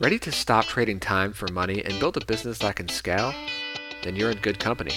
Ready 0.00 0.20
to 0.20 0.30
stop 0.30 0.64
trading 0.64 1.00
time 1.00 1.32
for 1.32 1.48
money 1.48 1.84
and 1.84 1.98
build 1.98 2.16
a 2.16 2.24
business 2.24 2.58
that 2.58 2.76
can 2.76 2.88
scale? 2.88 3.34
Then 4.04 4.14
you're 4.14 4.30
in 4.30 4.38
good 4.38 4.60
company. 4.60 4.92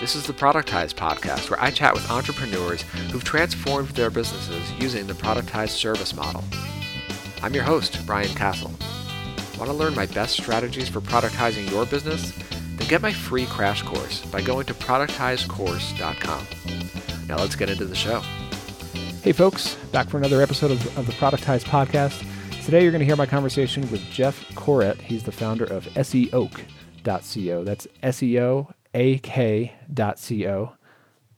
This 0.00 0.16
is 0.16 0.26
the 0.26 0.32
Productize 0.32 0.92
podcast, 0.92 1.48
where 1.48 1.62
I 1.62 1.70
chat 1.70 1.94
with 1.94 2.10
entrepreneurs 2.10 2.82
who've 3.12 3.22
transformed 3.22 3.90
their 3.90 4.10
businesses 4.10 4.72
using 4.72 5.06
the 5.06 5.12
productized 5.12 5.76
service 5.76 6.16
model. 6.16 6.42
I'm 7.44 7.54
your 7.54 7.62
host, 7.62 8.04
Brian 8.06 8.34
Castle. 8.34 8.72
Want 9.56 9.70
to 9.70 9.72
learn 9.72 9.94
my 9.94 10.06
best 10.06 10.36
strategies 10.36 10.88
for 10.88 11.00
productizing 11.00 11.70
your 11.70 11.86
business? 11.86 12.32
Then 12.74 12.88
get 12.88 13.00
my 13.00 13.12
free 13.12 13.46
crash 13.46 13.82
course 13.82 14.26
by 14.26 14.42
going 14.42 14.66
to 14.66 14.74
productizecourse.com. 14.74 16.46
Now 17.28 17.36
let's 17.36 17.54
get 17.54 17.70
into 17.70 17.84
the 17.84 17.94
show. 17.94 18.18
Hey, 19.22 19.30
folks, 19.30 19.76
back 19.92 20.08
for 20.08 20.18
another 20.18 20.42
episode 20.42 20.72
of, 20.72 20.98
of 20.98 21.06
the 21.06 21.12
Productize 21.12 21.62
podcast. 21.62 22.24
Today, 22.68 22.82
you're 22.82 22.92
going 22.92 23.00
to 23.00 23.06
hear 23.06 23.16
my 23.16 23.24
conversation 23.24 23.90
with 23.90 24.02
Jeff 24.10 24.46
Couret. 24.50 25.00
He's 25.00 25.22
the 25.22 25.32
founder 25.32 25.64
of 25.64 25.86
SEOak.co. 25.94 27.64
That's 27.64 27.88
S-E-O-A-K.co. 28.02 28.72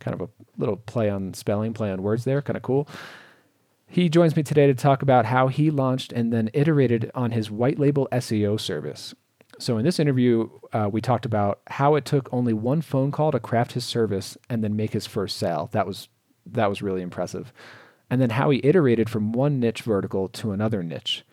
Kind 0.00 0.20
of 0.20 0.20
a 0.22 0.28
little 0.58 0.76
play 0.76 1.08
on 1.08 1.32
spelling, 1.34 1.72
play 1.72 1.92
on 1.92 2.02
words 2.02 2.24
there. 2.24 2.42
Kind 2.42 2.56
of 2.56 2.64
cool. 2.64 2.88
He 3.86 4.08
joins 4.08 4.34
me 4.34 4.42
today 4.42 4.66
to 4.66 4.74
talk 4.74 5.02
about 5.02 5.26
how 5.26 5.46
he 5.46 5.70
launched 5.70 6.12
and 6.12 6.32
then 6.32 6.50
iterated 6.52 7.12
on 7.14 7.30
his 7.30 7.48
white 7.48 7.78
label 7.78 8.08
SEO 8.10 8.58
service. 8.58 9.14
So, 9.60 9.78
in 9.78 9.84
this 9.84 10.00
interview, 10.00 10.50
uh, 10.72 10.88
we 10.90 11.00
talked 11.00 11.26
about 11.26 11.60
how 11.68 11.94
it 11.94 12.04
took 12.04 12.28
only 12.32 12.54
one 12.54 12.80
phone 12.82 13.12
call 13.12 13.30
to 13.30 13.38
craft 13.38 13.74
his 13.74 13.84
service 13.84 14.36
and 14.48 14.64
then 14.64 14.74
make 14.74 14.94
his 14.94 15.06
first 15.06 15.36
sale. 15.36 15.68
That 15.70 15.86
was 15.86 16.08
that 16.44 16.68
was 16.68 16.82
really 16.82 17.02
impressive 17.02 17.52
and 18.10 18.20
then 18.20 18.30
how 18.30 18.50
he 18.50 18.60
iterated 18.64 19.08
from 19.08 19.32
one 19.32 19.60
niche 19.60 19.82
vertical 19.82 20.28
to 20.28 20.52
another 20.52 20.82
niche. 20.82 21.24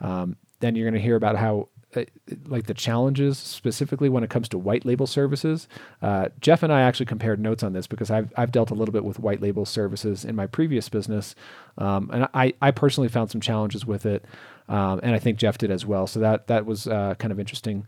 Um, 0.00 0.36
then 0.60 0.74
you're 0.74 0.86
going 0.86 1.00
to 1.00 1.00
hear 1.00 1.16
about 1.16 1.36
how, 1.36 1.68
uh, 1.94 2.04
like 2.46 2.66
the 2.66 2.74
challenges 2.74 3.38
specifically 3.38 4.08
when 4.08 4.24
it 4.24 4.30
comes 4.30 4.48
to 4.48 4.58
white 4.58 4.84
label 4.84 5.06
services. 5.06 5.68
Uh, 6.00 6.28
Jeff 6.40 6.62
and 6.62 6.72
I 6.72 6.80
actually 6.80 7.06
compared 7.06 7.38
notes 7.38 7.62
on 7.62 7.72
this 7.74 7.86
because 7.86 8.10
I've, 8.10 8.32
I've 8.36 8.52
dealt 8.52 8.70
a 8.70 8.74
little 8.74 8.92
bit 8.92 9.04
with 9.04 9.18
white 9.18 9.42
label 9.42 9.64
services 9.66 10.24
in 10.24 10.34
my 10.34 10.46
previous 10.46 10.88
business. 10.88 11.34
Um, 11.78 12.10
and 12.12 12.28
I, 12.32 12.54
I 12.62 12.70
personally 12.70 13.08
found 13.08 13.30
some 13.30 13.40
challenges 13.40 13.84
with 13.84 14.06
it. 14.06 14.24
Um, 14.68 15.00
and 15.02 15.14
I 15.14 15.18
think 15.18 15.38
Jeff 15.38 15.58
did 15.58 15.70
as 15.70 15.84
well. 15.86 16.06
So 16.06 16.20
that, 16.20 16.46
that 16.48 16.66
was 16.66 16.86
uh, 16.86 17.14
kind 17.18 17.32
of 17.32 17.38
interesting. 17.38 17.86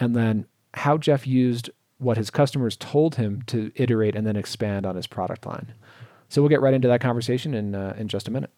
And 0.00 0.14
then 0.14 0.46
how 0.74 0.96
Jeff 0.96 1.26
used 1.26 1.70
what 1.98 2.16
his 2.16 2.30
customers 2.30 2.76
told 2.76 3.14
him 3.16 3.42
to 3.46 3.72
iterate 3.74 4.14
and 4.14 4.26
then 4.26 4.36
expand 4.36 4.84
on 4.84 4.96
his 4.96 5.06
product 5.06 5.46
line. 5.46 5.72
So 6.28 6.42
we'll 6.42 6.48
get 6.48 6.60
right 6.60 6.74
into 6.74 6.88
that 6.88 7.00
conversation 7.00 7.54
in, 7.54 7.74
uh, 7.74 7.94
in 7.98 8.08
just 8.08 8.28
a 8.28 8.30
minute. 8.30 8.50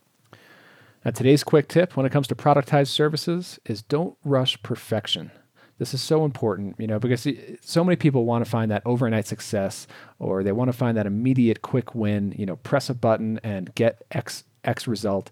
Now, 1.04 1.12
today's 1.12 1.44
quick 1.44 1.68
tip 1.68 1.96
when 1.96 2.06
it 2.06 2.12
comes 2.12 2.26
to 2.28 2.34
productized 2.34 2.88
services 2.88 3.58
is 3.64 3.82
don't 3.82 4.16
rush 4.24 4.60
perfection. 4.62 5.30
This 5.78 5.94
is 5.94 6.02
so 6.02 6.24
important, 6.24 6.74
you 6.78 6.88
know, 6.88 6.98
because 6.98 7.26
so 7.60 7.84
many 7.84 7.94
people 7.94 8.24
want 8.24 8.44
to 8.44 8.50
find 8.50 8.68
that 8.72 8.82
overnight 8.84 9.28
success 9.28 9.86
or 10.18 10.42
they 10.42 10.50
want 10.50 10.68
to 10.68 10.76
find 10.76 10.96
that 10.96 11.06
immediate 11.06 11.62
quick 11.62 11.94
win, 11.94 12.34
you 12.36 12.46
know, 12.46 12.56
press 12.56 12.90
a 12.90 12.94
button 12.94 13.38
and 13.44 13.72
get 13.76 14.02
X 14.10 14.42
X 14.64 14.88
result. 14.88 15.30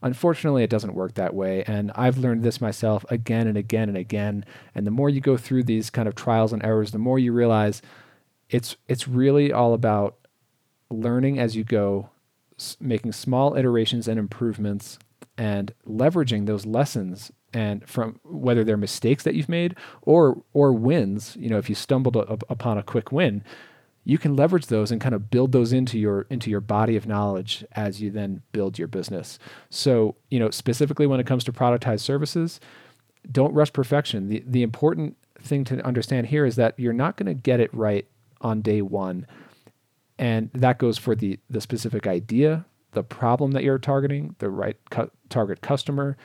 Unfortunately, 0.00 0.62
it 0.62 0.70
doesn't 0.70 0.94
work 0.94 1.14
that 1.14 1.34
way. 1.34 1.64
And 1.64 1.90
I've 1.96 2.16
learned 2.16 2.44
this 2.44 2.60
myself 2.60 3.04
again 3.10 3.48
and 3.48 3.58
again 3.58 3.88
and 3.88 3.98
again. 3.98 4.44
And 4.72 4.86
the 4.86 4.92
more 4.92 5.10
you 5.10 5.20
go 5.20 5.36
through 5.36 5.64
these 5.64 5.90
kind 5.90 6.06
of 6.06 6.14
trials 6.14 6.52
and 6.52 6.64
errors, 6.64 6.92
the 6.92 6.98
more 6.98 7.18
you 7.18 7.32
realize 7.32 7.82
it's 8.48 8.76
it's 8.86 9.08
really 9.08 9.52
all 9.52 9.74
about 9.74 10.17
learning 10.90 11.38
as 11.38 11.56
you 11.56 11.64
go, 11.64 12.10
making 12.80 13.12
small 13.12 13.56
iterations 13.56 14.08
and 14.08 14.18
improvements, 14.18 14.98
and 15.36 15.72
leveraging 15.86 16.46
those 16.46 16.66
lessons 16.66 17.30
and 17.54 17.88
from 17.88 18.20
whether 18.24 18.64
they're 18.64 18.76
mistakes 18.76 19.22
that 19.22 19.34
you've 19.34 19.48
made 19.48 19.74
or 20.02 20.42
or 20.52 20.72
wins. 20.72 21.36
You 21.38 21.48
know, 21.48 21.58
if 21.58 21.68
you 21.68 21.74
stumbled 21.74 22.16
a, 22.16 22.38
upon 22.48 22.76
a 22.78 22.82
quick 22.82 23.12
win, 23.12 23.42
you 24.04 24.18
can 24.18 24.36
leverage 24.36 24.66
those 24.66 24.90
and 24.90 25.00
kind 25.00 25.14
of 25.14 25.30
build 25.30 25.52
those 25.52 25.72
into 25.72 25.98
your 25.98 26.26
into 26.28 26.50
your 26.50 26.60
body 26.60 26.96
of 26.96 27.06
knowledge 27.06 27.64
as 27.72 28.00
you 28.00 28.10
then 28.10 28.42
build 28.52 28.78
your 28.78 28.88
business. 28.88 29.38
So, 29.70 30.16
you 30.30 30.38
know, 30.38 30.50
specifically 30.50 31.06
when 31.06 31.20
it 31.20 31.26
comes 31.26 31.44
to 31.44 31.52
productized 31.52 32.00
services, 32.00 32.60
don't 33.30 33.54
rush 33.54 33.72
perfection. 33.72 34.28
The 34.28 34.42
the 34.46 34.62
important 34.62 35.16
thing 35.40 35.64
to 35.64 35.84
understand 35.86 36.26
here 36.26 36.44
is 36.44 36.56
that 36.56 36.74
you're 36.78 36.92
not 36.92 37.16
going 37.16 37.26
to 37.26 37.34
get 37.34 37.60
it 37.60 37.72
right 37.72 38.06
on 38.40 38.60
day 38.60 38.82
1 38.82 39.26
and 40.18 40.50
that 40.54 40.78
goes 40.78 40.98
for 40.98 41.14
the 41.14 41.38
the 41.48 41.60
specific 41.60 42.06
idea, 42.06 42.64
the 42.92 43.02
problem 43.02 43.52
that 43.52 43.64
you're 43.64 43.78
targeting, 43.78 44.34
the 44.38 44.50
right 44.50 44.76
cu- 44.90 45.10
target 45.28 45.60
customer, 45.60 46.16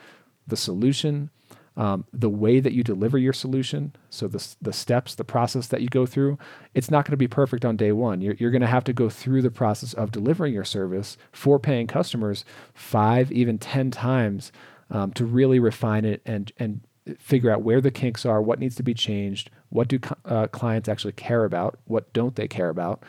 the 0.48 0.58
solution, 0.58 1.30
um, 1.76 2.06
the 2.14 2.30
way 2.30 2.60
that 2.60 2.74
you 2.74 2.84
deliver 2.84 3.18
your 3.18 3.34
solution. 3.34 3.94
So 4.10 4.28
the 4.28 4.46
the 4.62 4.74
steps, 4.74 5.16
the 5.16 5.24
process 5.24 5.68
that 5.68 5.82
you 5.82 5.88
go 5.88 6.06
through. 6.06 6.38
It's 6.74 6.92
not 6.92 7.06
going 7.06 7.12
to 7.12 7.18
be 7.18 7.28
perfect 7.28 7.66
on 7.66 7.78
day 7.78 7.92
one. 7.92 8.22
You're 8.22 8.36
you're 8.36 8.52
going 8.52 8.62
to 8.62 8.68
have 8.68 8.84
to 8.86 8.94
go 8.94 9.10
through 9.10 9.42
the 9.42 9.52
process 9.52 9.94
of 9.94 10.12
delivering 10.12 10.54
your 10.54 10.66
service 10.66 11.18
for 11.32 11.60
paying 11.60 11.88
customers 11.88 12.46
five, 12.74 13.32
even 13.32 13.58
ten 13.58 13.92
times 13.92 14.52
um, 14.90 15.12
to 15.14 15.26
really 15.26 15.60
refine 15.60 16.06
it 16.06 16.22
and 16.26 16.52
and 16.58 16.82
figure 17.20 17.52
out 17.52 17.64
where 17.64 17.82
the 17.82 17.92
kinks 17.92 18.26
are, 18.26 18.42
what 18.42 18.60
needs 18.60 18.76
to 18.76 18.84
be 18.84 18.94
changed, 18.94 19.50
what 19.70 19.88
do 19.88 20.00
uh, 20.26 20.48
clients 20.48 20.88
actually 20.88 21.12
care 21.12 21.44
about, 21.44 21.78
what 21.86 22.14
don't 22.14 22.36
they 22.36 22.48
care 22.48 22.70
about. 22.70 23.04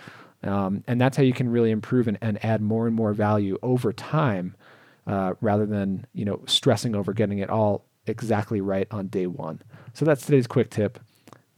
Um, 0.45 0.85
and 0.87 1.01
that's 1.01 1.17
how 1.17 1.23
you 1.23 1.33
can 1.33 1.49
really 1.49 1.71
improve 1.71 2.07
and, 2.07 2.19
and 2.21 2.45
add 2.45 2.61
more 2.61 2.87
and 2.87 2.95
more 2.95 3.13
value 3.13 3.59
over 3.63 3.93
time 3.93 4.55
uh, 5.07 5.35
rather 5.41 5.67
than 5.67 6.07
you 6.13 6.25
know 6.25 6.43
stressing 6.47 6.95
over 6.95 7.13
getting 7.13 7.39
it 7.39 7.51
all 7.51 7.87
exactly 8.07 8.61
right 8.61 8.87
on 8.91 9.09
day 9.09 9.27
one. 9.27 9.63
So 9.93 10.05
that's 10.05 10.25
today's 10.25 10.47
quick 10.47 10.71
tip. 10.71 10.99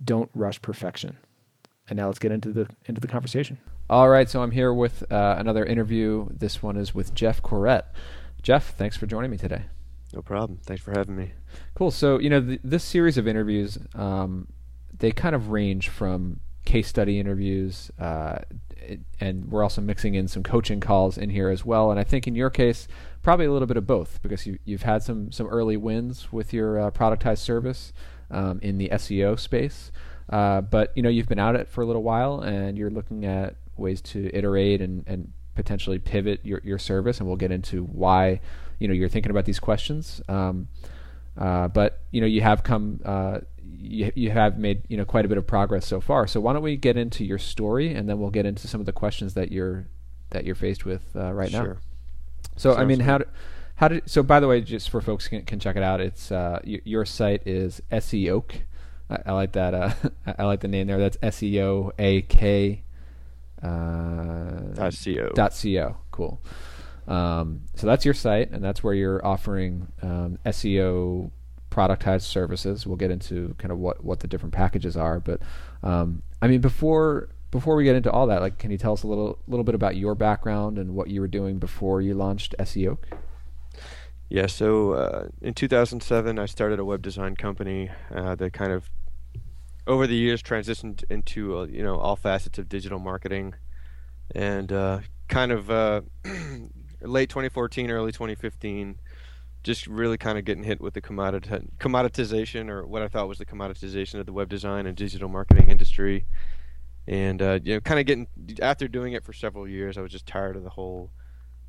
Don't 0.02 0.30
rush 0.34 0.60
perfection. 0.62 1.16
And 1.88 1.96
now 1.96 2.06
let's 2.06 2.18
get 2.18 2.32
into 2.32 2.52
the 2.52 2.68
into 2.86 3.00
the 3.00 3.08
conversation. 3.08 3.58
All 3.88 4.08
right, 4.08 4.28
so 4.28 4.42
I'm 4.42 4.50
here 4.50 4.74
with 4.74 5.10
uh, 5.12 5.36
another 5.38 5.64
interview. 5.64 6.28
This 6.30 6.60
one 6.60 6.76
is 6.76 6.92
with 6.92 7.14
Jeff 7.14 7.40
Couret. 7.40 7.84
Jeff, 8.42 8.74
thanks 8.76 8.96
for 8.96 9.06
joining 9.06 9.30
me 9.30 9.36
today. 9.36 9.66
No 10.12 10.22
problem. 10.22 10.58
Thanks 10.64 10.82
for 10.82 10.90
having 10.92 11.16
me. 11.16 11.32
Cool. 11.74 11.90
So 11.90 12.18
you 12.18 12.30
know 12.30 12.40
th- 12.40 12.60
this 12.64 12.84
series 12.84 13.18
of 13.18 13.28
interviews, 13.28 13.78
um, 13.94 14.48
they 14.96 15.12
kind 15.12 15.34
of 15.34 15.50
range 15.50 15.88
from 15.88 16.40
case 16.66 16.88
study 16.88 17.18
interviews 17.18 17.90
uh, 17.98 18.40
and 19.20 19.50
we're 19.50 19.62
also 19.62 19.80
mixing 19.80 20.14
in 20.14 20.28
some 20.28 20.42
coaching 20.42 20.80
calls 20.80 21.18
in 21.18 21.30
here 21.30 21.48
as 21.48 21.64
well. 21.64 21.90
And 21.90 21.98
I 21.98 22.04
think 22.04 22.26
in 22.26 22.34
your 22.34 22.50
case, 22.50 22.86
probably 23.22 23.46
a 23.46 23.52
little 23.52 23.66
bit 23.66 23.76
of 23.76 23.86
both 23.86 24.20
because 24.22 24.46
you, 24.46 24.58
you've 24.64 24.82
had 24.82 25.02
some 25.02 25.32
some 25.32 25.46
early 25.48 25.76
wins 25.76 26.32
with 26.32 26.52
your 26.52 26.78
uh, 26.78 26.90
productized 26.90 27.38
service 27.38 27.92
um, 28.30 28.60
in 28.62 28.78
the 28.78 28.88
SEO 28.90 29.38
space. 29.38 29.90
Uh, 30.28 30.60
but 30.60 30.92
you 30.96 31.02
know 31.02 31.08
you've 31.08 31.28
been 31.28 31.38
at 31.38 31.54
it 31.54 31.68
for 31.68 31.82
a 31.82 31.86
little 31.86 32.02
while, 32.02 32.40
and 32.40 32.76
you're 32.76 32.90
looking 32.90 33.24
at 33.24 33.56
ways 33.76 34.00
to 34.00 34.30
iterate 34.34 34.80
and, 34.80 35.04
and 35.06 35.32
potentially 35.54 35.98
pivot 35.98 36.40
your, 36.44 36.60
your 36.64 36.78
service. 36.78 37.18
And 37.18 37.28
we'll 37.28 37.36
get 37.36 37.52
into 37.52 37.84
why 37.84 38.40
you 38.78 38.88
know 38.88 38.94
you're 38.94 39.08
thinking 39.08 39.30
about 39.30 39.44
these 39.44 39.60
questions. 39.60 40.20
Um, 40.28 40.68
uh, 41.38 41.68
but 41.68 42.00
you 42.10 42.20
know 42.20 42.26
you 42.26 42.40
have 42.40 42.62
come 42.62 43.00
uh, 43.04 43.40
you, 43.72 44.12
you 44.14 44.30
have 44.30 44.58
made 44.58 44.82
you 44.88 44.96
know 44.96 45.04
quite 45.04 45.24
a 45.24 45.28
bit 45.28 45.38
of 45.38 45.46
progress 45.46 45.86
so 45.86 46.00
far. 46.00 46.26
So 46.26 46.40
why 46.40 46.52
don't 46.52 46.62
we 46.62 46.76
get 46.76 46.96
into 46.96 47.24
your 47.24 47.38
story, 47.38 47.94
and 47.94 48.08
then 48.08 48.18
we'll 48.18 48.30
get 48.30 48.46
into 48.46 48.68
some 48.68 48.80
of 48.80 48.86
the 48.86 48.92
questions 48.92 49.34
that 49.34 49.52
you're 49.52 49.86
that 50.30 50.44
you're 50.44 50.54
faced 50.54 50.84
with 50.84 51.04
uh, 51.14 51.32
right 51.32 51.52
now. 51.52 51.62
sure. 51.62 51.74
now. 51.74 51.80
So 52.56 52.70
Sounds 52.70 52.80
I 52.80 52.84
mean, 52.84 52.98
good. 52.98 53.04
how 53.04 53.18
did 53.18 53.28
how 53.76 53.88
did 53.88 54.10
so? 54.10 54.22
By 54.22 54.40
the 54.40 54.48
way, 54.48 54.60
just 54.60 54.90
for 54.90 55.00
folks 55.00 55.28
can, 55.28 55.42
can 55.44 55.58
check 55.58 55.76
it 55.76 55.82
out, 55.82 56.00
it's 56.00 56.32
uh, 56.32 56.60
y- 56.66 56.80
your 56.84 57.04
site 57.04 57.46
is 57.46 57.82
SEOak. 57.92 58.62
I, 59.10 59.18
I 59.26 59.32
like 59.32 59.52
that. 59.52 59.74
Uh, 59.74 59.92
I 60.38 60.44
like 60.44 60.60
the 60.60 60.68
name 60.68 60.86
there. 60.86 60.98
That's 60.98 61.18
S 61.22 61.42
E 61.42 61.60
O 61.60 61.92
A 61.98 62.22
K. 62.22 62.82
Uh, 63.62 64.60
dot 64.74 64.94
co. 65.04 65.28
dot 65.34 65.58
co. 65.62 65.96
Cool. 66.10 66.40
Um, 67.08 67.62
so 67.74 67.86
that's 67.86 68.04
your 68.04 68.14
site, 68.14 68.50
and 68.50 68.62
that's 68.64 68.82
where 68.82 68.94
you're 68.94 69.24
offering 69.24 69.88
um, 70.02 70.38
SEO 70.44 71.30
productized 71.76 72.22
services. 72.22 72.86
We'll 72.86 72.96
get 72.96 73.10
into 73.10 73.54
kind 73.58 73.70
of 73.70 73.78
what, 73.78 74.02
what 74.02 74.20
the 74.20 74.28
different 74.28 74.54
packages 74.54 74.96
are, 74.96 75.20
but 75.20 75.40
um, 75.82 76.22
I 76.40 76.48
mean 76.48 76.60
before 76.60 77.28
before 77.50 77.76
we 77.76 77.84
get 77.84 77.96
into 77.96 78.10
all 78.10 78.26
that, 78.26 78.42
like, 78.42 78.58
can 78.58 78.70
you 78.70 78.78
tell 78.78 78.92
us 78.92 79.02
a 79.02 79.06
little 79.06 79.38
little 79.46 79.64
bit 79.64 79.74
about 79.74 79.96
your 79.96 80.14
background 80.14 80.78
and 80.78 80.94
what 80.94 81.08
you 81.08 81.20
were 81.20 81.28
doing 81.28 81.58
before 81.58 82.00
you 82.00 82.14
launched 82.14 82.54
SEO? 82.58 82.98
Yeah, 84.28 84.46
so 84.46 84.92
uh, 84.92 85.28
in 85.40 85.54
2007, 85.54 86.38
I 86.38 86.46
started 86.46 86.80
a 86.80 86.84
web 86.84 87.00
design 87.02 87.36
company 87.36 87.90
uh, 88.12 88.34
that 88.34 88.52
kind 88.52 88.72
of, 88.72 88.90
over 89.86 90.06
the 90.08 90.16
years, 90.16 90.42
transitioned 90.42 91.04
into 91.08 91.58
uh, 91.58 91.66
you 91.66 91.82
know 91.82 91.96
all 91.96 92.16
facets 92.16 92.58
of 92.58 92.68
digital 92.68 92.98
marketing, 92.98 93.54
and 94.34 94.72
uh, 94.72 95.00
kind 95.28 95.52
of 95.52 95.70
uh, 95.70 96.00
late 97.00 97.28
2014, 97.28 97.90
early 97.90 98.12
2015, 98.12 98.98
just 99.66 99.88
really 99.88 100.16
kind 100.16 100.38
of 100.38 100.44
getting 100.44 100.62
hit 100.62 100.80
with 100.80 100.94
the 100.94 101.00
commodit- 101.00 101.76
commoditization, 101.78 102.70
or 102.70 102.86
what 102.86 103.02
I 103.02 103.08
thought 103.08 103.26
was 103.26 103.38
the 103.38 103.44
commoditization 103.44 104.20
of 104.20 104.26
the 104.26 104.32
web 104.32 104.48
design 104.48 104.86
and 104.86 104.96
digital 104.96 105.28
marketing 105.28 105.68
industry, 105.68 106.24
and 107.08 107.42
uh, 107.42 107.58
you 107.62 107.74
know, 107.74 107.80
kind 107.80 107.98
of 107.98 108.06
getting 108.06 108.28
after 108.62 108.86
doing 108.86 109.12
it 109.12 109.24
for 109.24 109.32
several 109.32 109.66
years, 109.66 109.98
I 109.98 110.02
was 110.02 110.12
just 110.12 110.24
tired 110.24 110.54
of 110.54 110.62
the 110.62 110.70
whole 110.70 111.10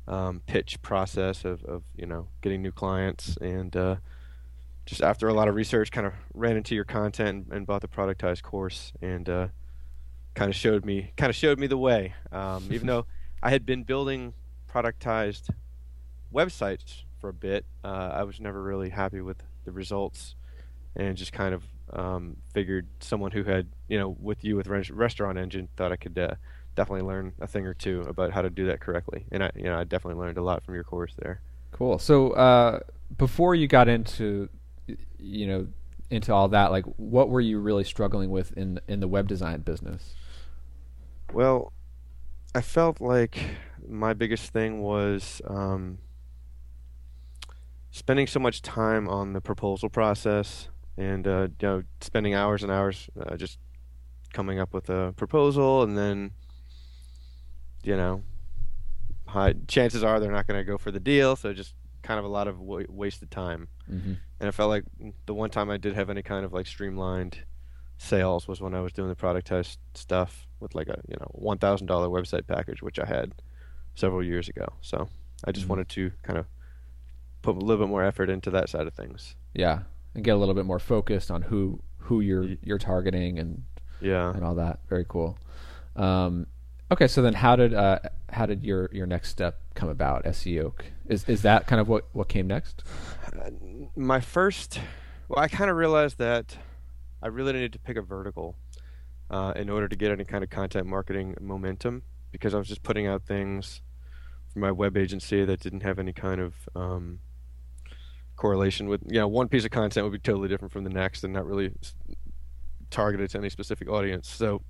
um, 0.06 0.40
pitch 0.46 0.80
process 0.80 1.44
of, 1.44 1.64
of 1.64 1.82
you 1.96 2.06
know 2.06 2.28
getting 2.40 2.62
new 2.62 2.70
clients 2.70 3.36
and 3.40 3.76
uh, 3.76 3.96
just 4.86 5.02
after 5.02 5.26
a 5.26 5.34
lot 5.34 5.48
of 5.48 5.56
research, 5.56 5.90
kind 5.90 6.06
of 6.06 6.12
ran 6.32 6.56
into 6.56 6.76
your 6.76 6.84
content 6.84 7.46
and, 7.46 7.52
and 7.52 7.66
bought 7.66 7.82
the 7.82 7.88
productized 7.88 8.42
course, 8.42 8.92
and 9.02 9.28
uh, 9.28 9.48
kind 10.34 10.48
of 10.48 10.54
showed 10.54 10.84
me 10.84 11.12
kind 11.16 11.30
of 11.30 11.36
showed 11.36 11.58
me 11.58 11.66
the 11.66 11.76
way. 11.76 12.14
Um, 12.30 12.68
even 12.70 12.86
though 12.92 13.06
I 13.42 13.50
had 13.50 13.66
been 13.66 13.82
building 13.82 14.34
productized 14.72 15.50
websites 16.32 17.02
for 17.20 17.28
a 17.28 17.34
bit, 17.34 17.64
uh, 17.84 18.10
I 18.14 18.22
was 18.24 18.40
never 18.40 18.62
really 18.62 18.90
happy 18.90 19.20
with 19.20 19.42
the 19.64 19.72
results, 19.72 20.34
and 20.96 21.16
just 21.16 21.32
kind 21.32 21.54
of 21.54 21.64
um, 21.92 22.36
figured 22.52 22.86
someone 23.00 23.30
who 23.30 23.44
had 23.44 23.68
you 23.88 23.98
know 23.98 24.16
with 24.20 24.44
you 24.44 24.56
with 24.56 24.68
Restaurant 24.68 25.38
Engine 25.38 25.68
thought 25.76 25.92
I 25.92 25.96
could 25.96 26.18
uh, 26.18 26.34
definitely 26.74 27.06
learn 27.06 27.32
a 27.40 27.46
thing 27.46 27.66
or 27.66 27.74
two 27.74 28.02
about 28.02 28.32
how 28.32 28.42
to 28.42 28.50
do 28.50 28.66
that 28.66 28.80
correctly, 28.80 29.26
and 29.32 29.42
I 29.42 29.50
you 29.54 29.64
know 29.64 29.78
I 29.78 29.84
definitely 29.84 30.20
learned 30.20 30.38
a 30.38 30.42
lot 30.42 30.64
from 30.64 30.74
your 30.74 30.84
course 30.84 31.14
there. 31.18 31.40
Cool. 31.72 31.98
So 31.98 32.32
uh, 32.32 32.80
before 33.16 33.54
you 33.54 33.66
got 33.66 33.88
into 33.88 34.48
you 35.18 35.46
know 35.46 35.66
into 36.10 36.32
all 36.32 36.48
that, 36.48 36.70
like 36.70 36.84
what 36.96 37.28
were 37.28 37.40
you 37.40 37.58
really 37.58 37.84
struggling 37.84 38.30
with 38.30 38.52
in 38.56 38.80
in 38.88 39.00
the 39.00 39.08
web 39.08 39.28
design 39.28 39.60
business? 39.60 40.14
Well, 41.32 41.72
I 42.54 42.62
felt 42.62 43.00
like 43.00 43.38
my 43.86 44.14
biggest 44.14 44.52
thing 44.52 44.80
was 44.80 45.42
um, 45.46 45.98
spending 47.98 48.26
so 48.26 48.38
much 48.38 48.62
time 48.62 49.08
on 49.08 49.32
the 49.32 49.40
proposal 49.40 49.90
process 49.90 50.68
and 50.96 51.26
uh, 51.26 51.48
you 51.60 51.68
know 51.68 51.82
spending 52.00 52.34
hours 52.34 52.62
and 52.62 52.70
hours 52.70 53.10
uh, 53.20 53.36
just 53.36 53.58
coming 54.32 54.60
up 54.60 54.72
with 54.72 54.88
a 54.88 55.12
proposal 55.16 55.82
and 55.82 55.98
then 55.98 56.30
you 57.82 57.96
know 57.96 58.22
high, 59.26 59.54
chances 59.66 60.04
are 60.04 60.20
they're 60.20 60.32
not 60.32 60.46
going 60.46 60.58
to 60.58 60.64
go 60.64 60.78
for 60.78 60.90
the 60.90 61.00
deal 61.00 61.34
so 61.34 61.52
just 61.52 61.74
kind 62.02 62.18
of 62.18 62.24
a 62.24 62.28
lot 62.28 62.46
of 62.46 62.58
w- 62.58 62.86
wasted 62.88 63.30
time 63.30 63.68
mm-hmm. 63.90 64.14
and 64.38 64.48
i 64.48 64.50
felt 64.50 64.70
like 64.70 64.84
the 65.26 65.34
one 65.34 65.50
time 65.50 65.68
i 65.68 65.76
did 65.76 65.94
have 65.94 66.08
any 66.08 66.22
kind 66.22 66.44
of 66.44 66.52
like 66.52 66.66
streamlined 66.66 67.38
sales 67.98 68.46
was 68.46 68.60
when 68.60 68.74
i 68.74 68.80
was 68.80 68.92
doing 68.92 69.08
the 69.08 69.16
productized 69.16 69.78
stuff 69.94 70.46
with 70.60 70.74
like 70.74 70.88
a 70.88 71.00
you 71.08 71.16
know 71.18 71.26
one 71.32 71.58
thousand 71.58 71.88
dollar 71.88 72.08
website 72.08 72.46
package 72.46 72.80
which 72.80 72.98
i 73.00 73.04
had 73.04 73.34
several 73.96 74.22
years 74.22 74.48
ago 74.48 74.66
so 74.80 75.08
i 75.44 75.50
just 75.50 75.64
mm-hmm. 75.64 75.70
wanted 75.70 75.88
to 75.88 76.12
kind 76.22 76.38
of 76.38 76.46
put 77.54 77.62
a 77.62 77.64
little 77.64 77.84
bit 77.84 77.90
more 77.90 78.04
effort 78.04 78.30
into 78.30 78.50
that 78.50 78.68
side 78.68 78.86
of 78.86 78.94
things 78.94 79.36
yeah 79.54 79.80
and 80.14 80.24
get 80.24 80.34
a 80.34 80.36
little 80.36 80.54
bit 80.54 80.66
more 80.66 80.78
focused 80.78 81.30
on 81.30 81.42
who 81.42 81.80
who 81.98 82.20
you're 82.20 82.56
you're 82.62 82.78
targeting 82.78 83.38
and 83.38 83.62
yeah 84.00 84.34
and 84.34 84.44
all 84.44 84.54
that. 84.54 84.80
Very 84.88 85.04
cool. 85.08 85.38
Um, 85.94 86.46
okay, 86.90 87.06
so 87.06 87.22
then 87.22 87.34
how 87.34 87.56
did 87.56 87.74
uh, 87.74 87.98
how 88.30 88.46
did 88.46 88.64
your 88.64 88.88
your 88.92 89.06
next 89.06 89.28
step 89.28 89.60
come 89.74 89.88
about? 89.88 90.24
SEO 90.24 90.72
is 91.06 91.24
is 91.28 91.42
that 91.42 91.66
kind 91.66 91.80
of 91.80 91.88
what 91.88 92.08
what 92.12 92.28
came 92.28 92.46
next? 92.46 92.82
Uh, 93.26 93.50
my 93.94 94.20
first, 94.20 94.80
well, 95.28 95.42
I 95.42 95.48
kind 95.48 95.70
of 95.70 95.76
realized 95.76 96.18
that 96.18 96.56
I 97.22 97.28
really 97.28 97.52
needed 97.52 97.72
to 97.74 97.78
pick 97.78 97.96
a 97.96 98.02
vertical 98.02 98.56
uh, 99.30 99.52
in 99.54 99.68
order 99.68 99.88
to 99.88 99.96
get 99.96 100.10
any 100.10 100.24
kind 100.24 100.42
of 100.42 100.50
content 100.50 100.86
marketing 100.86 101.36
momentum 101.40 102.02
because 102.32 102.54
I 102.54 102.58
was 102.58 102.68
just 102.68 102.82
putting 102.82 103.06
out 103.06 103.24
things 103.24 103.82
for 104.52 104.58
my 104.58 104.72
web 104.72 104.96
agency 104.96 105.44
that 105.44 105.60
didn't 105.60 105.82
have 105.82 105.98
any 105.98 106.12
kind 106.12 106.40
of 106.40 106.54
um, 106.74 107.20
correlation 108.38 108.88
with 108.88 109.02
you 109.06 109.18
know 109.18 109.28
one 109.28 109.48
piece 109.48 109.64
of 109.64 109.70
content 109.70 110.04
would 110.04 110.12
be 110.12 110.18
totally 110.18 110.48
different 110.48 110.72
from 110.72 110.84
the 110.84 110.90
next 110.90 111.24
and 111.24 111.34
not 111.34 111.44
really 111.44 111.72
targeted 112.90 113.28
to 113.30 113.38
any 113.38 113.50
specific 113.50 113.90
audience. 113.90 114.28
So 114.28 114.62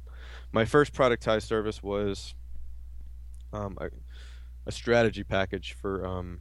my 0.52 0.64
first 0.64 0.92
productized 0.92 1.42
service 1.42 1.82
was 1.82 2.34
um, 3.52 3.76
a, 3.80 3.88
a, 4.66 4.72
strategy 4.72 5.22
package 5.22 5.76
for 5.80 6.04
um, 6.04 6.40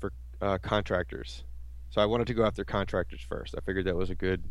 for 0.00 0.12
uh, 0.40 0.58
contractors. 0.58 1.44
So 1.90 2.00
I 2.00 2.06
wanted 2.06 2.26
to 2.26 2.34
go 2.34 2.44
after 2.44 2.64
contractors 2.64 3.20
first. 3.20 3.54
I 3.56 3.60
figured 3.60 3.84
that 3.84 3.94
was 3.94 4.10
a 4.10 4.14
good 4.14 4.42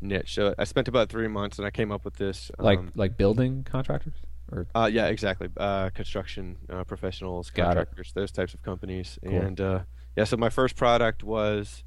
niche. 0.00 0.34
So 0.34 0.54
I 0.58 0.64
spent 0.64 0.88
about 0.88 1.08
three 1.08 1.28
months 1.28 1.58
and 1.58 1.66
I 1.66 1.70
came 1.70 1.92
up 1.92 2.04
with 2.04 2.16
this. 2.16 2.50
Like 2.58 2.78
um, 2.78 2.92
like 2.94 3.16
building 3.16 3.64
contractors. 3.64 4.14
Or 4.50 4.66
uh, 4.74 4.88
yeah, 4.92 5.06
exactly. 5.06 5.48
Uh, 5.56 5.90
construction 5.90 6.56
uh, 6.70 6.84
professionals, 6.84 7.50
contractors, 7.50 8.12
those 8.14 8.30
types 8.30 8.54
of 8.54 8.62
companies, 8.62 9.18
cool. 9.24 9.40
and 9.40 9.60
uh, 9.60 9.80
yeah, 10.16 10.24
so 10.24 10.36
my 10.36 10.48
first 10.48 10.76
product 10.76 11.22
was 11.22 11.84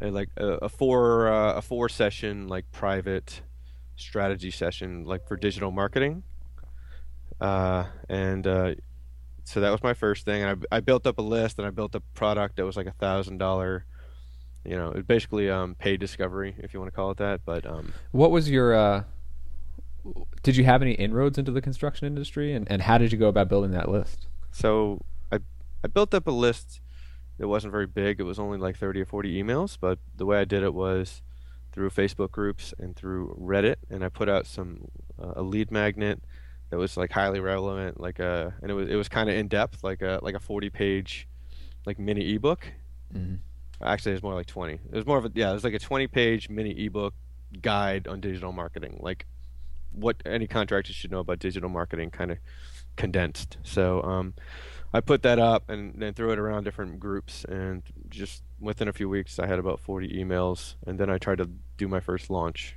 a, 0.00 0.10
like 0.10 0.28
a, 0.36 0.46
a 0.46 0.68
four 0.68 1.28
uh, 1.28 1.54
a 1.54 1.62
four 1.62 1.88
session 1.88 2.48
like 2.48 2.70
private 2.72 3.42
strategy 3.96 4.50
session 4.50 5.04
like 5.04 5.26
for 5.26 5.36
digital 5.36 5.70
marketing, 5.70 6.22
uh, 7.40 7.86
and 8.08 8.46
uh, 8.46 8.74
so 9.44 9.60
that 9.60 9.70
was 9.70 9.82
my 9.82 9.94
first 9.94 10.24
thing. 10.24 10.42
And 10.42 10.66
I, 10.70 10.76
I 10.76 10.80
built 10.80 11.06
up 11.06 11.18
a 11.18 11.22
list 11.22 11.58
and 11.58 11.66
I 11.66 11.70
built 11.70 11.94
a 11.94 12.00
product 12.14 12.56
that 12.56 12.64
was 12.64 12.76
like 12.76 12.86
a 12.86 12.92
thousand 12.92 13.38
dollar. 13.38 13.84
You 14.64 14.76
know, 14.76 14.90
it 14.90 15.06
basically 15.06 15.48
um, 15.48 15.76
paid 15.76 15.98
discovery, 15.98 16.54
if 16.58 16.74
you 16.74 16.80
want 16.80 16.92
to 16.92 16.96
call 16.96 17.10
it 17.10 17.18
that. 17.18 17.40
But 17.46 17.64
um, 17.64 17.94
what 18.12 18.30
was 18.30 18.50
your 18.50 18.74
uh, 18.74 19.04
did 20.42 20.56
you 20.56 20.64
have 20.64 20.82
any 20.82 20.92
inroads 20.92 21.38
into 21.38 21.50
the 21.50 21.60
construction 21.60 22.06
industry 22.06 22.52
and, 22.52 22.70
and 22.70 22.82
how 22.82 22.98
did 22.98 23.12
you 23.12 23.18
go 23.18 23.28
about 23.28 23.48
building 23.48 23.70
that 23.72 23.88
list 23.88 24.26
so 24.50 25.00
i 25.32 25.38
i 25.84 25.88
built 25.88 26.14
up 26.14 26.26
a 26.26 26.30
list 26.30 26.80
it 27.38 27.46
wasn't 27.46 27.72
very 27.72 27.86
big. 27.86 28.20
It 28.20 28.24
was 28.24 28.38
only 28.38 28.58
like 28.58 28.76
30 28.76 29.02
or 29.02 29.06
40 29.06 29.42
emails, 29.42 29.78
but 29.80 29.98
the 30.16 30.26
way 30.26 30.40
I 30.40 30.44
did 30.44 30.62
it 30.62 30.74
was 30.74 31.22
through 31.72 31.90
Facebook 31.90 32.32
groups 32.32 32.74
and 32.78 32.96
through 32.96 33.36
Reddit, 33.40 33.76
and 33.90 34.04
I 34.04 34.08
put 34.08 34.28
out 34.28 34.46
some 34.46 34.88
uh, 35.22 35.34
a 35.36 35.42
lead 35.42 35.70
magnet 35.70 36.22
that 36.70 36.78
was 36.78 36.96
like 36.96 37.12
highly 37.12 37.40
relevant, 37.40 38.00
like 38.00 38.18
a 38.18 38.54
and 38.60 38.70
it 38.70 38.74
was 38.74 38.88
it 38.88 38.96
was 38.96 39.08
kind 39.08 39.30
of 39.30 39.36
in 39.36 39.48
depth, 39.48 39.84
like 39.84 40.02
a 40.02 40.18
like 40.22 40.34
a 40.34 40.40
40 40.40 40.70
page 40.70 41.28
like 41.86 41.98
mini 41.98 42.34
ebook. 42.34 42.66
Mm-hmm. 43.14 43.36
Actually, 43.80 44.12
it 44.12 44.16
was 44.16 44.22
more 44.24 44.34
like 44.34 44.46
20. 44.46 44.74
It 44.74 44.80
was 44.92 45.06
more 45.06 45.18
of 45.18 45.24
a 45.24 45.30
yeah, 45.34 45.50
it 45.50 45.54
was 45.54 45.64
like 45.64 45.74
a 45.74 45.78
20 45.78 46.08
page 46.08 46.48
mini 46.48 46.70
ebook 46.86 47.14
guide 47.62 48.08
on 48.08 48.20
digital 48.20 48.52
marketing, 48.52 48.98
like 49.00 49.26
what 49.92 50.16
any 50.26 50.46
contractor 50.46 50.92
should 50.92 51.10
know 51.10 51.20
about 51.20 51.38
digital 51.38 51.68
marketing, 51.68 52.10
kind 52.10 52.32
of 52.32 52.38
condensed. 52.96 53.58
So. 53.62 54.02
um 54.02 54.34
I 54.92 55.00
put 55.00 55.22
that 55.22 55.38
up 55.38 55.68
and 55.68 55.94
then 56.00 56.14
threw 56.14 56.30
it 56.32 56.38
around 56.38 56.64
different 56.64 56.98
groups, 56.98 57.44
and 57.44 57.82
just 58.08 58.42
within 58.58 58.88
a 58.88 58.92
few 58.92 59.08
weeks, 59.08 59.38
I 59.38 59.46
had 59.46 59.58
about 59.58 59.80
40 59.80 60.08
emails, 60.08 60.74
and 60.86 60.98
then 60.98 61.10
I 61.10 61.18
tried 61.18 61.38
to 61.38 61.50
do 61.76 61.88
my 61.88 62.00
first 62.00 62.30
launch. 62.30 62.76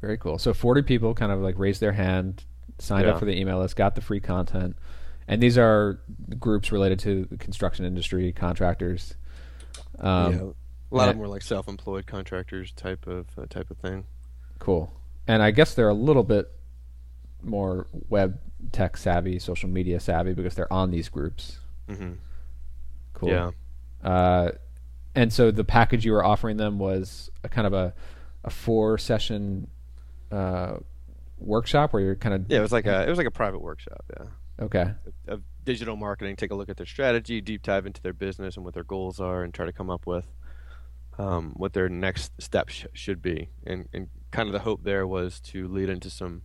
Very 0.00 0.16
cool. 0.16 0.38
So 0.38 0.54
40 0.54 0.82
people 0.82 1.14
kind 1.14 1.32
of 1.32 1.40
like 1.40 1.58
raised 1.58 1.80
their 1.80 1.92
hand, 1.92 2.44
signed 2.78 3.06
yeah. 3.06 3.12
up 3.12 3.18
for 3.18 3.24
the 3.24 3.38
email 3.38 3.58
list, 3.58 3.76
got 3.76 3.94
the 3.94 4.00
free 4.00 4.20
content, 4.20 4.76
and 5.26 5.42
these 5.42 5.58
are 5.58 6.00
groups 6.38 6.72
related 6.72 6.98
to 7.00 7.26
the 7.26 7.36
construction 7.36 7.84
industry, 7.84 8.32
contractors. 8.32 9.14
Um, 9.98 10.32
yeah, 10.32 10.40
a 10.92 10.94
lot 10.94 11.08
of 11.08 11.14
them 11.14 11.18
were 11.18 11.28
like 11.28 11.42
self-employed 11.42 12.06
contractors 12.06 12.72
type 12.72 13.06
of 13.06 13.26
uh, 13.36 13.46
type 13.50 13.70
of 13.70 13.78
thing. 13.78 14.04
Cool. 14.58 14.92
And 15.26 15.42
I 15.42 15.50
guess 15.50 15.74
they're 15.74 15.88
a 15.88 15.94
little 15.94 16.24
bit 16.24 16.50
more 17.42 17.86
web 18.08 18.38
tech 18.72 18.96
savvy, 18.96 19.38
social 19.38 19.68
media 19.68 20.00
savvy 20.00 20.34
because 20.34 20.54
they're 20.54 20.72
on 20.72 20.90
these 20.90 21.08
groups. 21.08 21.58
Mm-hmm. 21.88 22.12
Cool. 23.14 23.28
Yeah. 23.28 23.50
Uh, 24.02 24.50
and 25.14 25.32
so 25.32 25.50
the 25.50 25.64
package 25.64 26.04
you 26.04 26.12
were 26.12 26.24
offering 26.24 26.56
them 26.56 26.78
was 26.78 27.30
a 27.42 27.48
kind 27.48 27.66
of 27.66 27.72
a 27.72 27.94
a 28.44 28.50
four 28.50 28.96
session 28.98 29.68
uh, 30.30 30.76
workshop 31.38 31.92
where 31.92 32.02
you're 32.02 32.16
kind 32.16 32.34
of 32.34 32.44
yeah 32.48 32.58
it 32.58 32.62
was 32.62 32.72
like 32.72 32.86
a 32.86 33.02
it 33.06 33.08
was 33.08 33.18
like 33.18 33.26
a 33.26 33.30
private 33.30 33.60
workshop 33.60 34.04
yeah 34.18 34.26
okay 34.60 34.92
of, 35.26 35.42
digital 35.62 35.94
marketing 35.94 36.36
take 36.36 36.50
a 36.50 36.54
look 36.54 36.70
at 36.70 36.76
their 36.78 36.86
strategy 36.86 37.40
deep 37.40 37.62
dive 37.62 37.84
into 37.86 38.00
their 38.00 38.14
business 38.14 38.56
and 38.56 38.64
what 38.64 38.72
their 38.72 38.84
goals 38.84 39.20
are 39.20 39.42
and 39.42 39.52
try 39.52 39.66
to 39.66 39.72
come 39.72 39.90
up 39.90 40.06
with 40.06 40.24
um, 41.18 41.52
what 41.56 41.74
their 41.74 41.88
next 41.88 42.32
steps 42.40 42.72
sh- 42.72 42.86
should 42.94 43.20
be 43.20 43.50
and 43.66 43.86
and 43.92 44.08
kind 44.30 44.48
of 44.48 44.52
the 44.54 44.60
hope 44.60 44.82
there 44.82 45.06
was 45.06 45.38
to 45.38 45.68
lead 45.68 45.90
into 45.90 46.08
some 46.08 46.42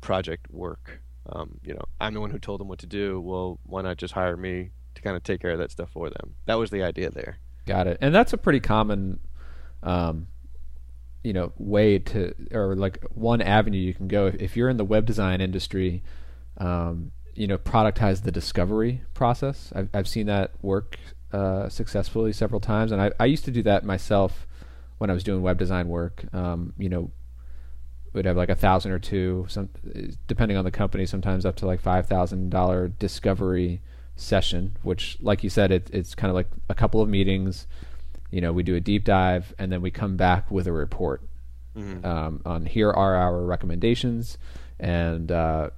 project 0.00 0.50
work 0.50 1.00
um, 1.30 1.58
you 1.62 1.74
know, 1.74 1.82
I'm 2.00 2.14
the 2.14 2.20
one 2.20 2.30
who 2.30 2.38
told 2.38 2.60
them 2.60 2.68
what 2.68 2.78
to 2.80 2.86
do. 2.86 3.20
Well, 3.20 3.58
why 3.64 3.82
not 3.82 3.96
just 3.96 4.14
hire 4.14 4.36
me 4.36 4.70
to 4.94 5.02
kind 5.02 5.16
of 5.16 5.22
take 5.22 5.40
care 5.40 5.50
of 5.50 5.58
that 5.58 5.70
stuff 5.70 5.90
for 5.90 6.08
them? 6.08 6.34
That 6.46 6.54
was 6.54 6.70
the 6.70 6.82
idea 6.82 7.10
there. 7.10 7.38
Got 7.66 7.86
it. 7.86 7.98
And 8.00 8.14
that's 8.14 8.32
a 8.32 8.38
pretty 8.38 8.60
common, 8.60 9.20
um, 9.82 10.28
you 11.22 11.32
know, 11.32 11.52
way 11.58 11.98
to, 11.98 12.34
or 12.50 12.74
like 12.76 13.04
one 13.10 13.42
avenue 13.42 13.78
you 13.78 13.92
can 13.92 14.08
go. 14.08 14.32
If, 14.38 14.56
you're 14.56 14.70
in 14.70 14.78
the 14.78 14.84
web 14.84 15.04
design 15.04 15.40
industry, 15.40 16.02
um, 16.56 17.12
you 17.34 17.46
know, 17.46 17.58
productize 17.58 18.22
the 18.22 18.32
discovery 18.32 19.02
process. 19.12 19.70
I've, 19.74 19.90
I've 19.92 20.08
seen 20.08 20.26
that 20.26 20.52
work 20.62 20.98
uh, 21.32 21.68
successfully 21.68 22.32
several 22.32 22.60
times. 22.60 22.90
And 22.90 23.02
I, 23.02 23.12
I 23.20 23.26
used 23.26 23.44
to 23.44 23.50
do 23.50 23.62
that 23.64 23.84
myself 23.84 24.46
when 24.96 25.10
I 25.10 25.12
was 25.12 25.22
doing 25.22 25.42
web 25.42 25.58
design 25.58 25.88
work. 25.88 26.24
Um, 26.32 26.72
you 26.78 26.88
know, 26.88 27.10
would 28.18 28.26
have 28.26 28.36
like 28.36 28.48
a 28.48 28.54
thousand 28.56 28.92
or 28.92 28.98
two, 28.98 29.46
some 29.48 29.68
depending 30.26 30.56
on 30.56 30.64
the 30.64 30.70
company, 30.70 31.06
sometimes 31.06 31.46
up 31.46 31.56
to 31.56 31.66
like 31.66 31.80
five 31.80 32.06
thousand 32.06 32.50
dollar 32.50 32.88
discovery 32.88 33.80
session. 34.16 34.76
Which, 34.82 35.16
like 35.20 35.44
you 35.44 35.50
said, 35.50 35.70
it, 35.70 35.88
it's 35.92 36.14
kind 36.14 36.28
of 36.28 36.34
like 36.34 36.48
a 36.68 36.74
couple 36.74 37.00
of 37.00 37.08
meetings. 37.08 37.66
You 38.30 38.40
know, 38.40 38.52
we 38.52 38.62
do 38.62 38.74
a 38.74 38.80
deep 38.80 39.04
dive, 39.04 39.54
and 39.58 39.72
then 39.72 39.80
we 39.80 39.90
come 39.90 40.16
back 40.16 40.50
with 40.50 40.66
a 40.66 40.72
report 40.72 41.22
mm-hmm. 41.76 42.04
um, 42.04 42.42
on 42.44 42.66
here 42.66 42.90
are 42.90 43.14
our 43.14 43.40
recommendations, 43.42 44.36
and 44.78 45.30
uh, 45.30 45.70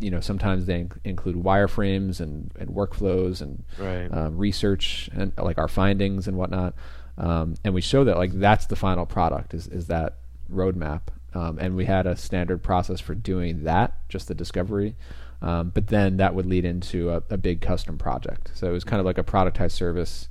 you 0.00 0.10
know 0.10 0.20
sometimes 0.20 0.66
they 0.66 0.84
inc- 0.84 0.98
include 1.04 1.36
wireframes 1.36 2.20
and, 2.20 2.50
and 2.58 2.70
workflows 2.70 3.40
and 3.40 3.64
Right. 3.78 4.08
um, 4.12 4.38
research 4.38 5.10
and 5.12 5.32
like 5.36 5.58
our 5.58 5.68
findings 5.68 6.26
and 6.26 6.36
whatnot. 6.36 6.74
Um, 7.18 7.54
and 7.64 7.74
we 7.74 7.82
show 7.82 8.04
that 8.04 8.16
like 8.16 8.32
that's 8.32 8.66
the 8.66 8.76
final 8.76 9.04
product 9.06 9.52
is 9.52 9.66
is 9.68 9.86
that 9.88 10.16
roadmap. 10.52 11.02
Um, 11.34 11.58
and 11.58 11.76
we 11.76 11.84
had 11.84 12.06
a 12.06 12.16
standard 12.16 12.62
process 12.62 13.00
for 13.00 13.14
doing 13.14 13.64
that, 13.64 14.08
just 14.08 14.28
the 14.28 14.34
discovery. 14.34 14.96
Um, 15.42 15.70
but 15.70 15.86
then 15.86 16.18
that 16.18 16.34
would 16.34 16.46
lead 16.46 16.64
into 16.64 17.10
a, 17.10 17.22
a 17.30 17.36
big 17.36 17.60
custom 17.60 17.96
project. 17.96 18.50
So 18.54 18.68
it 18.68 18.72
was 18.72 18.84
kind 18.84 19.00
of 19.00 19.06
like 19.06 19.18
a 19.18 19.24
productized 19.24 19.72
service, 19.72 20.28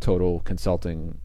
total 0.00 0.40
consulting 0.40 1.18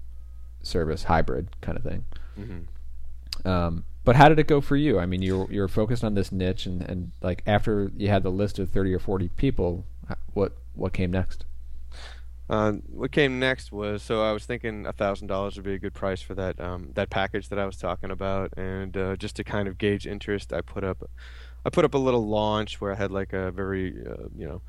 service 0.61 1.05
hybrid 1.05 1.49
kind 1.61 1.77
of 1.77 1.83
thing. 1.83 2.05
hmm 2.35 3.47
Um, 3.49 3.85
but 4.03 4.15
how 4.15 4.29
did 4.29 4.39
it 4.39 4.47
go 4.47 4.61
for 4.61 4.75
you? 4.75 4.99
I 4.99 5.05
mean, 5.05 5.21
you're 5.21 5.51
you 5.51 5.59
were 5.61 5.67
focused 5.67 6.03
on 6.03 6.13
this 6.13 6.31
niche, 6.31 6.65
and, 6.65 6.81
and 6.81 7.11
like 7.21 7.43
after 7.45 7.91
you 7.97 8.07
had 8.07 8.23
the 8.23 8.31
list 8.31 8.57
of 8.59 8.69
thirty 8.69 8.93
or 8.93 8.99
forty 8.99 9.29
people, 9.29 9.85
what 10.33 10.53
what 10.75 10.93
came 10.93 11.11
next? 11.11 11.43
Uh, 12.49 12.73
what 12.87 13.11
came 13.11 13.39
next 13.39 13.71
was 13.71 14.01
so 14.01 14.23
I 14.23 14.31
was 14.31 14.45
thinking 14.45 14.85
a 14.85 14.93
thousand 14.93 15.27
dollars 15.27 15.57
would 15.57 15.65
be 15.65 15.73
a 15.73 15.79
good 15.79 15.93
price 15.93 16.21
for 16.21 16.33
that 16.35 16.59
um, 16.61 16.91
that 16.93 17.09
package 17.09 17.49
that 17.49 17.59
I 17.59 17.65
was 17.65 17.77
talking 17.77 18.09
about, 18.09 18.53
and 18.57 18.95
uh, 18.95 19.15
just 19.17 19.35
to 19.37 19.43
kind 19.43 19.67
of 19.67 19.77
gauge 19.77 20.07
interest, 20.07 20.53
I 20.53 20.61
put 20.61 20.83
up 20.83 21.09
I 21.65 21.69
put 21.69 21.83
up 21.83 21.93
a 21.93 21.97
little 21.97 22.25
launch 22.25 22.79
where 22.79 22.93
I 22.93 22.95
had 22.95 23.11
like 23.11 23.33
a 23.33 23.51
very 23.51 23.93
uh, 24.07 24.27
you 24.37 24.47
know 24.47 24.61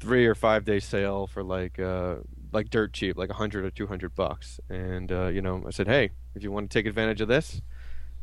three 0.00 0.26
or 0.26 0.34
five 0.34 0.64
day 0.64 0.80
sale 0.80 1.28
for 1.28 1.44
like 1.44 1.78
uh, 1.78 2.16
like 2.52 2.68
dirt 2.68 2.92
cheap, 2.92 3.16
like 3.16 3.30
a 3.30 3.34
hundred 3.34 3.64
or 3.64 3.70
two 3.70 3.86
hundred 3.86 4.16
bucks, 4.16 4.58
and 4.68 5.12
uh, 5.12 5.28
you 5.28 5.40
know 5.40 5.62
I 5.64 5.70
said, 5.70 5.86
hey, 5.86 6.10
if 6.34 6.42
you 6.42 6.50
want 6.50 6.68
to 6.70 6.78
take 6.78 6.86
advantage 6.86 7.20
of 7.20 7.28
this. 7.28 7.60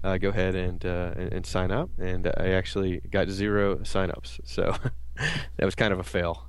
Uh, 0.04 0.16
go 0.20 0.30
ahead 0.30 0.54
and, 0.54 0.86
and 0.86 1.34
and 1.34 1.46
sign 1.46 1.72
up, 1.72 1.90
and 1.98 2.32
I 2.38 2.50
actually 2.50 3.02
got 3.10 3.30
zero 3.30 3.78
signups, 3.78 4.40
so 4.44 4.76
that 5.16 5.66
was 5.66 5.74
kind 5.74 5.92
of 5.92 5.98
a 5.98 6.04
fail. 6.04 6.47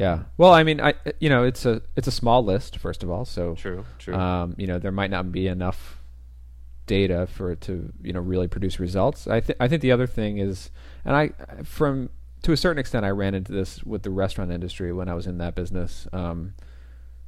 Yeah. 0.00 0.22
Well, 0.38 0.52
I 0.52 0.62
mean, 0.64 0.80
I 0.80 0.94
you 1.20 1.28
know 1.28 1.44
it's 1.44 1.66
a 1.66 1.82
it's 1.94 2.08
a 2.08 2.12
small 2.12 2.42
list 2.42 2.78
first 2.78 3.02
of 3.02 3.10
all, 3.10 3.24
so 3.26 3.54
True, 3.54 3.84
true. 3.98 4.14
um, 4.14 4.54
you 4.56 4.66
know 4.66 4.78
there 4.78 4.90
might 4.92 5.10
not 5.10 5.30
be 5.30 5.46
enough 5.46 5.98
data 6.86 7.28
for 7.30 7.52
it 7.52 7.60
to 7.60 7.92
you 8.02 8.12
know 8.14 8.20
really 8.20 8.48
produce 8.48 8.80
results. 8.80 9.26
I 9.26 9.40
think 9.40 9.58
I 9.60 9.68
think 9.68 9.82
the 9.82 9.92
other 9.92 10.06
thing 10.06 10.38
is, 10.38 10.70
and 11.04 11.14
I 11.14 11.30
from 11.64 12.08
to 12.42 12.52
a 12.52 12.56
certain 12.56 12.78
extent 12.80 13.04
I 13.04 13.10
ran 13.10 13.34
into 13.34 13.52
this 13.52 13.84
with 13.84 14.02
the 14.02 14.10
restaurant 14.10 14.50
industry 14.50 14.90
when 14.92 15.08
I 15.08 15.14
was 15.14 15.26
in 15.26 15.36
that 15.38 15.54
business. 15.54 16.08
Um, 16.14 16.54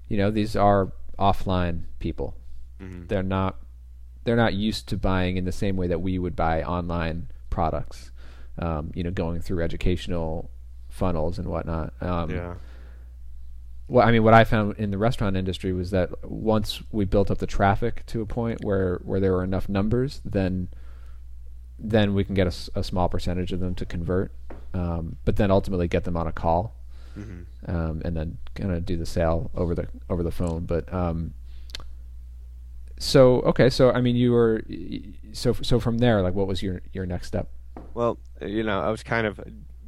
you 0.09 0.17
know, 0.17 0.31
these 0.31 0.57
are 0.57 0.93
offline 1.19 1.83
people. 1.99 2.35
Mhm. 2.81 3.09
They're 3.09 3.23
not 3.23 3.57
they're 4.25 4.37
not 4.37 4.55
used 4.55 4.89
to 4.89 4.97
buying 4.97 5.37
in 5.37 5.45
the 5.45 5.53
same 5.53 5.77
way 5.77 5.89
that 5.89 6.01
we 6.01 6.19
would 6.19 6.35
buy 6.37 6.63
online 6.63 7.29
products. 7.51 8.11
Um, 8.59 8.93
you 8.95 9.03
know, 9.03 9.11
going 9.11 9.41
through 9.43 9.63
educational 9.63 10.51
funnels 10.93 11.39
and 11.39 11.49
whatnot. 11.49 11.93
Um, 12.01 12.31
yeah. 12.31 12.55
well, 13.89 14.07
I 14.07 14.13
mean, 14.13 14.23
what 14.23 14.35
I 14.35 14.45
found 14.45 14.77
in 14.79 14.91
the 14.91 14.99
restaurant 14.99 15.37
industry 15.37 15.73
was 15.73 15.91
that 15.91 16.29
once 16.29 16.83
we 16.93 17.05
built 17.07 17.31
up 17.31 17.39
the 17.39 17.47
traffic 17.47 18.05
to 18.07 18.21
a 18.21 18.27
point 18.27 18.63
where, 18.63 19.01
where 19.03 19.19
there 19.19 19.33
were 19.33 19.43
enough 19.43 19.69
numbers, 19.69 20.21
then 20.25 20.69
then 21.85 22.15
we 22.15 22.23
can 22.23 22.35
get 22.35 22.47
a 22.77 22.85
small 22.85 23.09
percentage 23.09 23.53
of 23.53 23.59
them 23.59 23.75
to 23.75 23.85
convert, 23.85 24.31
um, 24.73 25.17
but 25.25 25.35
then 25.35 25.51
ultimately 25.51 25.89
get 25.89 26.05
them 26.05 26.17
on 26.17 26.29
a 26.29 26.33
call, 26.33 26.77
hmm 27.15 27.43
um, 27.67 28.03
and 28.05 28.17
then 28.17 28.39
kind 28.55 28.73
of 28.73 28.85
do 28.87 28.97
the 28.97 29.07
sale 29.07 29.51
over 29.55 29.75
the 29.75 29.89
over 30.09 30.23
the 30.23 30.31
phone. 30.31 30.65
But 30.65 30.93
um, 30.93 31.35
so 32.99 33.41
okay, 33.41 33.69
so 33.69 33.91
I 33.91 34.01
mean, 34.01 34.15
you 34.15 34.31
were 34.33 34.63
so 35.33 35.55
so 35.55 35.81
from 35.81 35.99
there, 35.99 36.23
like, 36.23 36.35
what 36.35 36.47
was 36.47 36.63
your 36.63 36.83
your 36.93 37.07
next 37.07 37.27
step? 37.27 37.49
Well, 37.95 38.19
you 38.41 38.63
know, 38.63 38.81
I 38.81 38.91
was 38.91 39.03
kind 39.03 39.27
of, 39.27 39.41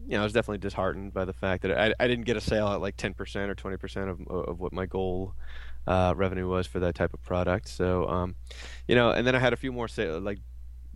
you 0.06 0.14
know, 0.14 0.20
I 0.20 0.24
was 0.24 0.32
definitely 0.32 0.58
disheartened 0.58 1.12
by 1.12 1.24
the 1.24 1.32
fact 1.32 1.62
that 1.62 1.78
I, 1.78 1.94
I 1.98 2.08
didn't 2.08 2.24
get 2.24 2.36
a 2.36 2.40
sale 2.40 2.68
at 2.68 2.80
like 2.80 2.96
10% 2.96 3.14
or 3.48 3.54
20% 3.54 4.10
of, 4.10 4.48
of 4.48 4.60
what 4.60 4.72
my 4.72 4.86
goal 4.86 5.34
uh, 5.86 6.14
revenue 6.16 6.48
was 6.48 6.66
for 6.66 6.80
that 6.80 6.94
type 6.94 7.14
of 7.14 7.22
product. 7.22 7.68
So, 7.68 8.08
um, 8.08 8.36
you 8.88 8.94
know, 8.94 9.10
and 9.10 9.26
then 9.26 9.34
I 9.34 9.38
had 9.38 9.52
a 9.52 9.56
few 9.56 9.72
more 9.72 9.88
like 9.98 10.38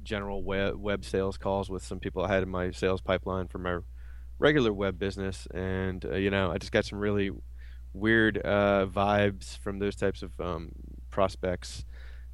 general 0.02 0.42
web, 0.42 0.76
web 0.76 1.04
sales 1.04 1.36
calls 1.36 1.68
with 1.68 1.82
some 1.82 2.00
people 2.00 2.24
I 2.24 2.28
had 2.28 2.42
in 2.42 2.48
my 2.48 2.70
sales 2.70 3.00
pipeline 3.00 3.48
for 3.48 3.58
my 3.58 3.78
regular 4.38 4.72
web 4.72 4.98
business. 4.98 5.46
And, 5.54 6.04
uh, 6.04 6.16
you 6.16 6.30
know, 6.30 6.50
I 6.50 6.58
just 6.58 6.72
got 6.72 6.84
some 6.84 6.98
really 6.98 7.30
weird 7.92 8.38
uh, 8.38 8.86
vibes 8.90 9.58
from 9.58 9.78
those 9.78 9.96
types 9.96 10.22
of 10.22 10.38
um, 10.40 10.70
prospects 11.10 11.84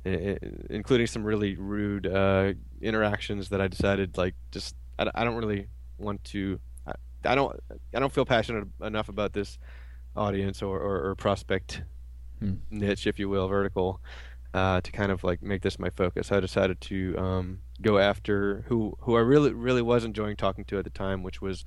including 0.04 1.07
some 1.07 1.25
really 1.25 1.57
rude 1.57 2.07
uh, 2.07 2.52
interactions 2.83 3.49
that 3.49 3.61
I 3.61 3.69
decided 3.69 4.19
like 4.19 4.35
just 4.50 4.76
I, 4.99 5.11
I 5.14 5.25
don't 5.25 5.37
really 5.37 5.69
want 5.99 6.23
to 6.25 6.59
I, 6.87 6.93
I 7.25 7.35
don't 7.35 7.59
I 7.95 8.01
don't 8.01 8.13
feel 8.13 8.25
passionate 8.25 8.67
enough 8.83 9.09
about 9.09 9.33
this 9.33 9.59
audience 10.17 10.63
or, 10.63 10.79
or, 10.79 11.09
or 11.11 11.15
prospect 11.15 11.83
Hmm. 12.41 12.55
niche 12.71 13.07
if 13.07 13.19
you 13.19 13.29
will 13.29 13.47
vertical 13.49 14.01
uh, 14.53 14.81
to 14.81 14.93
kind 14.93 15.11
of 15.13 15.23
like 15.25 15.43
make 15.43 15.63
this 15.63 15.79
my 15.79 15.91
focus 15.91 16.31
I 16.33 16.41
decided 16.41 16.81
to 16.83 17.17
um, 17.19 17.59
go 17.83 17.99
after 17.99 18.65
who 18.69 18.97
who 19.01 19.17
I 19.17 19.21
really 19.21 19.53
really 19.53 19.83
was 19.83 20.05
enjoying 20.05 20.37
talking 20.37 20.65
to 20.67 20.79
at 20.79 20.85
the 20.85 20.91
time 20.91 21.23
which 21.23 21.41
was 21.41 21.65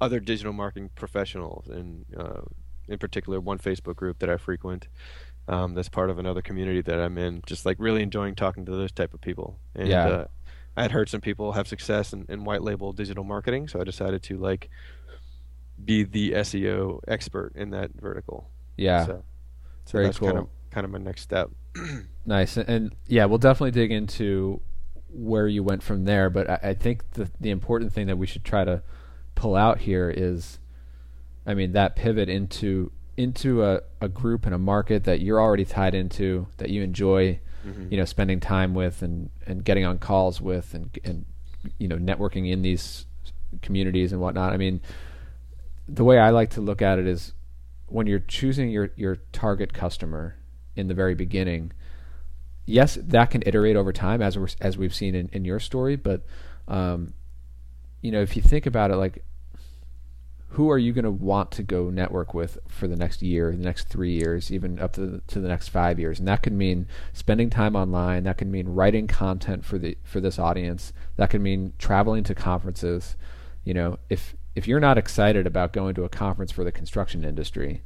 other 0.00 0.20
digital 0.20 0.52
marketing 0.52 0.90
professionals 0.94 1.68
and 1.68 2.04
uh, 2.18 2.42
in 2.88 2.98
particular 2.98 3.40
one 3.40 3.58
Facebook 3.58 3.96
group 3.96 4.18
that 4.20 4.30
I 4.30 4.36
frequent 4.36 4.88
um, 5.46 5.74
that's 5.74 5.88
part 5.88 6.10
of 6.10 6.18
another 6.18 6.40
community 6.40 6.80
that 6.80 6.98
I'm 6.98 7.18
in. 7.18 7.42
Just 7.46 7.66
like 7.66 7.76
really 7.78 8.02
enjoying 8.02 8.34
talking 8.34 8.64
to 8.64 8.72
those 8.72 8.92
type 8.92 9.12
of 9.12 9.20
people. 9.20 9.58
And 9.74 9.90
Yeah. 9.90 10.06
uh, 10.06 10.24
I 10.76 10.82
had 10.82 10.92
heard 10.92 11.08
some 11.08 11.20
people 11.20 11.52
have 11.52 11.68
success 11.68 12.12
in, 12.12 12.26
in 12.28 12.44
white 12.44 12.62
label 12.62 12.92
digital 12.92 13.24
marketing, 13.24 13.68
so 13.68 13.80
I 13.80 13.84
decided 13.84 14.22
to 14.24 14.38
like 14.38 14.70
be 15.82 16.04
the 16.04 16.32
SEO 16.32 17.00
expert 17.06 17.52
in 17.54 17.70
that 17.70 17.90
vertical. 17.94 18.50
Yeah, 18.76 19.06
so, 19.06 19.24
so 19.84 19.92
very 19.92 20.06
that's 20.06 20.18
kind 20.18 20.38
of 20.38 20.48
kind 20.70 20.84
of 20.84 20.90
my 20.90 20.98
next 20.98 21.22
step. 21.22 21.50
Nice, 22.26 22.56
and, 22.56 22.68
and 22.70 22.94
yeah, 23.06 23.26
we'll 23.26 23.36
definitely 23.36 23.72
dig 23.72 23.92
into 23.92 24.62
where 25.10 25.46
you 25.46 25.62
went 25.62 25.82
from 25.82 26.06
there. 26.06 26.30
But 26.30 26.48
I, 26.48 26.58
I 26.70 26.74
think 26.74 27.10
the 27.10 27.30
the 27.38 27.50
important 27.50 27.92
thing 27.92 28.06
that 28.06 28.16
we 28.16 28.26
should 28.26 28.44
try 28.44 28.64
to 28.64 28.82
pull 29.34 29.54
out 29.56 29.80
here 29.80 30.10
is, 30.10 30.58
I 31.46 31.52
mean, 31.52 31.72
that 31.72 31.96
pivot 31.96 32.30
into 32.30 32.92
into 33.16 33.62
a, 33.62 33.82
a 34.00 34.08
group 34.08 34.46
and 34.46 34.54
a 34.54 34.58
market 34.58 35.04
that 35.04 35.20
you're 35.20 35.40
already 35.40 35.64
tied 35.64 35.94
into, 35.94 36.46
that 36.56 36.70
you 36.70 36.82
enjoy, 36.82 37.38
Mhm. 37.64 37.90
you 37.90 37.96
know, 37.96 38.04
spending 38.04 38.40
time 38.40 38.74
with 38.74 39.02
and 39.02 39.30
and 39.46 39.64
getting 39.64 39.84
on 39.84 39.98
calls 39.98 40.40
with 40.40 40.74
and 40.74 40.96
and 41.04 41.24
you 41.78 41.88
know 41.88 41.96
networking 41.96 42.50
in 42.50 42.62
these 42.62 43.06
communities 43.62 44.12
and 44.12 44.20
whatnot. 44.20 44.52
I 44.52 44.56
mean, 44.56 44.80
the 45.88 46.04
way 46.04 46.18
I 46.18 46.30
like 46.30 46.50
to 46.50 46.60
look 46.60 46.82
at 46.82 46.98
it 46.98 47.06
is 47.06 47.32
when 47.86 48.06
you're 48.06 48.18
choosing 48.18 48.70
your 48.70 48.90
your 48.96 49.16
target 49.32 49.72
customer 49.72 50.36
in 50.76 50.88
the 50.88 50.94
very 50.94 51.14
beginning 51.14 51.70
yes 52.66 52.96
that 53.00 53.30
can 53.30 53.42
iterate 53.46 53.76
over 53.76 53.92
time 53.92 54.22
as 54.22 54.38
we're, 54.38 54.48
as 54.60 54.78
we've 54.78 54.94
seen 54.94 55.14
in, 55.14 55.28
in 55.32 55.44
your 55.44 55.60
story 55.60 55.94
but 55.96 56.22
um, 56.66 57.12
you 58.00 58.10
know 58.10 58.22
if 58.22 58.34
you 58.36 58.42
think 58.42 58.64
about 58.66 58.90
it 58.90 58.96
like 58.96 59.22
who 60.54 60.70
are 60.70 60.78
you 60.78 60.92
going 60.92 61.04
to 61.04 61.10
want 61.10 61.50
to 61.50 61.62
go 61.62 61.90
network 61.90 62.34
with 62.34 62.58
for 62.68 62.86
the 62.88 62.96
next 62.96 63.22
year 63.22 63.52
the 63.52 63.64
next 63.64 63.88
three 63.88 64.12
years 64.12 64.52
even 64.52 64.78
up 64.78 64.92
to 64.92 65.00
the, 65.06 65.20
to 65.26 65.40
the 65.40 65.48
next 65.48 65.68
five 65.68 65.98
years 65.98 66.18
and 66.18 66.26
that 66.28 66.42
could 66.42 66.52
mean 66.52 66.86
spending 67.12 67.50
time 67.50 67.76
online 67.76 68.24
that 68.24 68.38
could 68.38 68.48
mean 68.48 68.68
writing 68.68 69.06
content 69.06 69.64
for 69.64 69.78
the 69.78 69.96
for 70.02 70.20
this 70.20 70.38
audience 70.38 70.92
that 71.16 71.30
could 71.30 71.40
mean 71.40 71.72
traveling 71.78 72.24
to 72.24 72.34
conferences 72.34 73.16
you 73.64 73.74
know 73.74 73.98
if 74.08 74.34
if 74.54 74.68
you're 74.68 74.80
not 74.80 74.98
excited 74.98 75.46
about 75.46 75.72
going 75.72 75.94
to 75.94 76.04
a 76.04 76.08
conference 76.08 76.52
for 76.52 76.64
the 76.64 76.72
construction 76.72 77.24
industry 77.24 77.82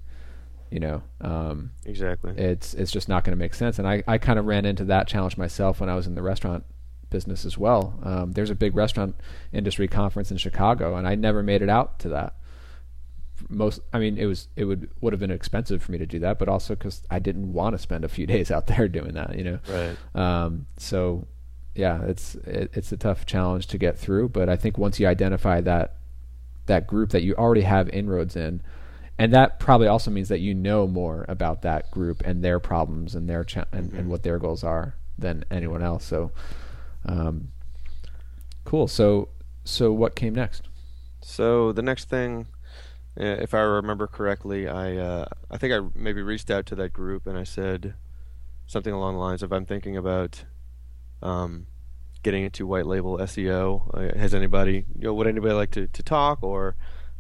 you 0.70 0.80
know 0.80 1.02
um, 1.20 1.70
Exactly. 1.86 2.32
it's 2.36 2.74
it's 2.74 2.90
just 2.90 3.08
not 3.08 3.24
going 3.24 3.36
to 3.36 3.38
make 3.38 3.54
sense. 3.54 3.78
And 3.78 3.88
I, 3.88 4.02
I 4.06 4.18
kind 4.18 4.38
of 4.38 4.44
ran 4.44 4.64
into 4.64 4.84
that 4.84 5.08
challenge 5.08 5.36
myself 5.36 5.80
when 5.80 5.88
I 5.88 5.94
was 5.94 6.06
in 6.06 6.14
the 6.14 6.22
restaurant 6.22 6.64
business 7.10 7.44
as 7.44 7.56
well. 7.56 7.98
Um, 8.02 8.32
there's 8.32 8.50
a 8.50 8.54
big 8.54 8.76
restaurant 8.76 9.16
industry 9.52 9.88
conference 9.88 10.30
in 10.30 10.36
Chicago, 10.36 10.96
and 10.96 11.08
I 11.08 11.14
never 11.14 11.42
made 11.42 11.62
it 11.62 11.70
out 11.70 11.98
to 12.00 12.08
that. 12.10 12.34
Most, 13.48 13.80
I 13.92 13.98
mean, 13.98 14.18
it 14.18 14.26
was 14.26 14.48
it 14.56 14.64
would 14.64 14.90
would 15.00 15.12
have 15.12 15.20
been 15.20 15.30
expensive 15.30 15.82
for 15.82 15.92
me 15.92 15.98
to 15.98 16.06
do 16.06 16.18
that, 16.20 16.38
but 16.38 16.48
also 16.48 16.74
because 16.74 17.02
I 17.10 17.18
didn't 17.18 17.52
want 17.52 17.74
to 17.74 17.78
spend 17.78 18.04
a 18.04 18.08
few 18.08 18.26
days 18.34 18.50
out 18.50 18.66
there 18.66 18.88
doing 18.88 19.14
that, 19.14 19.36
you 19.36 19.44
know. 19.44 19.58
right. 19.68 19.96
Um, 20.20 20.66
so, 20.76 21.26
yeah, 21.74 22.02
it's 22.04 22.34
it, 22.36 22.70
it's 22.74 22.92
a 22.92 22.96
tough 22.96 23.26
challenge 23.26 23.66
to 23.68 23.78
get 23.78 23.98
through. 23.98 24.30
But 24.30 24.48
I 24.48 24.56
think 24.56 24.78
once 24.78 24.98
you 25.00 25.06
identify 25.06 25.60
that 25.62 25.94
that 26.66 26.86
group 26.86 27.10
that 27.10 27.22
you 27.22 27.34
already 27.34 27.62
have 27.62 27.88
inroads 27.90 28.36
in, 28.36 28.60
and 29.18 29.32
that 29.32 29.58
probably 29.58 29.86
also 29.88 30.10
means 30.10 30.28
that 30.28 30.40
you 30.40 30.54
know 30.54 30.86
more 30.86 31.24
about 31.28 31.62
that 31.62 31.90
group 31.90 32.22
and 32.24 32.42
their 32.44 32.58
problems 32.60 33.14
and 33.14 33.28
their 33.28 33.44
cha- 33.44 33.64
and, 33.72 33.92
and 33.92 34.04
Mhm. 34.06 34.08
what 34.08 34.22
their 34.22 34.38
goals 34.38 34.62
are 34.64 34.94
than 35.18 35.44
anyone 35.50 35.82
else. 35.82 36.04
So, 36.04 36.30
um, 37.06 37.48
cool. 38.64 38.86
So, 38.88 39.28
so 39.64 39.92
what 39.92 40.14
came 40.14 40.34
next? 40.34 40.62
So 41.22 41.72
the 41.72 41.82
next 41.82 42.08
thing, 42.08 42.46
if 43.18 43.54
I 43.54 43.60
remember 43.60 44.06
correctly, 44.06 44.68
I 44.68 44.96
uh, 44.96 45.26
I 45.50 45.56
think 45.56 45.72
I 45.72 45.80
maybe 45.94 46.22
reached 46.22 46.50
out 46.50 46.66
to 46.66 46.74
that 46.76 46.92
group 46.92 47.26
and 47.26 47.36
I 47.36 47.44
said 47.44 47.94
something 48.66 48.92
along 48.92 49.14
the 49.14 49.20
lines 49.20 49.42
of 49.42 49.52
I'm 49.52 49.66
thinking 49.66 49.96
about 49.96 50.44
um, 51.22 51.66
getting 52.22 52.44
into 52.44 52.66
white 52.66 52.86
label 52.86 53.18
SEO. 53.18 53.90
Uh, 53.94 54.18
has 54.18 54.34
anybody, 54.34 54.84
you 54.94 55.04
know, 55.04 55.14
would 55.14 55.26
anybody 55.26 55.54
like 55.54 55.70
to, 55.72 55.86
to 55.88 56.02
talk, 56.02 56.42
or 56.42 56.76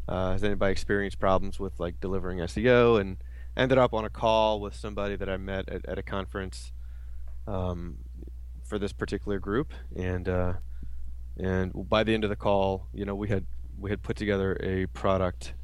uh, 0.06 0.32
has 0.32 0.44
anybody 0.44 0.72
experienced 0.72 1.18
problems 1.18 1.58
with 1.58 1.78
like 1.80 2.00
delivering 2.00 2.38
SEO? 2.38 3.00
And 3.00 3.16
ended 3.56 3.76
up 3.76 3.92
on 3.92 4.04
a 4.04 4.10
call 4.10 4.60
with 4.60 4.74
somebody 4.74 5.16
that 5.16 5.28
I 5.28 5.36
met 5.36 5.68
at, 5.68 5.84
at 5.86 5.98
a 5.98 6.02
conference 6.02 6.72
um, 7.46 7.98
for 8.64 8.78
this 8.78 8.92
particular 8.92 9.38
group, 9.38 9.72
and 9.96 10.28
uh, 10.28 10.52
and 11.36 11.72
by 11.88 12.04
the 12.04 12.14
end 12.14 12.24
of 12.24 12.30
the 12.30 12.36
call, 12.36 12.86
you 12.92 13.04
know, 13.04 13.14
we 13.14 13.28
had 13.28 13.46
we 13.78 13.90
had 13.90 14.02
put 14.02 14.16
together 14.16 14.56
a 14.62 14.86
product, 14.86 15.54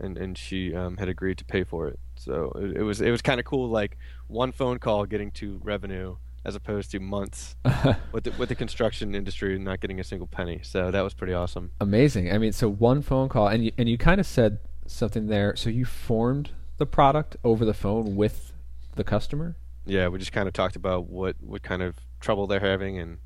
and 0.00 0.16
and 0.18 0.36
she 0.36 0.74
um, 0.74 0.96
had 0.96 1.08
agreed 1.08 1.38
to 1.38 1.44
pay 1.44 1.64
for 1.64 1.88
it. 1.88 1.98
So 2.16 2.52
it, 2.56 2.78
it 2.78 2.82
was 2.82 3.00
it 3.00 3.10
was 3.10 3.22
kind 3.22 3.40
of 3.40 3.46
cool, 3.46 3.68
like 3.68 3.96
one 4.26 4.52
phone 4.52 4.78
call 4.78 5.06
getting 5.06 5.30
to 5.32 5.60
revenue 5.62 6.16
as 6.44 6.54
opposed 6.54 6.90
to 6.90 7.00
months 7.00 7.54
with 8.12 8.24
the, 8.24 8.30
with 8.32 8.48
the 8.48 8.54
construction 8.54 9.14
industry 9.14 9.58
not 9.58 9.80
getting 9.80 10.00
a 10.00 10.04
single 10.04 10.26
penny. 10.26 10.60
So 10.62 10.90
that 10.90 11.02
was 11.02 11.12
pretty 11.12 11.34
awesome. 11.34 11.70
Amazing. 11.80 12.32
I 12.32 12.38
mean, 12.38 12.52
so 12.52 12.68
one 12.68 13.02
phone 13.02 13.28
call, 13.28 13.48
and 13.48 13.66
you, 13.66 13.72
and 13.76 13.88
you 13.88 13.98
kind 13.98 14.20
of 14.20 14.26
said 14.26 14.58
something 14.86 15.26
there. 15.26 15.54
So 15.56 15.68
you 15.70 15.84
formed 15.84 16.52
the 16.78 16.86
product 16.86 17.36
over 17.44 17.64
the 17.64 17.74
phone 17.74 18.16
with 18.16 18.52
the 18.96 19.04
customer. 19.04 19.56
Yeah, 19.84 20.08
we 20.08 20.18
just 20.18 20.32
kind 20.32 20.48
of 20.48 20.54
talked 20.54 20.76
about 20.76 21.06
what 21.06 21.36
what 21.40 21.62
kind 21.62 21.82
of 21.82 21.96
trouble 22.20 22.46
they're 22.46 22.60
having 22.60 22.98
and 22.98 23.18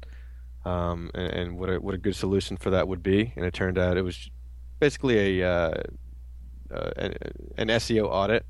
um, 0.64 1.10
and, 1.14 1.32
and, 1.32 1.58
what 1.58 1.68
a 1.68 1.78
what 1.78 1.94
a 1.94 1.98
good 1.98 2.16
solution 2.16 2.56
for 2.56 2.70
that 2.70 2.88
would 2.88 3.02
be. 3.02 3.32
And 3.36 3.44
it 3.44 3.52
turned 3.52 3.76
out 3.76 3.98
it 3.98 4.02
was 4.02 4.30
basically 4.80 5.40
a 5.40 5.48
uh, 5.48 5.82
uh, 6.74 7.10
an, 7.56 7.68
SEO 7.68 8.06
audit. 8.06 8.44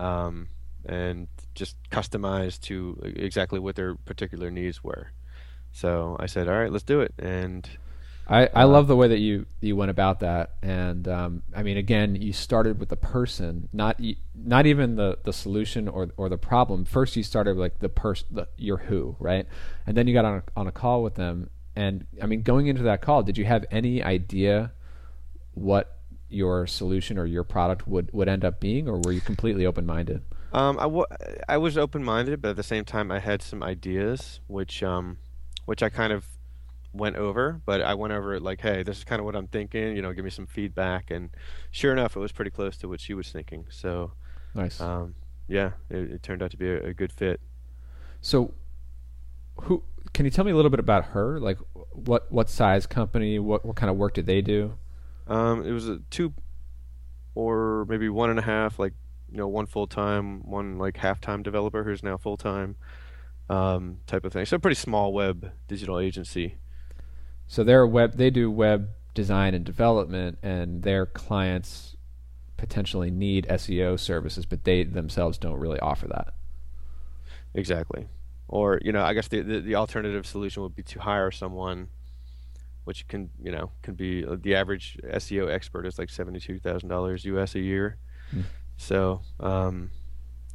Um, 0.00 0.48
and 0.84 1.28
just 1.54 1.76
customized 1.90 2.62
to 2.62 3.00
exactly 3.04 3.60
what 3.60 3.76
their 3.76 3.94
particular 3.94 4.50
needs 4.50 4.82
were. 4.82 5.12
So 5.70 6.16
I 6.18 6.26
said, 6.26 6.48
"All 6.48 6.54
right, 6.54 6.72
let's 6.72 6.84
do 6.84 7.00
it." 7.00 7.14
And 7.18 7.68
I, 8.28 8.46
I 8.46 8.62
uh, 8.62 8.68
love 8.68 8.86
the 8.86 8.96
way 8.96 9.08
that 9.08 9.18
you 9.18 9.46
you 9.60 9.74
went 9.74 9.90
about 9.90 10.20
that. 10.20 10.52
And 10.62 11.08
um, 11.08 11.42
I 11.54 11.62
mean, 11.62 11.76
again, 11.76 12.14
you 12.14 12.32
started 12.32 12.78
with 12.78 12.88
the 12.88 12.96
person, 12.96 13.68
not 13.72 14.00
not 14.34 14.66
even 14.66 14.96
the, 14.96 15.18
the 15.24 15.32
solution 15.32 15.88
or 15.88 16.08
or 16.16 16.28
the 16.28 16.38
problem. 16.38 16.84
First, 16.84 17.16
you 17.16 17.22
started 17.22 17.56
with 17.56 17.60
like 17.60 17.78
the 17.80 17.88
person, 17.88 18.46
your 18.56 18.78
who, 18.78 19.16
right? 19.18 19.46
And 19.86 19.96
then 19.96 20.06
you 20.06 20.14
got 20.14 20.24
on 20.24 20.34
a, 20.34 20.42
on 20.56 20.66
a 20.66 20.72
call 20.72 21.02
with 21.02 21.14
them. 21.14 21.50
And 21.74 22.06
I 22.20 22.26
mean, 22.26 22.42
going 22.42 22.66
into 22.66 22.82
that 22.82 23.00
call, 23.02 23.22
did 23.22 23.38
you 23.38 23.44
have 23.44 23.64
any 23.70 24.02
idea 24.02 24.72
what 25.54 25.98
your 26.32 26.66
solution 26.66 27.18
or 27.18 27.26
your 27.26 27.44
product 27.44 27.86
would, 27.86 28.10
would 28.12 28.28
end 28.28 28.44
up 28.44 28.60
being, 28.60 28.88
or 28.88 28.98
were 28.98 29.12
you 29.12 29.20
completely 29.20 29.66
open 29.66 29.86
minded? 29.86 30.22
Um, 30.52 30.78
I, 30.78 30.82
w- 30.82 31.06
I 31.48 31.56
was 31.56 31.78
open 31.78 32.04
minded, 32.04 32.42
but 32.42 32.50
at 32.50 32.56
the 32.56 32.62
same 32.62 32.84
time, 32.84 33.10
I 33.10 33.20
had 33.20 33.40
some 33.42 33.62
ideas, 33.62 34.40
which 34.48 34.82
um, 34.82 35.18
which 35.64 35.82
I 35.82 35.88
kind 35.88 36.12
of 36.12 36.26
went 36.92 37.16
over. 37.16 37.60
But 37.64 37.80
I 37.80 37.94
went 37.94 38.12
over 38.12 38.34
it 38.34 38.42
like, 38.42 38.60
hey, 38.60 38.82
this 38.82 38.98
is 38.98 39.04
kind 39.04 39.18
of 39.18 39.24
what 39.24 39.34
I'm 39.34 39.48
thinking. 39.48 39.96
You 39.96 40.02
know, 40.02 40.12
give 40.12 40.24
me 40.24 40.30
some 40.30 40.46
feedback. 40.46 41.10
And 41.10 41.30
sure 41.70 41.92
enough, 41.92 42.16
it 42.16 42.20
was 42.20 42.32
pretty 42.32 42.50
close 42.50 42.76
to 42.78 42.88
what 42.88 43.00
she 43.00 43.14
was 43.14 43.30
thinking. 43.30 43.66
So 43.70 44.12
nice. 44.54 44.80
Um, 44.80 45.14
yeah, 45.48 45.72
it, 45.90 46.12
it, 46.12 46.22
turned 46.22 46.42
out 46.42 46.50
to 46.52 46.56
be 46.56 46.68
a, 46.68 46.88
a, 46.88 46.94
good 46.94 47.12
fit. 47.12 47.40
So, 48.20 48.54
who 49.62 49.82
can 50.12 50.24
you 50.24 50.30
tell 50.30 50.44
me 50.44 50.52
a 50.52 50.56
little 50.56 50.70
bit 50.70 50.80
about 50.80 51.06
her? 51.06 51.40
Like, 51.40 51.58
what 51.92 52.30
what 52.30 52.48
size 52.48 52.86
company? 52.86 53.38
What 53.38 53.64
what 53.64 53.76
kind 53.76 53.90
of 53.90 53.96
work 53.96 54.14
did 54.14 54.26
they 54.26 54.40
do? 54.40 54.74
Um, 55.32 55.64
it 55.64 55.72
was 55.72 55.88
a 55.88 55.98
two 56.10 56.34
or 57.34 57.86
maybe 57.88 58.10
one 58.10 58.28
and 58.28 58.38
a 58.38 58.42
half 58.42 58.78
like 58.78 58.92
you 59.30 59.38
know 59.38 59.48
one 59.48 59.64
full 59.64 59.86
time, 59.86 60.42
one 60.42 60.76
like 60.76 60.98
half 60.98 61.22
time 61.22 61.42
developer 61.42 61.82
who's 61.82 62.02
now 62.02 62.18
full 62.18 62.36
time, 62.36 62.76
um, 63.48 63.96
type 64.06 64.26
of 64.26 64.32
thing. 64.34 64.44
So 64.44 64.56
a 64.56 64.58
pretty 64.58 64.74
small 64.74 65.14
web 65.14 65.50
digital 65.68 65.98
agency. 65.98 66.56
So 67.46 67.64
they're 67.64 67.86
web. 67.86 68.18
They 68.18 68.28
do 68.28 68.50
web 68.50 68.90
design 69.14 69.54
and 69.54 69.64
development, 69.64 70.36
and 70.42 70.82
their 70.82 71.06
clients 71.06 71.96
potentially 72.58 73.10
need 73.10 73.46
SEO 73.48 73.98
services, 73.98 74.44
but 74.44 74.64
they 74.64 74.84
themselves 74.84 75.38
don't 75.38 75.58
really 75.58 75.80
offer 75.80 76.08
that. 76.08 76.34
Exactly. 77.54 78.06
Or 78.48 78.78
you 78.84 78.92
know, 78.92 79.02
I 79.02 79.14
guess 79.14 79.28
the, 79.28 79.40
the, 79.40 79.60
the 79.60 79.74
alternative 79.76 80.26
solution 80.26 80.62
would 80.62 80.76
be 80.76 80.82
to 80.82 81.00
hire 81.00 81.30
someone, 81.30 81.88
which 82.84 83.06
can 83.08 83.30
you 83.42 83.52
know 83.52 83.70
can 83.82 83.94
be 83.94 84.24
uh, 84.24 84.36
the 84.40 84.54
average 84.54 84.98
SEO 85.04 85.50
expert 85.50 85.86
is 85.86 85.98
like 85.98 86.10
seventy 86.10 86.40
two 86.40 86.58
thousand 86.58 86.88
dollars 86.88 87.24
US 87.24 87.54
a 87.54 87.60
year. 87.60 87.98
Mm. 88.34 88.44
So, 88.76 89.20
um, 89.40 89.90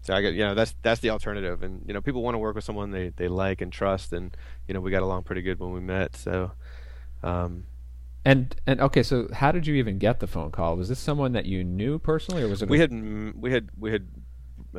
so 0.01 0.13
I 0.13 0.21
get 0.21 0.33
you 0.33 0.43
know 0.43 0.55
that's 0.55 0.75
that's 0.81 1.01
the 1.01 1.09
alternative, 1.09 1.63
and 1.63 1.83
you 1.87 1.93
know 1.93 2.01
people 2.01 2.23
want 2.23 2.35
to 2.35 2.39
work 2.39 2.55
with 2.55 2.63
someone 2.63 2.91
they, 2.91 3.09
they 3.09 3.27
like 3.27 3.61
and 3.61 3.71
trust, 3.71 4.13
and 4.13 4.35
you 4.67 4.73
know 4.73 4.79
we 4.79 4.91
got 4.91 5.03
along 5.03 5.23
pretty 5.23 5.41
good 5.41 5.59
when 5.59 5.71
we 5.71 5.79
met. 5.79 6.15
So, 6.15 6.51
um, 7.23 7.65
and 8.25 8.55
and 8.65 8.81
okay, 8.81 9.03
so 9.03 9.29
how 9.33 9.51
did 9.51 9.67
you 9.67 9.75
even 9.75 9.97
get 9.97 10.19
the 10.19 10.27
phone 10.27 10.51
call? 10.51 10.75
Was 10.75 10.89
this 10.89 10.99
someone 10.99 11.33
that 11.33 11.45
you 11.45 11.63
knew 11.63 11.99
personally, 11.99 12.43
or 12.43 12.47
was 12.49 12.61
it? 12.61 12.69
We 12.69 12.79
had 12.79 12.91
we 13.35 13.51
had 13.51 13.69
we 13.77 13.91
had 13.91 14.07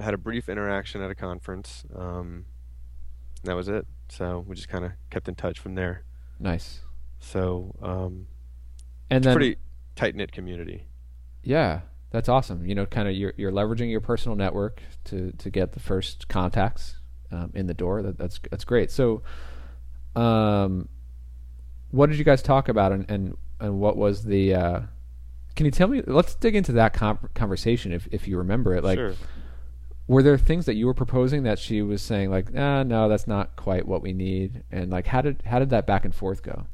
had 0.00 0.14
a 0.14 0.18
brief 0.18 0.48
interaction 0.48 1.02
at 1.02 1.10
a 1.10 1.14
conference. 1.14 1.84
Um, 1.94 2.44
that 3.44 3.54
was 3.54 3.68
it. 3.68 3.86
So 4.08 4.44
we 4.46 4.56
just 4.56 4.68
kind 4.68 4.84
of 4.84 4.92
kept 5.10 5.28
in 5.28 5.34
touch 5.34 5.58
from 5.58 5.74
there. 5.74 6.04
Nice. 6.40 6.80
So, 7.20 7.74
um, 7.82 8.26
and 9.10 9.24
then 9.24 9.34
pretty 9.36 9.56
tight 9.96 10.14
knit 10.14 10.32
community. 10.32 10.84
Yeah, 11.42 11.80
that's 12.10 12.28
awesome. 12.28 12.64
You 12.64 12.74
know, 12.74 12.86
kind 12.86 13.08
of 13.08 13.14
you're 13.14 13.34
you're 13.36 13.52
leveraging 13.52 13.90
your 13.90 14.00
personal 14.00 14.36
network 14.36 14.82
to 15.04 15.32
to 15.32 15.50
get 15.50 15.72
the 15.72 15.80
first 15.80 16.28
contacts 16.28 16.96
um, 17.30 17.52
in 17.54 17.66
the 17.66 17.74
door. 17.74 18.02
That, 18.02 18.18
that's 18.18 18.40
that's 18.50 18.64
great. 18.64 18.90
So, 18.90 19.22
um, 20.16 20.88
what 21.90 22.08
did 22.08 22.18
you 22.18 22.24
guys 22.24 22.42
talk 22.42 22.68
about, 22.68 22.92
and 22.92 23.10
and, 23.10 23.36
and 23.60 23.80
what 23.80 23.96
was 23.96 24.24
the? 24.24 24.54
Uh, 24.54 24.80
can 25.56 25.66
you 25.66 25.72
tell 25.72 25.88
me? 25.88 26.02
Let's 26.06 26.34
dig 26.34 26.54
into 26.54 26.72
that 26.72 26.94
conversation 27.34 27.92
if 27.92 28.08
if 28.10 28.28
you 28.28 28.38
remember 28.38 28.74
it. 28.74 28.84
Like, 28.84 28.98
sure. 28.98 29.14
were 30.06 30.22
there 30.22 30.38
things 30.38 30.66
that 30.66 30.74
you 30.74 30.86
were 30.86 30.94
proposing 30.94 31.42
that 31.42 31.58
she 31.58 31.82
was 31.82 32.00
saying 32.00 32.30
like, 32.30 32.48
ah, 32.56 32.82
no, 32.84 33.08
that's 33.08 33.26
not 33.26 33.56
quite 33.56 33.86
what 33.86 34.02
we 34.02 34.12
need, 34.12 34.62
and 34.70 34.90
like, 34.90 35.08
how 35.08 35.20
did 35.20 35.42
how 35.44 35.58
did 35.58 35.70
that 35.70 35.86
back 35.86 36.04
and 36.04 36.14
forth 36.14 36.42
go? 36.42 36.66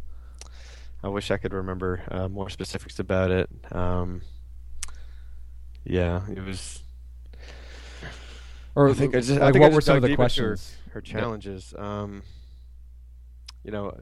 I 1.05 1.09
wish 1.09 1.31
I 1.31 1.37
could 1.37 1.53
remember 1.53 2.03
uh, 2.11 2.29
more 2.29 2.49
specifics 2.49 2.99
about 2.99 3.31
it. 3.31 3.51
Um, 3.71 4.23
yeah, 5.85 6.23
it 6.31 6.43
was. 6.43 6.83
Or 8.75 8.89
I 8.89 8.95
think 8.95 9.15
I 9.15 9.21
just, 9.21 9.39
I 9.39 9.53
think 9.53 9.61
what 9.61 9.73
I 9.73 9.75
were 9.75 9.81
some 9.83 9.97
of 9.97 10.03
the 10.03 10.17
questions? 10.17 10.75
Her, 10.87 10.93
her 10.95 11.01
challenges. 11.03 11.75
Yeah. 11.77 12.01
Um, 12.01 12.23
you 13.65 13.71
know, 13.71 13.95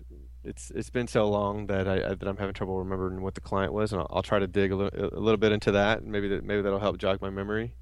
it's 0.44 0.70
it's 0.70 0.90
been 0.90 1.08
so 1.08 1.28
long 1.28 1.66
that 1.66 1.88
I, 1.88 1.94
I, 1.94 2.14
that 2.14 2.26
I'm 2.28 2.36
having 2.36 2.54
trouble 2.54 2.78
remembering 2.78 3.20
what 3.20 3.34
the 3.34 3.40
client 3.40 3.72
was, 3.72 3.92
and 3.92 4.00
I'll, 4.00 4.08
I'll 4.12 4.22
try 4.22 4.38
to 4.38 4.46
dig 4.46 4.70
a 4.70 4.76
little, 4.76 5.16
a 5.18 5.18
little 5.18 5.38
bit 5.38 5.50
into 5.50 5.72
that. 5.72 6.04
Maybe 6.04 6.28
that 6.28 6.44
maybe 6.44 6.62
that'll 6.62 6.78
help 6.78 6.98
jog 6.98 7.20
my 7.20 7.30
memory. 7.30 7.74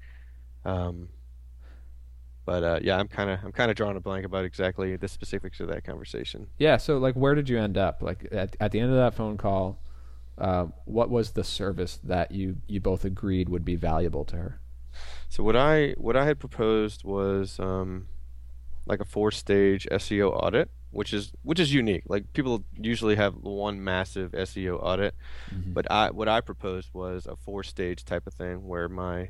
Um, 0.65 1.09
but 2.51 2.63
uh, 2.65 2.79
yeah, 2.81 2.97
I'm 2.97 3.07
kind 3.07 3.29
of 3.29 3.39
I'm 3.45 3.53
kind 3.53 3.71
of 3.71 3.77
drawing 3.77 3.95
a 3.95 4.01
blank 4.01 4.25
about 4.25 4.43
exactly 4.43 4.97
the 4.97 5.07
specifics 5.07 5.61
of 5.61 5.69
that 5.69 5.85
conversation. 5.85 6.47
Yeah. 6.57 6.75
So 6.75 6.97
like, 6.97 7.15
where 7.15 7.33
did 7.33 7.47
you 7.47 7.57
end 7.57 7.77
up? 7.77 8.01
Like 8.01 8.27
at 8.29 8.57
at 8.59 8.73
the 8.73 8.81
end 8.81 8.89
of 8.89 8.97
that 8.97 9.13
phone 9.13 9.37
call, 9.37 9.79
uh, 10.37 10.65
what 10.83 11.09
was 11.09 11.31
the 11.31 11.45
service 11.45 11.97
that 12.03 12.33
you 12.33 12.57
you 12.67 12.81
both 12.81 13.05
agreed 13.05 13.47
would 13.47 13.63
be 13.63 13.77
valuable 13.77 14.25
to 14.25 14.35
her? 14.35 14.59
So 15.29 15.43
what 15.43 15.55
I 15.55 15.91
what 15.97 16.17
I 16.17 16.25
had 16.25 16.39
proposed 16.39 17.05
was 17.05 17.57
um, 17.57 18.09
like 18.85 18.99
a 18.99 19.05
four 19.05 19.31
stage 19.31 19.87
SEO 19.89 20.31
audit, 20.31 20.69
which 20.89 21.13
is 21.13 21.31
which 21.43 21.59
is 21.61 21.73
unique. 21.73 22.03
Like 22.07 22.33
people 22.33 22.65
usually 22.75 23.15
have 23.15 23.35
one 23.35 23.81
massive 23.81 24.33
SEO 24.33 24.77
audit, 24.83 25.15
mm-hmm. 25.49 25.71
but 25.71 25.89
I 25.89 26.09
what 26.09 26.27
I 26.27 26.41
proposed 26.41 26.89
was 26.93 27.27
a 27.27 27.37
four 27.37 27.63
stage 27.63 28.03
type 28.03 28.27
of 28.27 28.33
thing 28.33 28.67
where 28.67 28.89
my 28.89 29.29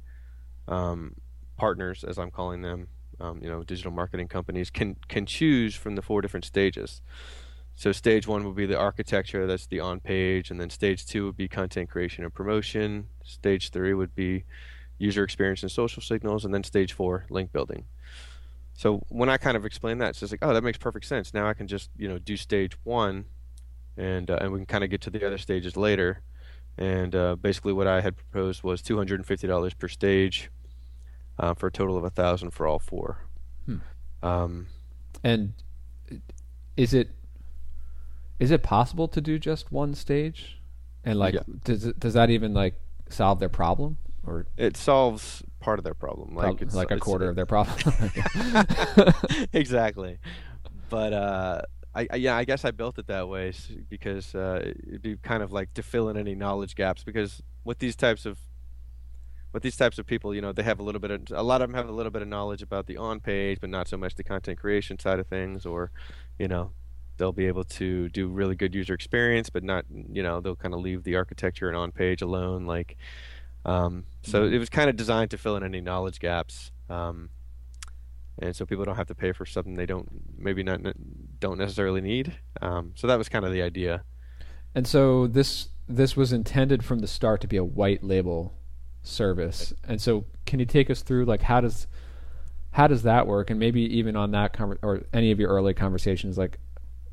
um, 0.67 1.13
partners, 1.55 2.03
as 2.03 2.17
I'm 2.17 2.31
calling 2.31 2.63
them, 2.63 2.87
um, 3.21 3.39
you 3.43 3.49
know, 3.49 3.63
digital 3.63 3.91
marketing 3.91 4.27
companies 4.27 4.69
can 4.69 4.95
can 5.07 5.25
choose 5.25 5.75
from 5.75 5.95
the 5.95 6.01
four 6.01 6.21
different 6.21 6.45
stages. 6.45 7.01
So 7.75 7.91
stage 7.91 8.27
one 8.27 8.43
would 8.45 8.55
be 8.55 8.65
the 8.65 8.77
architecture, 8.77 9.47
that's 9.47 9.67
the 9.67 9.79
on 9.79 9.99
page, 9.99 10.51
and 10.51 10.59
then 10.59 10.69
stage 10.69 11.05
two 11.05 11.25
would 11.25 11.37
be 11.37 11.47
content 11.47 11.89
creation 11.89 12.23
and 12.23 12.33
promotion. 12.33 13.07
Stage 13.23 13.69
three 13.69 13.93
would 13.93 14.13
be 14.13 14.43
user 14.97 15.23
experience 15.23 15.63
and 15.63 15.71
social 15.71 16.01
signals, 16.01 16.45
and 16.45 16.53
then 16.53 16.63
stage 16.63 16.93
four, 16.93 17.25
link 17.29 17.51
building. 17.51 17.85
So 18.73 19.03
when 19.09 19.29
I 19.29 19.37
kind 19.37 19.57
of 19.57 19.65
explain 19.65 19.97
that, 19.99 20.09
it's 20.09 20.19
just 20.19 20.33
like, 20.33 20.43
oh, 20.43 20.53
that 20.53 20.63
makes 20.63 20.77
perfect 20.77 21.05
sense. 21.05 21.33
Now 21.33 21.47
I 21.47 21.53
can 21.53 21.67
just 21.67 21.89
you 21.97 22.07
know 22.07 22.17
do 22.17 22.37
stage 22.37 22.73
one, 22.83 23.25
and 23.97 24.29
uh, 24.29 24.37
and 24.41 24.51
we 24.51 24.59
can 24.59 24.65
kind 24.65 24.83
of 24.83 24.89
get 24.89 25.01
to 25.01 25.09
the 25.09 25.25
other 25.25 25.37
stages 25.37 25.77
later. 25.77 26.21
And 26.77 27.15
uh, 27.15 27.35
basically, 27.35 27.73
what 27.73 27.87
I 27.87 28.01
had 28.01 28.15
proposed 28.15 28.63
was 28.63 28.81
two 28.81 28.97
hundred 28.97 29.19
and 29.19 29.25
fifty 29.25 29.47
dollars 29.47 29.73
per 29.73 29.87
stage, 29.87 30.49
uh, 31.41 31.55
for 31.55 31.67
a 31.67 31.71
total 31.71 31.97
of 31.97 32.05
a 32.05 32.09
thousand 32.09 32.51
for 32.51 32.67
all 32.67 32.79
four. 32.79 33.25
Hmm. 33.65 33.77
Um, 34.21 34.67
and 35.23 35.53
is 36.77 36.93
it 36.93 37.09
is 38.39 38.51
it 38.51 38.63
possible 38.63 39.07
to 39.09 39.19
do 39.19 39.37
just 39.37 39.71
one 39.71 39.93
stage? 39.93 40.59
And 41.03 41.19
like, 41.19 41.33
yeah. 41.33 41.41
does 41.63 41.85
it, 41.85 41.99
does 41.99 42.13
that 42.13 42.29
even 42.29 42.53
like 42.53 42.75
solve 43.09 43.39
their 43.39 43.49
problem? 43.49 43.97
Or 44.25 44.45
it 44.55 44.77
solves 44.77 45.41
part 45.59 45.79
of 45.79 45.83
their 45.83 45.95
problem, 45.95 46.35
like 46.35 46.73
like 46.73 46.91
a 46.91 46.99
quarter 46.99 47.27
of 47.27 47.35
their 47.35 47.47
problem. 47.47 47.75
exactly, 49.53 50.19
but 50.89 51.11
uh, 51.11 51.61
I, 51.95 52.07
I 52.11 52.15
yeah, 52.17 52.37
I 52.37 52.43
guess 52.43 52.63
I 52.63 52.69
built 52.69 52.99
it 52.99 53.07
that 53.07 53.27
way 53.27 53.51
because 53.89 54.35
uh, 54.35 54.73
it'd 54.87 55.01
be 55.01 55.17
kind 55.17 55.41
of 55.41 55.51
like 55.51 55.73
to 55.73 55.81
fill 55.81 56.07
in 56.09 56.17
any 56.17 56.35
knowledge 56.35 56.75
gaps. 56.75 57.03
Because 57.03 57.41
with 57.63 57.79
these 57.79 57.95
types 57.95 58.27
of 58.27 58.37
with 59.53 59.63
these 59.63 59.75
types 59.75 59.99
of 59.99 60.05
people, 60.05 60.33
you 60.33 60.41
know, 60.41 60.51
they 60.51 60.63
have 60.63 60.79
a 60.79 60.83
little 60.83 61.01
bit 61.01 61.11
of 61.11 61.21
a 61.31 61.43
lot 61.43 61.61
of 61.61 61.69
them 61.69 61.75
have 61.75 61.89
a 61.89 61.91
little 61.91 62.11
bit 62.11 62.21
of 62.21 62.27
knowledge 62.27 62.61
about 62.61 62.87
the 62.87 62.97
on 62.97 63.19
page, 63.19 63.59
but 63.59 63.69
not 63.69 63.87
so 63.87 63.97
much 63.97 64.15
the 64.15 64.23
content 64.23 64.59
creation 64.59 64.97
side 64.99 65.19
of 65.19 65.27
things, 65.27 65.65
or 65.65 65.91
you 66.39 66.47
know, 66.47 66.71
they'll 67.17 67.31
be 67.31 67.45
able 67.45 67.63
to 67.63 68.09
do 68.09 68.27
really 68.27 68.55
good 68.55 68.73
user 68.73 68.93
experience, 68.93 69.49
but 69.49 69.63
not 69.63 69.85
you 69.89 70.23
know, 70.23 70.41
they'll 70.41 70.55
kind 70.55 70.73
of 70.73 70.79
leave 70.79 71.03
the 71.03 71.15
architecture 71.15 71.67
and 71.67 71.77
on 71.77 71.91
page 71.91 72.21
alone. 72.21 72.65
Like, 72.65 72.97
um, 73.65 74.05
so 74.23 74.45
it 74.45 74.57
was 74.57 74.69
kind 74.69 74.89
of 74.89 74.95
designed 74.95 75.31
to 75.31 75.37
fill 75.37 75.55
in 75.57 75.63
any 75.63 75.81
knowledge 75.81 76.19
gaps. 76.19 76.71
Um, 76.89 77.29
and 78.39 78.55
so 78.55 78.65
people 78.65 78.85
don't 78.85 78.95
have 78.95 79.07
to 79.07 79.15
pay 79.15 79.33
for 79.33 79.45
something 79.45 79.75
they 79.75 79.85
don't 79.85 80.09
maybe 80.37 80.63
not 80.63 80.81
don't 81.39 81.57
necessarily 81.57 82.01
need. 82.01 82.33
Um, 82.61 82.93
so 82.95 83.07
that 83.07 83.17
was 83.17 83.29
kind 83.29 83.45
of 83.45 83.51
the 83.51 83.61
idea. 83.61 84.03
And 84.73 84.87
so 84.87 85.27
this 85.27 85.67
this 85.87 86.15
was 86.15 86.31
intended 86.31 86.85
from 86.85 86.99
the 86.99 87.07
start 87.07 87.41
to 87.41 87.47
be 87.47 87.57
a 87.57 87.63
white 87.63 88.03
label 88.03 88.53
service. 89.03 89.73
And 89.83 89.99
so 90.01 90.25
can 90.45 90.59
you 90.59 90.65
take 90.65 90.89
us 90.89 91.01
through 91.01 91.25
like 91.25 91.41
how 91.43 91.61
does 91.61 91.87
how 92.71 92.87
does 92.87 93.03
that 93.03 93.27
work 93.27 93.49
and 93.49 93.59
maybe 93.59 93.81
even 93.97 94.15
on 94.15 94.31
that 94.31 94.53
conver- 94.53 94.77
or 94.81 95.03
any 95.13 95.31
of 95.31 95.39
your 95.39 95.49
early 95.49 95.73
conversations 95.73 96.37
like 96.37 96.57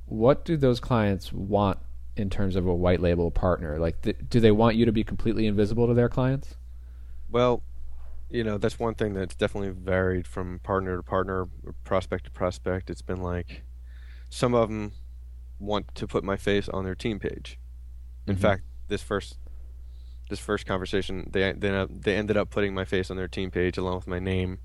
what 0.07 0.45
do 0.45 0.57
those 0.57 0.81
clients 0.81 1.33
want 1.33 1.79
in 2.17 2.31
terms 2.31 2.57
of 2.57 2.67
a 2.67 2.75
white 2.75 3.01
label 3.01 3.31
partner? 3.31 3.79
Like 3.79 4.01
th- 4.03 4.17
do 4.29 4.41
they 4.41 4.51
want 4.51 4.77
you 4.77 4.85
to 4.87 4.93
be 4.93 5.05
completely 5.05 5.47
invisible 5.47 5.87
to 5.87 5.95
their 5.95 6.09
clients? 6.09 6.57
Well, 7.31 7.63
you 8.31 8.45
know 8.45 8.59
that's 8.59 8.79
one 8.79 8.95
thing 8.95 9.15
that's 9.15 9.35
definitely 9.35 9.71
varied 9.71 10.27
from 10.27 10.59
partner 10.61 10.97
to 10.97 11.03
partner, 11.03 11.47
prospect 11.85 12.25
to 12.25 12.31
prospect. 12.31 12.91
It's 12.91 13.03
been 13.03 13.23
like 13.23 13.63
some 14.31 14.55
of 14.55 14.69
them 14.69 14.93
want 15.59 15.95
to 15.95 16.07
put 16.07 16.23
my 16.25 16.37
face 16.37 16.69
on 16.69 16.85
their 16.85 16.95
team 16.95 17.19
page. 17.19 17.59
In 18.27 18.37
Mhm. 18.37 18.41
fact, 18.41 18.63
this 18.89 19.03
first 19.03 19.39
this 20.29 20.39
first 20.39 20.67
conversation, 20.67 21.29
they 21.33 21.53
they 21.53 21.87
they 21.89 22.17
ended 22.17 22.37
up 22.37 22.51
putting 22.51 22.75
my 22.75 22.85
face 22.85 23.11
on 23.11 23.17
their 23.17 23.29
team 23.29 23.51
page 23.51 23.79
along 23.79 23.97
with 23.97 24.07
my 24.07 24.19
name. 24.19 24.59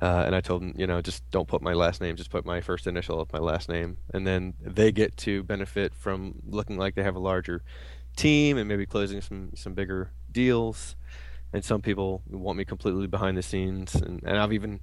Uh, 0.00 0.22
and 0.24 0.34
I 0.34 0.40
told 0.40 0.62
them, 0.62 0.72
you 0.78 0.86
know, 0.86 1.02
just 1.02 1.30
don't 1.30 1.46
put 1.46 1.60
my 1.60 1.74
last 1.74 2.00
name, 2.00 2.16
just 2.16 2.30
put 2.30 2.46
my 2.46 2.62
first 2.62 2.86
initial 2.86 3.20
of 3.20 3.30
my 3.34 3.38
last 3.38 3.68
name, 3.68 3.98
and 4.14 4.26
then 4.26 4.54
they 4.58 4.92
get 4.92 5.14
to 5.18 5.42
benefit 5.42 5.94
from 5.94 6.36
looking 6.46 6.78
like 6.78 6.94
they 6.94 7.02
have 7.02 7.16
a 7.16 7.20
larger 7.20 7.62
team 8.16 8.56
and 8.56 8.66
maybe 8.66 8.86
closing 8.86 9.20
some 9.20 9.50
some 9.54 9.74
bigger 9.74 10.10
deals. 10.32 10.96
And 11.52 11.64
some 11.64 11.82
people 11.82 12.22
want 12.30 12.56
me 12.56 12.64
completely 12.64 13.08
behind 13.08 13.36
the 13.36 13.42
scenes, 13.42 13.94
and, 13.94 14.22
and 14.22 14.38
I've 14.38 14.52
even 14.52 14.80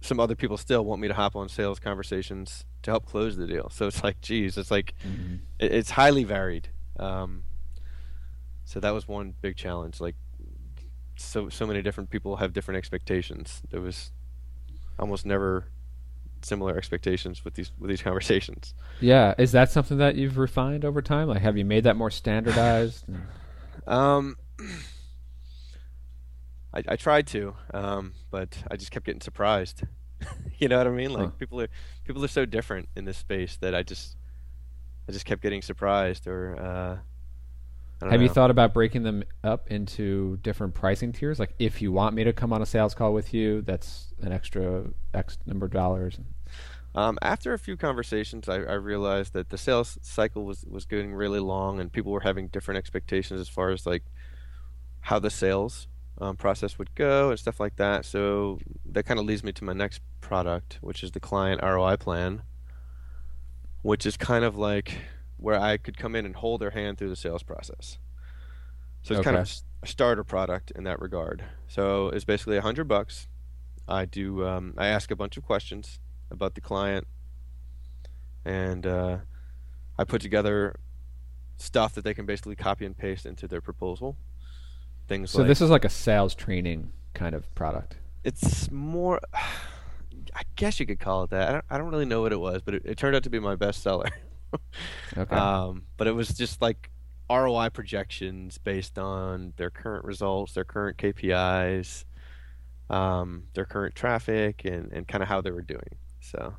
some 0.00 0.20
other 0.20 0.34
people 0.34 0.56
still 0.56 0.84
want 0.84 1.00
me 1.00 1.08
to 1.08 1.14
hop 1.14 1.34
on 1.36 1.48
sales 1.48 1.78
conversations 1.78 2.64
to 2.82 2.90
help 2.90 3.06
close 3.06 3.36
the 3.36 3.46
deal. 3.46 3.70
So 3.70 3.86
it's 3.86 4.02
like, 4.04 4.20
geez, 4.20 4.56
it's 4.56 4.70
like 4.70 4.94
it, 5.58 5.72
it's 5.72 5.90
highly 5.90 6.24
varied. 6.24 6.68
Um, 6.98 7.44
so 8.66 8.78
that 8.80 8.90
was 8.90 9.08
one 9.08 9.32
big 9.40 9.56
challenge. 9.56 9.98
Like, 10.00 10.16
so 11.16 11.48
so 11.48 11.66
many 11.66 11.80
different 11.80 12.10
people 12.10 12.36
have 12.36 12.52
different 12.52 12.76
expectations. 12.76 13.62
There 13.70 13.80
was 13.80 14.12
almost 14.98 15.24
never 15.24 15.68
similar 16.42 16.76
expectations 16.76 17.42
with 17.44 17.54
these 17.54 17.72
with 17.78 17.88
these 17.88 18.02
conversations. 18.08 18.74
Yeah, 19.00 19.32
is 19.38 19.52
that 19.52 19.70
something 19.70 19.96
that 19.96 20.16
you've 20.16 20.36
refined 20.36 20.84
over 20.84 21.00
time? 21.00 21.28
Like 21.28 21.40
have 21.40 21.56
you 21.56 21.64
made 21.64 21.84
that 21.84 21.96
more 21.96 22.10
standardized? 22.10 23.06
Um, 23.86 24.36
I, 26.74 26.82
I 26.88 26.96
tried 26.96 27.26
to, 27.28 27.54
um, 27.72 28.14
but 28.32 28.58
I 28.70 28.76
just 28.76 28.90
kept 28.90 29.06
getting 29.06 29.20
surprised. 29.20 29.82
you 30.58 30.66
know 30.68 30.78
what 30.78 30.86
I 30.88 30.90
mean? 30.90 31.12
Like 31.12 31.26
Huh. 31.26 31.30
people 31.38 31.60
are 31.60 31.68
people 32.04 32.24
are 32.24 32.28
so 32.28 32.44
different 32.44 32.88
in 32.96 33.04
this 33.04 33.16
space 33.18 33.56
that 33.60 33.74
I 33.74 33.82
just 33.84 34.16
I 35.08 35.12
just 35.12 35.24
kept 35.24 35.40
getting 35.42 35.62
surprised. 35.62 36.26
Or 36.26 36.56
uh, 36.58 36.98
Have 38.02 38.20
you 38.20 38.28
thought 38.28 38.50
about 38.50 38.74
breaking 38.74 39.04
them 39.04 39.24
up 39.42 39.70
into 39.70 40.36
different 40.42 40.74
pricing 40.74 41.12
tiers? 41.12 41.38
Like, 41.38 41.54
if 41.58 41.80
you 41.80 41.92
want 41.92 42.14
me 42.14 42.24
to 42.24 42.32
come 42.32 42.52
on 42.52 42.60
a 42.60 42.66
sales 42.66 42.94
call 42.94 43.14
with 43.14 43.32
you, 43.32 43.62
that's 43.62 44.12
an 44.20 44.32
extra 44.32 44.84
X 45.14 45.38
number 45.46 45.66
of 45.66 45.72
dollars. 45.72 46.18
Um, 46.94 47.18
after 47.22 47.54
a 47.54 47.58
few 47.58 47.76
conversations, 47.76 48.48
I, 48.48 48.56
I 48.56 48.74
realized 48.74 49.32
that 49.32 49.48
the 49.48 49.58
sales 49.58 49.98
cycle 50.02 50.44
was, 50.44 50.64
was 50.68 50.84
getting 50.84 51.14
really 51.14 51.40
long, 51.40 51.80
and 51.80 51.90
people 51.90 52.12
were 52.12 52.20
having 52.20 52.48
different 52.48 52.78
expectations 52.78 53.40
as 53.40 53.48
far 53.48 53.70
as 53.70 53.86
like 53.86 54.02
how 55.00 55.18
the 55.18 55.30
sales 55.30 55.88
um, 56.18 56.36
process 56.36 56.78
would 56.78 56.94
go 56.94 57.30
and 57.30 57.38
stuff 57.38 57.60
like 57.60 57.76
that. 57.76 58.04
So 58.04 58.58
that 58.92 59.04
kind 59.04 59.18
of 59.20 59.26
leads 59.26 59.42
me 59.42 59.52
to 59.52 59.64
my 59.64 59.72
next 59.72 60.00
product, 60.20 60.78
which 60.80 61.02
is 61.02 61.12
the 61.12 61.20
client 61.20 61.62
ROI 61.62 61.96
plan, 61.96 62.42
which 63.82 64.06
is 64.06 64.16
kind 64.16 64.44
of 64.44 64.56
like 64.56 64.98
where 65.36 65.60
I 65.60 65.76
could 65.76 65.96
come 65.98 66.14
in 66.16 66.24
and 66.26 66.36
hold 66.36 66.60
their 66.60 66.70
hand 66.70 66.98
through 66.98 67.10
the 67.10 67.16
sales 67.16 67.42
process. 67.42 67.98
So 69.02 69.14
it's 69.14 69.24
kind 69.24 69.36
of 69.36 69.42
Okay. 69.42 69.50
a 69.50 69.52
s- 69.52 69.64
a 69.82 69.86
starter 69.86 70.24
product 70.24 70.70
in 70.72 70.84
that 70.84 71.00
regard. 71.00 71.44
So 71.68 72.08
it's 72.08 72.24
basically 72.24 72.56
a 72.56 72.62
hundred 72.62 72.84
bucks. 72.88 73.28
I 73.86 74.04
do. 74.04 74.44
Um, 74.46 74.74
I 74.76 74.86
ask 74.88 75.10
a 75.10 75.16
bunch 75.16 75.36
of 75.36 75.44
questions 75.44 76.00
about 76.30 76.54
the 76.56 76.60
client, 76.60 77.06
and 78.44 78.86
uh, 78.86 79.18
I 79.98 80.04
put 80.04 80.20
together 80.22 80.74
stuff 81.56 81.94
that 81.94 82.02
they 82.04 82.14
can 82.14 82.26
basically 82.26 82.56
copy 82.56 82.84
and 82.84 82.96
paste 82.96 83.26
into 83.26 83.46
their 83.46 83.60
proposal. 83.60 84.16
Things 85.08 85.30
So 85.30 85.38
like 85.38 85.46
this 85.48 85.60
is 85.60 85.70
like 85.70 85.84
a 85.84 85.88
sales 85.88 86.34
training 86.34 86.92
kind 87.14 87.34
of 87.34 87.52
product. 87.54 87.96
it's 88.24 88.70
more. 88.70 89.20
I 90.34 90.42
guess 90.56 90.78
you 90.80 90.84
could 90.86 90.98
call 91.00 91.22
it 91.24 91.30
that. 91.30 91.48
I 91.48 91.52
don't, 91.52 91.64
I 91.70 91.78
don't 91.78 91.88
really 91.90 92.04
know 92.04 92.20
what 92.20 92.32
it 92.32 92.40
was, 92.40 92.60
but 92.62 92.74
it, 92.74 92.82
it 92.84 92.98
turned 92.98 93.14
out 93.16 93.22
to 93.22 93.30
be 93.30 93.38
my 93.38 93.54
best 93.54 93.82
seller. 93.82 94.08
Okay. 95.16 95.34
Um, 95.34 95.84
but 95.96 96.06
it 96.06 96.12
was 96.12 96.28
just 96.28 96.60
like 96.60 96.90
ROI 97.30 97.70
projections 97.70 98.58
based 98.58 98.98
on 98.98 99.52
their 99.56 99.70
current 99.70 100.04
results, 100.04 100.52
their 100.52 100.64
current 100.64 100.98
KPIs, 100.98 102.04
um, 102.90 103.44
their 103.54 103.64
current 103.64 103.94
traffic, 103.94 104.64
and, 104.64 104.92
and 104.92 105.08
kind 105.08 105.22
of 105.22 105.28
how 105.28 105.40
they 105.40 105.50
were 105.50 105.62
doing. 105.62 105.96
So, 106.20 106.54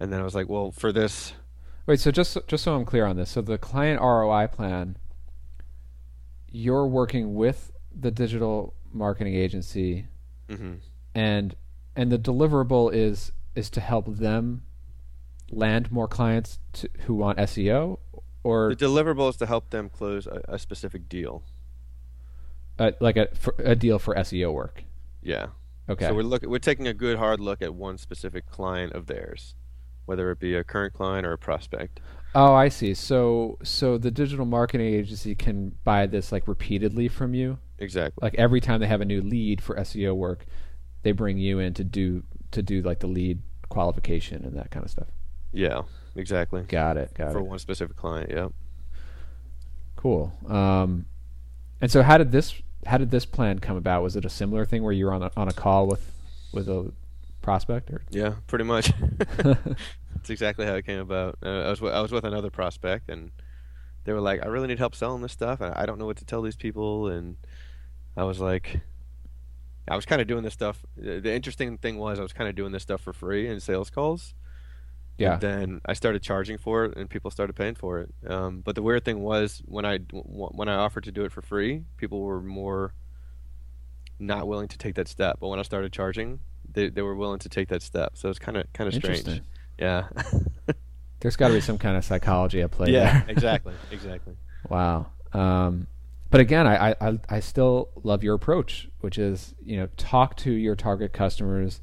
and 0.00 0.12
then 0.12 0.20
I 0.20 0.22
was 0.22 0.34
like, 0.34 0.48
well, 0.48 0.70
for 0.70 0.92
this, 0.92 1.32
Wait, 1.86 1.98
so 1.98 2.12
just 2.12 2.38
just 2.46 2.62
so 2.62 2.74
I'm 2.74 2.84
clear 2.84 3.04
on 3.06 3.16
this, 3.16 3.30
so 3.30 3.40
the 3.40 3.58
client 3.58 4.00
ROI 4.00 4.48
plan, 4.48 4.96
you're 6.48 6.86
working 6.86 7.34
with 7.34 7.72
the 7.92 8.12
digital 8.12 8.74
marketing 8.92 9.34
agency, 9.34 10.06
mhm. 10.48 10.78
and 11.14 11.56
and 11.96 12.12
the 12.12 12.18
deliverable 12.18 12.92
is 12.92 13.32
is 13.56 13.68
to 13.70 13.80
help 13.80 14.06
them 14.16 14.62
land 15.52 15.92
more 15.92 16.08
clients 16.08 16.58
to, 16.72 16.88
who 17.06 17.14
want 17.14 17.38
SEO, 17.38 17.98
or 18.42 18.74
the 18.74 18.84
deliverable 18.86 19.28
is 19.30 19.36
to 19.36 19.46
help 19.46 19.70
them 19.70 19.88
close 19.88 20.26
a, 20.26 20.42
a 20.48 20.58
specific 20.58 21.08
deal. 21.08 21.44
uh, 22.78 22.92
like 23.00 23.16
a 23.16 23.28
for, 23.34 23.54
a 23.58 23.76
deal 23.76 23.98
for 23.98 24.14
SEO 24.16 24.52
work. 24.52 24.84
Yeah. 25.22 25.48
Okay. 25.88 26.06
So 26.06 26.14
we're 26.14 26.22
look 26.22 26.42
we're 26.42 26.58
taking 26.58 26.86
a 26.88 26.94
good 26.94 27.18
hard 27.18 27.38
look 27.40 27.62
at 27.62 27.74
one 27.74 27.98
specific 27.98 28.48
client 28.50 28.92
of 28.94 29.06
theirs, 29.06 29.54
whether 30.06 30.30
it 30.30 30.38
be 30.40 30.54
a 30.54 30.64
current 30.64 30.94
client 30.94 31.26
or 31.26 31.32
a 31.32 31.38
prospect. 31.38 32.00
oh, 32.34 32.54
I 32.54 32.68
see. 32.68 32.94
So 32.94 33.58
so 33.62 33.98
the 33.98 34.10
digital 34.10 34.46
marketing 34.46 34.86
agency 34.94 35.34
can 35.34 35.76
buy 35.84 36.06
this 36.06 36.32
like 36.32 36.48
repeatedly 36.48 37.08
from 37.08 37.34
you. 37.34 37.58
Exactly. 37.78 38.20
Like 38.22 38.34
every 38.36 38.60
time 38.60 38.80
they 38.80 38.86
have 38.86 39.00
a 39.00 39.04
new 39.04 39.20
lead 39.20 39.60
for 39.60 39.76
SEO 39.76 40.14
work, 40.14 40.46
they 41.02 41.12
bring 41.12 41.36
you 41.38 41.58
in 41.58 41.74
to 41.74 41.84
do 41.84 42.22
to 42.52 42.62
do 42.62 42.80
like 42.82 43.00
the 43.00 43.06
lead 43.08 43.42
qualification 43.68 44.44
and 44.44 44.56
that 44.56 44.70
kind 44.70 44.84
of 44.84 44.90
stuff. 44.90 45.08
Yeah. 45.52 45.82
Exactly. 46.14 46.62
Got 46.62 46.96
it. 46.96 47.14
Got 47.14 47.30
it. 47.30 47.32
For 47.32 47.38
it. 47.38 47.44
one 47.44 47.58
specific 47.58 47.96
client. 47.96 48.30
Yeah. 48.30 48.48
Cool. 49.96 50.32
Um, 50.48 51.06
and 51.80 51.90
so 51.90 52.02
how 52.02 52.18
did 52.18 52.32
this 52.32 52.54
how 52.86 52.98
did 52.98 53.10
this 53.10 53.24
plan 53.24 53.60
come 53.60 53.76
about? 53.76 54.02
Was 54.02 54.16
it 54.16 54.24
a 54.24 54.28
similar 54.30 54.64
thing 54.64 54.82
where 54.82 54.92
you 54.92 55.06
were 55.06 55.12
on 55.12 55.22
a, 55.22 55.30
on 55.36 55.48
a 55.48 55.52
call 55.52 55.86
with 55.86 56.12
with 56.52 56.68
a 56.68 56.92
prospect 57.40 57.90
or? 57.90 58.02
Yeah, 58.10 58.34
pretty 58.46 58.64
much. 58.64 58.92
That's 59.36 60.30
exactly 60.30 60.66
how 60.66 60.74
it 60.74 60.86
came 60.86 60.98
about. 60.98 61.38
Uh, 61.44 61.62
I 61.62 61.70
was 61.70 61.82
I 61.82 62.00
was 62.00 62.12
with 62.12 62.24
another 62.24 62.50
prospect, 62.50 63.08
and 63.08 63.30
they 64.04 64.12
were 64.12 64.20
like, 64.20 64.42
"I 64.44 64.48
really 64.48 64.68
need 64.68 64.78
help 64.78 64.94
selling 64.94 65.22
this 65.22 65.32
stuff. 65.32 65.60
and 65.60 65.74
I 65.74 65.86
don't 65.86 65.98
know 65.98 66.06
what 66.06 66.18
to 66.18 66.24
tell 66.24 66.42
these 66.42 66.56
people." 66.56 67.08
And 67.08 67.36
I 68.16 68.24
was 68.24 68.40
like, 68.40 68.80
I 69.88 69.96
was 69.96 70.06
kind 70.06 70.20
of 70.20 70.28
doing 70.28 70.42
this 70.42 70.52
stuff. 70.52 70.84
The 70.96 71.20
the 71.20 71.32
interesting 71.32 71.78
thing 71.78 71.98
was, 71.98 72.18
I 72.18 72.22
was 72.22 72.32
kind 72.32 72.48
of 72.48 72.54
doing 72.54 72.72
this 72.72 72.82
stuff 72.82 73.00
for 73.00 73.12
free 73.12 73.48
in 73.48 73.60
sales 73.60 73.90
calls. 73.90 74.34
Yeah. 75.22 75.32
And 75.34 75.40
then 75.40 75.80
I 75.86 75.94
started 75.94 76.22
charging 76.22 76.58
for 76.58 76.84
it, 76.84 76.96
and 76.96 77.08
people 77.08 77.30
started 77.30 77.54
paying 77.54 77.74
for 77.74 78.00
it. 78.00 78.14
Um, 78.26 78.60
but 78.60 78.74
the 78.74 78.82
weird 78.82 79.04
thing 79.04 79.20
was, 79.20 79.62
when 79.64 79.84
I 79.84 79.98
when 80.12 80.68
I 80.68 80.74
offered 80.74 81.04
to 81.04 81.12
do 81.12 81.24
it 81.24 81.32
for 81.32 81.42
free, 81.42 81.84
people 81.96 82.20
were 82.20 82.40
more 82.42 82.92
not 84.18 84.46
willing 84.46 84.68
to 84.68 84.78
take 84.78 84.94
that 84.96 85.08
step. 85.08 85.38
But 85.40 85.48
when 85.48 85.58
I 85.58 85.62
started 85.62 85.92
charging, 85.92 86.40
they 86.70 86.88
they 86.88 87.02
were 87.02 87.14
willing 87.14 87.38
to 87.40 87.48
take 87.48 87.68
that 87.68 87.82
step. 87.82 88.16
So 88.16 88.28
it's 88.28 88.38
kind 88.38 88.56
of 88.56 88.72
kind 88.72 88.88
of 88.88 88.94
strange. 88.94 89.42
Yeah. 89.78 90.08
There's 91.20 91.36
got 91.36 91.48
to 91.48 91.54
be 91.54 91.60
some 91.60 91.78
kind 91.78 91.96
of 91.96 92.04
psychology 92.04 92.62
at 92.62 92.72
play 92.72 92.90
yeah. 92.90 93.20
there. 93.20 93.24
exactly. 93.28 93.74
Exactly. 93.92 94.34
Wow. 94.68 95.06
Um, 95.32 95.86
but 96.30 96.40
again, 96.40 96.66
I, 96.66 96.90
I- 96.90 96.96
I 97.00 97.18
I 97.28 97.40
still 97.40 97.90
love 98.02 98.24
your 98.24 98.34
approach, 98.34 98.88
which 99.00 99.18
is 99.18 99.54
you 99.62 99.76
know 99.76 99.88
talk 99.96 100.36
to 100.38 100.50
your 100.50 100.74
target 100.74 101.12
customers, 101.12 101.80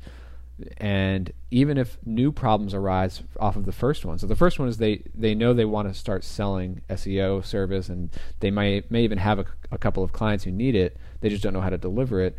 and 0.78 1.32
even 1.52 1.78
if 1.78 1.98
new 2.06 2.32
problems 2.32 2.74
arise 2.74 3.24
off 3.40 3.56
of 3.56 3.66
the 3.66 3.72
first 3.72 4.06
one 4.06 4.18
so 4.18 4.28
the 4.28 4.36
first 4.36 4.60
one 4.60 4.68
is 4.68 4.78
they 4.78 5.02
they 5.16 5.34
know 5.34 5.54
they 5.54 5.66
want 5.66 5.88
to 5.88 5.94
start 5.94 6.24
selling 6.24 6.82
seo 6.90 7.44
service 7.44 7.90
and 7.90 8.10
they 8.40 8.52
might 8.52 8.90
may 8.90 9.04
even 9.04 9.18
have 9.18 9.40
a, 9.40 9.46
a, 9.72 9.78
couple 9.78 10.04
of 10.04 10.12
clients 10.12 10.44
who 10.44 10.52
need 10.52 10.76
it. 10.76 10.98
They 11.22 11.30
just 11.30 11.44
don't 11.44 11.54
know 11.54 11.62
how 11.62 11.70
to 11.70 11.78
deliver 11.78 12.22
it. 12.22 12.36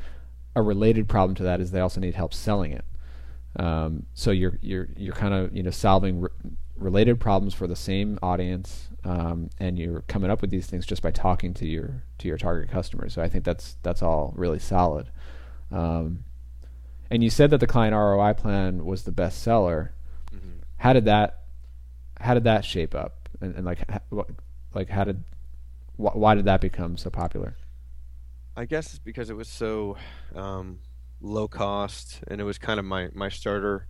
A 0.56 0.62
related 0.62 1.09
problem 1.09 1.35
to 1.37 1.42
that 1.44 1.61
is 1.61 1.70
they 1.70 1.80
also 1.80 2.00
need 2.00 2.14
help 2.14 2.35
selling 2.35 2.72
it. 2.72 2.85
Um, 3.56 4.06
so 4.14 4.30
you're 4.30 4.59
you're 4.62 4.88
you're 4.96 5.14
kind 5.14 5.35
of 5.35 5.54
you 5.54 5.62
know 5.62 5.70
solving 5.70 6.20
re- 6.20 6.30
related 6.76 7.20
problems 7.20 7.52
for 7.54 7.66
the 7.66 7.76
same 7.76 8.18
audience 8.22 8.88
um, 9.04 9.50
and 9.59 9.78
you're 9.78 10.02
coming 10.02 10.30
up 10.30 10.40
with 10.40 10.50
these 10.50 10.66
things 10.66 10.87
just 10.87 11.02
by 11.02 11.11
talking 11.11 11.52
to 11.54 11.66
your 11.66 12.04
to 12.18 12.28
your 12.28 12.38
target 12.38 12.70
customers 12.70 13.12
so 13.12 13.20
i 13.20 13.28
think 13.28 13.44
that's 13.44 13.76
that's 13.83 14.02
all 14.02 14.33
really 14.37 14.59
solid. 14.59 15.11
Um, 15.72 16.24
and 17.11 17.25
you 17.25 17.31
said 17.31 17.51
that 17.51 17.59
the 17.59 17.66
client 17.66 17.94
ROI 17.94 18.35
plan 18.35 18.85
was 18.85 19.03
the 19.03 19.12
best 19.12 19.42
seller. 19.42 19.92
Mm-hmm. 20.35 20.61
How 20.77 20.92
did 20.92 21.07
that 21.07 21.38
how 22.20 22.35
did 22.35 22.44
that 22.44 22.64
shape 22.64 22.94
up? 22.94 23.29
And, 23.40 23.55
and 23.57 23.64
like 23.64 23.81
like 24.75 24.88
how 24.88 25.05
did 25.05 25.25
wh- 25.96 26.16
why 26.16 26.35
did 26.35 26.44
that 26.44 26.61
become 26.61 26.96
so 26.96 27.11
popular? 27.11 27.57
I 28.57 28.64
guess 28.64 28.90
it's 28.90 28.99
because 28.99 29.31
it 29.31 29.37
was 29.37 29.49
so 29.49 29.96
um, 30.35 30.81
low 31.20 31.49
cost 31.49 32.20
and 32.29 32.40
it 32.40 32.44
was 32.44 32.59
kind 32.59 32.79
of 32.79 32.87
my 32.87 33.09
my 33.14 33.29
starter 33.29 33.87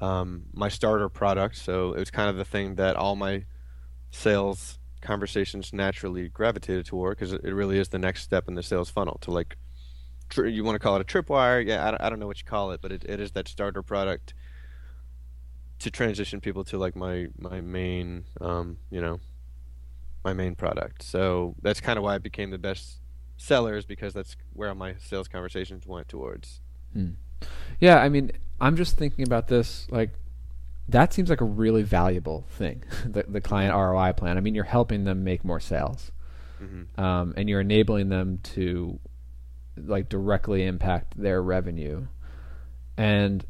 um, 0.00 0.44
my 0.52 0.68
starter 0.68 1.08
product. 1.08 1.56
So 1.56 1.92
it 1.92 2.00
was 2.00 2.10
kind 2.10 2.30
of 2.30 2.36
the 2.36 2.44
thing 2.44 2.76
that 2.76 2.96
all 2.96 3.16
my 3.16 3.44
sales 4.10 4.78
conversations 5.02 5.72
naturally 5.72 6.28
gravitated 6.28 6.86
toward 6.86 7.16
because 7.16 7.32
it 7.32 7.44
really 7.44 7.78
is 7.78 7.88
the 7.88 7.98
next 7.98 8.22
step 8.22 8.48
in 8.48 8.54
the 8.54 8.62
sales 8.62 8.90
funnel 8.90 9.18
to 9.20 9.30
like 9.30 9.56
tri- 10.28 10.48
you 10.48 10.64
want 10.64 10.74
to 10.74 10.78
call 10.78 10.96
it 10.96 11.00
a 11.00 11.04
tripwire. 11.04 11.64
Yeah, 11.64 11.86
I 11.86 11.90
don't, 11.90 12.02
I 12.02 12.10
don't 12.10 12.18
know 12.18 12.26
what 12.26 12.38
you 12.38 12.44
call 12.44 12.72
it, 12.72 12.80
but 12.80 12.92
it, 12.92 13.04
it 13.04 13.20
is 13.20 13.32
that 13.32 13.48
starter 13.48 13.82
product 13.82 14.34
to 15.78 15.90
transition 15.90 16.40
people 16.40 16.64
to 16.64 16.78
like 16.78 16.96
my 16.96 17.28
my 17.38 17.60
main 17.60 18.24
um, 18.40 18.78
you 18.90 19.00
know 19.00 19.20
my 20.24 20.32
main 20.32 20.54
product. 20.54 21.02
So 21.02 21.54
that's 21.62 21.80
kind 21.80 21.98
of 21.98 22.02
why 22.02 22.16
it 22.16 22.22
became 22.22 22.50
the 22.50 22.58
best 22.58 23.00
sellers 23.36 23.84
because 23.84 24.14
that's 24.14 24.36
where 24.52 24.74
my 24.74 24.94
sales 24.98 25.28
conversations 25.28 25.86
went 25.86 26.08
towards. 26.08 26.60
Hmm. 26.92 27.10
Yeah, 27.80 27.98
I 27.98 28.08
mean, 28.08 28.32
I'm 28.60 28.76
just 28.76 28.96
thinking 28.96 29.26
about 29.26 29.48
this 29.48 29.86
like 29.90 30.10
that 30.88 31.12
seems 31.12 31.30
like 31.30 31.40
a 31.40 31.46
really 31.46 31.82
valuable 31.82 32.46
thing. 32.50 32.84
the 33.06 33.24
the 33.28 33.40
client 33.40 33.74
ROI 33.74 34.12
plan. 34.14 34.36
I 34.36 34.40
mean, 34.40 34.54
you're 34.54 34.64
helping 34.64 35.04
them 35.04 35.24
make 35.24 35.44
more 35.44 35.60
sales, 35.60 36.10
mm-hmm. 36.62 37.00
um, 37.00 37.34
and 37.36 37.48
you're 37.48 37.60
enabling 37.60 38.08
them 38.08 38.38
to 38.54 38.98
like 39.76 40.08
directly 40.08 40.64
impact 40.64 41.20
their 41.20 41.42
revenue. 41.42 42.06
And 42.96 43.44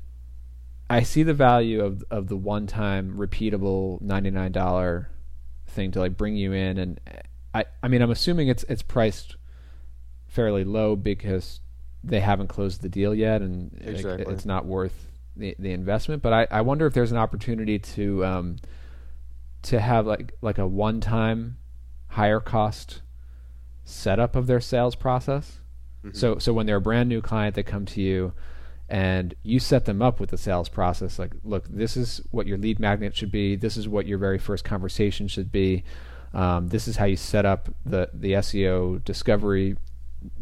I 0.88 1.02
see 1.02 1.22
the 1.22 1.34
value 1.34 1.84
of 1.84 2.04
of 2.10 2.28
the 2.28 2.36
one 2.36 2.66
time 2.66 3.16
repeatable 3.16 4.00
ninety 4.00 4.30
nine 4.30 4.52
dollar 4.52 5.10
thing 5.66 5.90
to 5.92 6.00
like 6.00 6.16
bring 6.16 6.36
you 6.36 6.52
in 6.52 6.78
and 6.78 7.00
I 7.54 7.64
I 7.82 7.88
mean 7.88 8.02
I'm 8.02 8.10
assuming 8.10 8.48
it's 8.48 8.64
it's 8.68 8.82
priced 8.82 9.36
fairly 10.26 10.64
low 10.64 10.96
because 10.96 11.60
they 12.04 12.20
haven't 12.20 12.48
closed 12.48 12.82
the 12.82 12.88
deal 12.88 13.14
yet 13.14 13.42
and 13.42 13.76
exactly. 13.84 14.22
it, 14.22 14.28
it's 14.28 14.46
not 14.46 14.64
worth 14.64 15.08
the 15.36 15.56
the 15.58 15.72
investment. 15.72 16.22
But 16.22 16.32
I, 16.32 16.46
I 16.50 16.60
wonder 16.60 16.86
if 16.86 16.94
there's 16.94 17.12
an 17.12 17.18
opportunity 17.18 17.78
to 17.78 18.24
um 18.24 18.56
to 19.62 19.80
have 19.80 20.06
like 20.06 20.34
like 20.40 20.58
a 20.58 20.66
one 20.66 21.00
time 21.00 21.58
higher 22.08 22.40
cost 22.40 23.02
setup 23.84 24.36
of 24.36 24.46
their 24.46 24.60
sales 24.60 24.94
process 24.94 25.58
Mm-hmm. 26.06 26.16
So 26.16 26.38
so 26.38 26.52
when 26.52 26.66
they're 26.66 26.76
a 26.76 26.80
brand 26.80 27.08
new 27.08 27.20
client, 27.20 27.54
they 27.54 27.62
come 27.62 27.84
to 27.86 28.00
you 28.00 28.32
and 28.88 29.34
you 29.42 29.58
set 29.58 29.84
them 29.84 30.00
up 30.00 30.20
with 30.20 30.30
the 30.30 30.38
sales 30.38 30.68
process 30.68 31.18
like 31.18 31.32
look 31.42 31.66
this 31.68 31.96
is 31.96 32.20
what 32.30 32.46
your 32.46 32.56
lead 32.56 32.78
magnet 32.78 33.16
should 33.16 33.32
be 33.32 33.56
this 33.56 33.76
is 33.76 33.88
what 33.88 34.06
your 34.06 34.18
very 34.18 34.38
first 34.38 34.64
conversation 34.64 35.26
should 35.26 35.50
be 35.50 35.82
um, 36.34 36.68
this 36.68 36.86
is 36.86 36.96
how 36.96 37.04
you 37.04 37.16
set 37.16 37.44
up 37.44 37.68
the 37.84 38.08
the 38.14 38.32
seo 38.32 39.02
discovery 39.04 39.76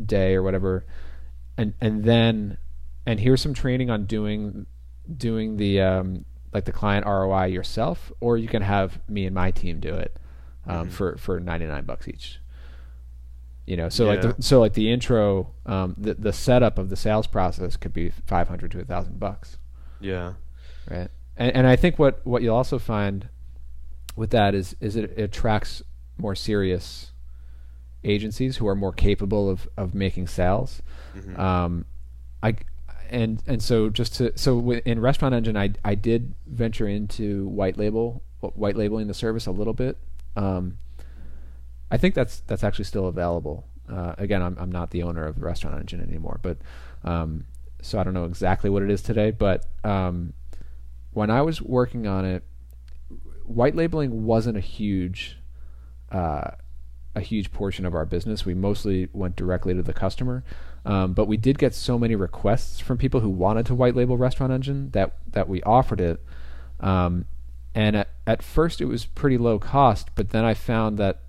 day 0.05 0.35
or 0.35 0.42
whatever 0.42 0.85
and 1.57 1.72
and 1.81 2.05
then 2.05 2.59
and 3.07 3.20
here's 3.20 3.40
some 3.40 3.55
training 3.55 3.90
on 3.90 4.05
doing 4.05 4.66
doing 5.16 5.57
the 5.57 5.81
um, 5.81 6.24
like 6.53 6.64
the 6.64 6.72
client 6.72 7.07
roi 7.07 7.46
yourself 7.46 8.12
or 8.20 8.37
you 8.37 8.48
can 8.48 8.62
have 8.62 9.00
me 9.09 9.24
and 9.24 9.35
my 9.35 9.50
team 9.50 9.81
do 9.81 9.94
it 9.94 10.18
um, 10.66 10.83
mm-hmm. 10.83 10.90
for 10.90 11.16
for 11.16 11.40
99 11.40 11.85
bucks 11.85 12.09
each 12.09 12.40
you 13.66 13.77
know 13.77 13.88
so 13.88 14.05
yeah. 14.05 14.11
like 14.11 14.20
the, 14.22 14.42
so 14.42 14.61
like 14.61 14.74
the 14.74 14.92
intro 14.92 15.50
um, 15.66 15.94
the 15.98 16.14
the 16.14 16.33
setup 16.33 16.79
of 16.79 16.90
the 16.90 16.96
sales 16.96 17.27
process 17.27 17.77
could 17.77 17.92
be 17.92 18.11
500 18.27 18.70
to 18.70 18.81
a 18.81 18.85
thousand 18.85 19.18
bucks. 19.18 19.59
Yeah. 20.00 20.35
Right? 20.90 21.09
And 21.37 21.57
and 21.57 21.66
i 21.66 21.77
think 21.77 21.98
what 21.98 22.20
what 22.24 22.42
you'll 22.42 22.57
also 22.57 22.79
find 22.79 23.29
with 24.16 24.31
that 24.31 24.55
is 24.55 24.77
is 24.81 24.96
it, 24.96 25.12
it 25.16 25.22
attracts 25.22 25.83
more 26.18 26.35
serious 26.35 27.12
agencies 28.05 28.59
who 28.59 28.68
are 28.68 28.77
more 28.77 28.92
capable 28.92 29.48
of 29.48 29.68
of 29.77 29.94
making 29.94 30.27
sales. 30.27 30.83
Mm-hmm. 31.16 31.40
um 31.40 31.85
i 32.42 32.55
and 33.09 33.42
and 33.46 33.62
so 33.62 33.88
just 33.88 34.14
to 34.16 34.37
so 34.37 34.72
in 34.72 35.00
restaurant 35.00 35.35
engine 35.35 35.57
i 35.57 35.70
i 35.85 35.94
did 35.94 36.35
venture 36.46 36.88
into 36.88 37.46
white 37.48 37.77
label 37.77 38.22
white 38.40 38.77
labeling 38.77 39.07
the 39.07 39.14
service 39.14 39.46
a 39.46 39.50
little 39.50 39.72
bit. 39.72 39.96
Um 40.37 40.79
I 41.90 41.97
think 41.97 42.14
that's 42.14 42.40
that's 42.40 42.64
actually 42.64 42.87
still 42.87 43.07
available. 43.07 43.66
Uh, 43.88 44.14
again, 44.18 44.42
I'm 44.42 44.57
I'm 44.59 44.73
not 44.73 44.90
the 44.90 45.03
owner 45.03 45.27
of 45.27 45.37
the 45.37 45.44
Restaurant 45.44 45.79
Engine 45.79 46.01
anymore, 46.01 46.40
but 46.42 46.59
um, 47.05 47.44
so 47.83 47.99
I 47.99 48.05
don't 48.05 48.14
know 48.14 48.25
exactly 48.25 48.70
what 48.70 48.83
it 48.83 48.90
is 48.90 49.03
today. 49.03 49.31
But 49.31 49.66
um, 49.85 50.33
when 51.12 51.31
I 51.31 51.42
was 51.42 51.61
working 51.61 52.07
on 52.07 52.25
it, 52.25 52.42
white 53.44 53.77
labeling 53.77 54.25
wasn't 54.25 54.57
a 54.57 54.61
huge 54.61 55.38
uh, 56.11 56.53
a 57.14 57.20
huge 57.20 57.53
portion 57.53 57.87
of 57.87 57.94
our 57.94 58.07
business. 58.07 58.44
We 58.44 58.55
mostly 58.55 59.09
went 59.12 59.37
directly 59.37 59.75
to 59.75 59.83
the 59.83 59.92
customer, 59.92 60.44
um, 60.85 61.12
but 61.12 61.27
we 61.27 61.37
did 61.37 61.59
get 61.59 61.75
so 61.75 61.99
many 61.99 62.16
requests 62.16 62.81
from 62.81 62.99
people 62.99 63.20
who 63.20 63.31
wanted 63.31 63.66
to 63.66 63.75
white 63.75 63.94
label 63.94 64.16
Restaurant 64.16 64.53
Engine 64.53 64.90
that 64.90 65.16
that 65.31 65.49
we 65.49 65.62
offered 65.62 66.01
it. 66.01 66.25
Um, 66.81 67.27
and 67.75 67.97
at, 67.97 68.09
at 68.27 68.42
first, 68.42 68.81
it 68.81 68.85
was 68.87 69.05
pretty 69.05 69.37
low 69.37 69.59
cost, 69.59 70.09
but 70.14 70.31
then 70.31 70.44
I 70.44 70.55
found 70.55 70.97
that 70.99 71.23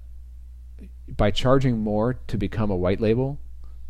by 1.07 1.31
charging 1.31 1.79
more 1.79 2.15
to 2.27 2.37
become 2.37 2.71
a 2.71 2.75
white 2.75 2.99
label 2.99 3.39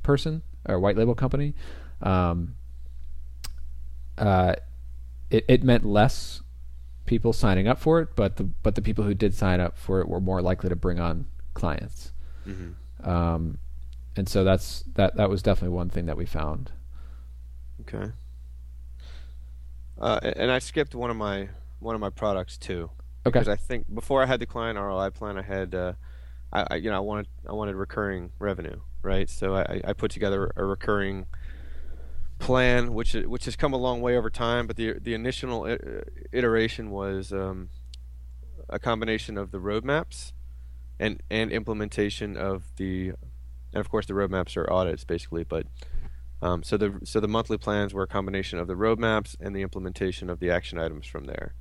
person 0.03 0.41
or 0.67 0.79
white 0.79 0.97
label 0.97 1.15
company, 1.15 1.53
um, 2.01 2.55
uh, 4.17 4.53
it, 5.29 5.45
it 5.47 5.63
meant 5.63 5.85
less 5.85 6.41
people 7.05 7.33
signing 7.33 7.67
up 7.67 7.79
for 7.79 7.99
it, 7.99 8.09
but 8.15 8.37
the 8.37 8.43
but 8.43 8.75
the 8.75 8.81
people 8.81 9.03
who 9.03 9.13
did 9.13 9.33
sign 9.33 9.59
up 9.59 9.77
for 9.77 10.01
it 10.01 10.07
were 10.07 10.21
more 10.21 10.41
likely 10.41 10.69
to 10.69 10.75
bring 10.75 10.99
on 10.99 11.27
clients. 11.53 12.11
Mm-hmm. 12.47 13.09
Um, 13.09 13.57
and 14.15 14.27
so 14.27 14.43
that's 14.43 14.83
that 14.95 15.15
that 15.17 15.29
was 15.29 15.41
definitely 15.41 15.75
one 15.75 15.89
thing 15.89 16.05
that 16.05 16.17
we 16.17 16.25
found. 16.25 16.71
Okay. 17.81 18.11
Uh, 19.99 20.19
and 20.23 20.51
I 20.51 20.59
skipped 20.59 20.95
one 20.95 21.09
of 21.09 21.15
my 21.15 21.49
one 21.79 21.95
of 21.95 22.01
my 22.01 22.09
products 22.09 22.57
too. 22.57 22.89
Okay. 23.25 23.39
Because 23.39 23.47
I 23.47 23.55
think 23.55 23.93
before 23.93 24.21
I 24.21 24.25
had 24.25 24.39
the 24.39 24.45
client 24.45 24.77
ROI 24.77 25.09
plan, 25.11 25.37
I 25.37 25.41
had 25.41 25.73
uh, 25.73 25.93
I, 26.55 26.65
I, 26.71 26.75
you 26.77 26.89
know 26.89 26.95
I 26.95 27.01
wanted 27.01 27.27
I 27.47 27.53
wanted 27.53 27.75
recurring 27.75 28.31
revenue, 28.39 28.79
right? 29.01 29.29
So 29.29 29.55
I, 29.55 29.81
I 29.83 29.93
put 29.93 30.09
together 30.11 30.51
a 30.55 30.63
recurring 30.63 31.25
plan, 32.39 32.93
which 32.93 33.13
which 33.13 33.45
has 33.45 33.55
come 33.55 33.73
a 33.73 33.77
long 33.77 34.01
way 34.01 34.17
over 34.17 34.29
time. 34.29 34.65
But 34.65 34.77
the 34.77 34.93
the 34.99 35.13
initial 35.13 35.67
iteration 36.31 36.91
was 36.91 37.33
um, 37.33 37.69
a 38.69 38.79
combination 38.79 39.37
of 39.37 39.51
the 39.51 39.59
roadmaps 39.59 40.31
and 40.97 41.21
and 41.29 41.51
implementation 41.51 42.37
of 42.37 42.63
the 42.77 43.09
and 43.73 43.81
of 43.81 43.89
course 43.89 44.05
the 44.05 44.13
roadmaps 44.13 44.55
are 44.55 44.71
audits 44.71 45.03
basically, 45.03 45.43
but 45.43 45.67
um, 46.41 46.63
so 46.63 46.77
the 46.77 46.99
so 47.03 47.19
the 47.19 47.27
monthly 47.27 47.57
plans 47.57 47.93
were 47.93 48.03
a 48.03 48.07
combination 48.07 48.59
of 48.59 48.67
the 48.67 48.75
roadmaps 48.75 49.35
and 49.41 49.53
the 49.53 49.61
implementation 49.61 50.29
of 50.29 50.39
the 50.39 50.49
action 50.49 50.79
items 50.79 51.05
from 51.05 51.25
there. 51.25 51.53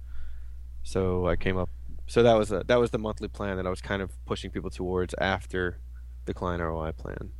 So 0.84 1.26
I 1.26 1.34
came 1.34 1.56
up 1.56 1.70
so 2.06 2.22
that 2.22 2.34
was 2.34 2.52
a, 2.52 2.62
that 2.66 2.78
was 2.78 2.90
the 2.90 2.98
monthly 2.98 3.28
plan 3.28 3.56
that 3.56 3.66
I 3.66 3.70
was 3.70 3.80
kind 3.80 4.02
of 4.02 4.12
pushing 4.26 4.50
people 4.50 4.70
towards 4.70 5.14
after 5.18 5.78
the 6.26 6.34
client 6.34 6.62
ROI 6.62 6.92
plan. 6.92 7.30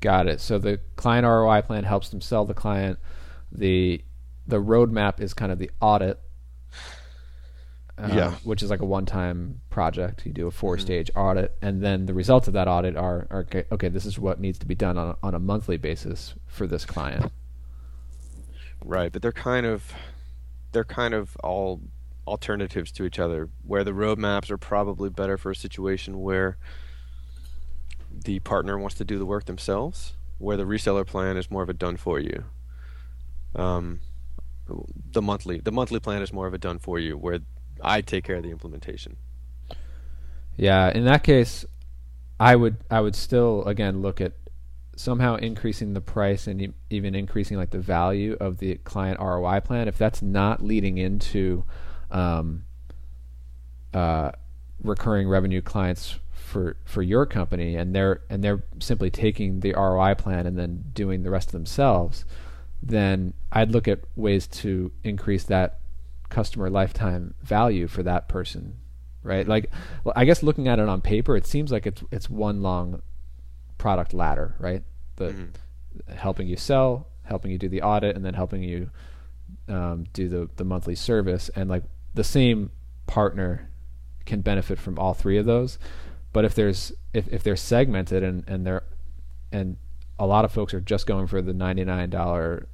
Got 0.00 0.26
it. 0.26 0.40
So 0.40 0.58
the 0.58 0.80
client 0.96 1.24
ROI 1.24 1.62
plan 1.62 1.84
helps 1.84 2.08
them 2.08 2.20
sell 2.20 2.44
the 2.44 2.54
client. 2.54 2.98
The 3.50 4.02
the 4.46 4.60
roadmap 4.60 5.20
is 5.20 5.32
kind 5.34 5.52
of 5.52 5.58
the 5.58 5.70
audit. 5.80 6.20
Uh, 7.98 8.08
yeah. 8.12 8.30
Which 8.42 8.62
is 8.62 8.70
like 8.70 8.80
a 8.80 8.86
one 8.86 9.06
time 9.06 9.60
project. 9.70 10.26
You 10.26 10.32
do 10.32 10.46
a 10.46 10.50
four 10.50 10.78
stage 10.78 11.08
mm-hmm. 11.08 11.20
audit, 11.20 11.56
and 11.62 11.82
then 11.82 12.06
the 12.06 12.14
results 12.14 12.48
of 12.48 12.54
that 12.54 12.66
audit 12.66 12.96
are, 12.96 13.28
are 13.30 13.40
okay, 13.40 13.64
okay, 13.70 13.88
this 13.88 14.06
is 14.06 14.18
what 14.18 14.40
needs 14.40 14.58
to 14.60 14.66
be 14.66 14.74
done 14.74 14.98
on 14.98 15.10
a, 15.10 15.16
on 15.22 15.34
a 15.34 15.38
monthly 15.38 15.76
basis 15.76 16.34
for 16.46 16.66
this 16.66 16.84
client. 16.84 17.30
Right, 18.84 19.12
but 19.12 19.22
they're 19.22 19.30
kind 19.30 19.66
of 19.66 19.92
they're 20.72 20.84
kind 20.84 21.14
of 21.14 21.36
all 21.44 21.80
alternatives 22.26 22.92
to 22.92 23.04
each 23.04 23.18
other, 23.18 23.48
where 23.66 23.84
the 23.84 23.92
roadmaps 23.92 24.50
are 24.50 24.58
probably 24.58 25.10
better 25.10 25.36
for 25.36 25.50
a 25.50 25.56
situation 25.56 26.20
where 26.20 26.56
the 28.24 28.38
partner 28.40 28.78
wants 28.78 28.96
to 28.96 29.04
do 29.04 29.18
the 29.18 29.26
work 29.26 29.46
themselves, 29.46 30.14
where 30.38 30.56
the 30.56 30.64
reseller 30.64 31.06
plan 31.06 31.36
is 31.36 31.50
more 31.50 31.62
of 31.62 31.68
a 31.68 31.74
done 31.74 31.96
for 31.96 32.18
you. 32.18 32.44
Um, 33.54 34.00
the 35.10 35.20
monthly 35.20 35.60
the 35.60 35.72
monthly 35.72 36.00
plan 36.00 36.22
is 36.22 36.32
more 36.32 36.46
of 36.46 36.54
a 36.54 36.58
done 36.58 36.78
for 36.78 36.98
you 36.98 37.16
where 37.16 37.40
I 37.82 38.00
take 38.00 38.24
care 38.24 38.36
of 38.36 38.42
the 38.42 38.50
implementation. 38.50 39.16
Yeah, 40.56 40.90
in 40.90 41.04
that 41.04 41.24
case, 41.24 41.64
I 42.38 42.56
would 42.56 42.76
I 42.90 43.00
would 43.00 43.16
still 43.16 43.64
again 43.64 44.02
look 44.02 44.20
at 44.20 44.32
somehow 44.96 45.36
increasing 45.36 45.94
the 45.94 46.00
price 46.00 46.46
and 46.46 46.74
even 46.90 47.14
increasing 47.14 47.56
like 47.56 47.70
the 47.70 47.78
value 47.78 48.36
of 48.40 48.58
the 48.58 48.76
client 48.76 49.18
ROI 49.20 49.60
plan. 49.60 49.88
If 49.88 49.98
that's 49.98 50.22
not 50.22 50.62
leading 50.62 50.98
into 50.98 51.64
um, 52.12 52.64
uh, 53.92 54.30
recurring 54.82 55.28
revenue 55.28 55.60
clients 55.60 56.18
for 56.30 56.76
for 56.84 57.02
your 57.02 57.26
company, 57.26 57.74
and 57.76 57.94
they're 57.94 58.20
and 58.30 58.44
they're 58.44 58.62
simply 58.78 59.10
taking 59.10 59.60
the 59.60 59.72
ROI 59.72 60.14
plan 60.14 60.46
and 60.46 60.56
then 60.56 60.84
doing 60.92 61.22
the 61.22 61.30
rest 61.30 61.48
of 61.48 61.52
themselves, 61.52 62.24
then 62.82 63.34
I'd 63.50 63.72
look 63.72 63.88
at 63.88 64.00
ways 64.14 64.46
to 64.48 64.92
increase 65.02 65.44
that 65.44 65.80
customer 66.28 66.70
lifetime 66.70 67.34
value 67.42 67.86
for 67.86 68.02
that 68.02 68.26
person 68.26 68.74
right 69.22 69.46
like 69.46 69.70
well, 70.02 70.14
i 70.16 70.24
guess 70.24 70.42
looking 70.42 70.66
at 70.66 70.78
it 70.78 70.88
on 70.88 71.00
paper 71.00 71.36
it 71.36 71.46
seems 71.46 71.70
like 71.70 71.86
it's 71.86 72.02
it's 72.10 72.30
one 72.30 72.62
long 72.62 73.02
product 73.76 74.14
ladder 74.14 74.54
right 74.58 74.82
the 75.16 75.26
mm-hmm. 75.26 76.12
helping 76.14 76.46
you 76.48 76.56
sell 76.56 77.06
helping 77.24 77.50
you 77.50 77.58
do 77.58 77.68
the 77.68 77.82
audit 77.82 78.16
and 78.16 78.24
then 78.24 78.32
helping 78.32 78.62
you 78.62 78.90
um, 79.68 80.06
do 80.14 80.28
the 80.28 80.48
the 80.56 80.64
monthly 80.64 80.94
service 80.94 81.50
and 81.54 81.68
like 81.68 81.84
the 82.14 82.24
same 82.24 82.70
partner 83.06 83.68
can 84.24 84.40
benefit 84.40 84.78
from 84.78 84.98
all 84.98 85.14
three 85.14 85.36
of 85.36 85.46
those 85.46 85.78
but 86.32 86.44
if 86.44 86.54
there's 86.54 86.92
if, 87.12 87.28
if 87.28 87.42
they're 87.42 87.56
segmented 87.56 88.22
and 88.22 88.44
and 88.46 88.66
they're 88.66 88.84
and 89.50 89.76
a 90.18 90.26
lot 90.26 90.44
of 90.44 90.52
folks 90.52 90.72
are 90.72 90.80
just 90.80 91.06
going 91.06 91.26
for 91.26 91.42
the 91.42 91.52
$99 91.52 92.66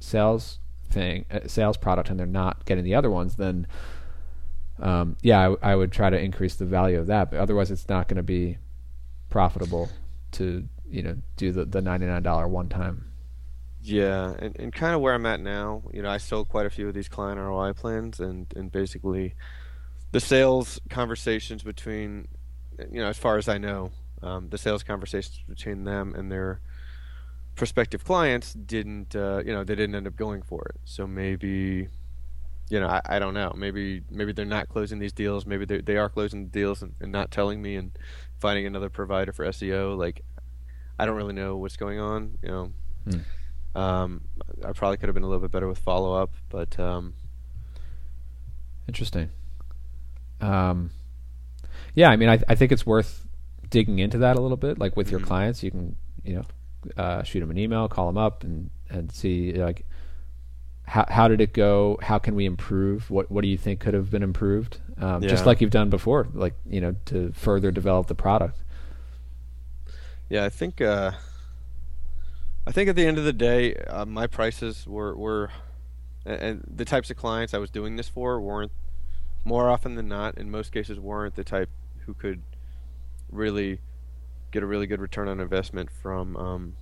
sales 0.00 0.58
thing, 0.88 1.24
uh, 1.30 1.40
sales 1.46 1.76
product, 1.76 2.08
and 2.08 2.18
they're 2.18 2.26
not 2.26 2.64
getting 2.66 2.84
the 2.84 2.94
other 2.94 3.10
ones, 3.10 3.36
then 3.36 3.66
um, 4.78 5.16
yeah, 5.22 5.54
I, 5.62 5.72
I, 5.72 5.76
would 5.76 5.92
try 5.92 6.10
to 6.10 6.18
increase 6.18 6.56
the 6.56 6.64
value 6.64 6.98
of 6.98 7.06
that. 7.06 7.30
But 7.30 7.40
otherwise, 7.40 7.70
it's 7.70 7.88
not 7.88 8.08
going 8.08 8.16
to 8.16 8.22
be 8.24 8.58
profitable 9.30 9.88
to 10.32 10.68
you 10.88 11.02
know 11.02 11.16
do 11.36 11.52
the 11.52 11.64
the 11.64 11.80
ninety 11.80 12.06
nine 12.06 12.22
dollar 12.22 12.48
one 12.48 12.68
time. 12.68 13.06
Yeah, 13.86 14.34
and, 14.38 14.58
and 14.58 14.72
kind 14.72 14.94
of 14.94 15.02
where 15.02 15.12
I'm 15.12 15.26
at 15.26 15.40
now, 15.40 15.82
you 15.92 16.00
know, 16.00 16.08
I 16.08 16.16
sold 16.16 16.48
quite 16.48 16.64
a 16.64 16.70
few 16.70 16.88
of 16.88 16.94
these 16.94 17.08
client 17.08 17.38
ROI 17.38 17.74
plans, 17.74 18.18
and 18.18 18.46
and 18.56 18.72
basically, 18.72 19.34
the 20.10 20.20
sales 20.20 20.80
conversations 20.88 21.62
between, 21.62 22.26
you 22.90 23.02
know, 23.02 23.08
as 23.08 23.18
far 23.18 23.36
as 23.36 23.46
I 23.46 23.58
know, 23.58 23.92
um, 24.22 24.48
the 24.48 24.56
sales 24.56 24.82
conversations 24.82 25.38
between 25.46 25.84
them 25.84 26.14
and 26.14 26.32
their 26.32 26.60
prospective 27.56 28.04
clients 28.04 28.54
didn't 28.54 29.14
uh, 29.14 29.42
you 29.44 29.52
know 29.52 29.64
they 29.64 29.74
didn't 29.74 29.94
end 29.94 30.06
up 30.06 30.16
going 30.16 30.40
for 30.40 30.62
it. 30.70 30.80
So 30.84 31.06
maybe 31.06 31.88
you 32.70 32.80
know 32.80 32.88
I, 32.88 33.02
I 33.04 33.18
don't 33.18 33.34
know. 33.34 33.52
Maybe 33.54 34.00
maybe 34.10 34.32
they're 34.32 34.46
not 34.46 34.70
closing 34.70 34.98
these 34.98 35.12
deals. 35.12 35.44
Maybe 35.44 35.66
they 35.66 35.82
they 35.82 35.98
are 35.98 36.08
closing 36.08 36.44
the 36.44 36.50
deals 36.50 36.80
and, 36.80 36.94
and 37.00 37.12
not 37.12 37.30
telling 37.30 37.60
me 37.60 37.76
and 37.76 37.96
finding 38.40 38.66
another 38.66 38.88
provider 38.88 39.32
for 39.32 39.44
SEO 39.46 39.96
like 39.96 40.22
I 40.98 41.06
don't 41.06 41.16
really 41.16 41.34
know 41.34 41.56
what's 41.56 41.76
going 41.76 42.00
on 42.00 42.38
you 42.42 42.48
know. 42.48 42.72
Hmm. 43.04 43.18
Um, 43.74 44.22
I 44.64 44.72
probably 44.72 44.96
could 44.96 45.08
have 45.08 45.14
been 45.14 45.24
a 45.24 45.28
little 45.28 45.42
bit 45.42 45.50
better 45.50 45.68
with 45.68 45.78
follow 45.78 46.14
up 46.14 46.32
but 46.48 46.78
um, 46.78 47.14
interesting 48.88 49.30
um, 50.40 50.90
yeah 51.94 52.10
I 52.10 52.16
mean 52.16 52.28
I, 52.28 52.40
I 52.48 52.54
think 52.54 52.72
it's 52.72 52.86
worth 52.86 53.26
digging 53.70 53.98
into 53.98 54.18
that 54.18 54.36
a 54.36 54.40
little 54.40 54.56
bit 54.56 54.78
like 54.78 54.96
with 54.96 55.08
mm-hmm. 55.08 55.18
your 55.18 55.26
clients 55.26 55.62
you 55.62 55.70
can 55.70 55.96
you 56.22 56.36
know 56.36 56.44
uh, 56.96 57.22
shoot 57.22 57.40
them 57.40 57.50
an 57.50 57.58
email, 57.58 57.88
call 57.88 58.06
them 58.06 58.18
up, 58.18 58.44
and 58.44 58.70
and 58.90 59.10
see 59.10 59.52
like 59.52 59.86
how 60.84 61.06
how 61.08 61.28
did 61.28 61.40
it 61.40 61.52
go? 61.52 61.98
How 62.02 62.18
can 62.18 62.34
we 62.34 62.44
improve? 62.44 63.10
What 63.10 63.30
what 63.30 63.42
do 63.42 63.48
you 63.48 63.56
think 63.56 63.80
could 63.80 63.94
have 63.94 64.10
been 64.10 64.22
improved? 64.22 64.78
Um, 64.98 65.22
yeah. 65.22 65.28
Just 65.28 65.46
like 65.46 65.60
you've 65.60 65.70
done 65.70 65.90
before, 65.90 66.28
like 66.32 66.54
you 66.68 66.80
know, 66.80 66.96
to 67.06 67.32
further 67.32 67.70
develop 67.70 68.06
the 68.06 68.14
product. 68.14 68.62
Yeah, 70.28 70.44
I 70.44 70.48
think 70.48 70.80
uh, 70.80 71.12
I 72.66 72.72
think 72.72 72.88
at 72.88 72.96
the 72.96 73.06
end 73.06 73.18
of 73.18 73.24
the 73.24 73.32
day, 73.32 73.74
uh, 73.74 74.06
my 74.06 74.26
prices 74.26 74.86
were 74.86 75.16
were 75.16 75.50
and 76.24 76.64
the 76.66 76.86
types 76.86 77.10
of 77.10 77.16
clients 77.16 77.52
I 77.52 77.58
was 77.58 77.70
doing 77.70 77.96
this 77.96 78.08
for 78.08 78.40
weren't 78.40 78.72
more 79.44 79.68
often 79.68 79.94
than 79.94 80.08
not 80.08 80.38
in 80.38 80.50
most 80.50 80.72
cases 80.72 80.98
weren't 80.98 81.34
the 81.34 81.44
type 81.44 81.68
who 82.06 82.14
could 82.14 82.42
really 83.30 83.80
get 84.50 84.62
a 84.62 84.66
really 84.66 84.86
good 84.86 85.00
return 85.00 85.28
on 85.28 85.40
investment 85.40 85.90
from, 85.90 86.36
um, 86.36 86.76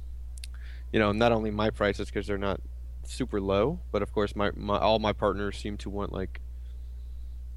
you 0.92 1.00
know, 1.00 1.10
not 1.10 1.32
only 1.32 1.50
my 1.50 1.70
prices 1.70 2.06
because 2.06 2.28
they're 2.28 2.38
not 2.38 2.60
super 3.04 3.40
low, 3.40 3.80
but 3.90 4.02
of 4.02 4.12
course 4.12 4.36
my, 4.36 4.52
my 4.54 4.78
all 4.78 5.00
my 5.00 5.12
partners 5.12 5.58
seem 5.58 5.76
to 5.78 5.90
want 5.90 6.12
like 6.12 6.40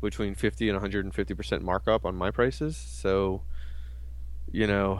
between 0.01 0.33
50 0.33 0.69
and 0.69 0.75
150 0.75 1.33
percent 1.35 1.61
markup 1.61 2.03
on 2.03 2.15
my 2.15 2.31
prices. 2.31 2.75
So, 2.75 3.43
you 4.51 4.65
know, 4.65 4.99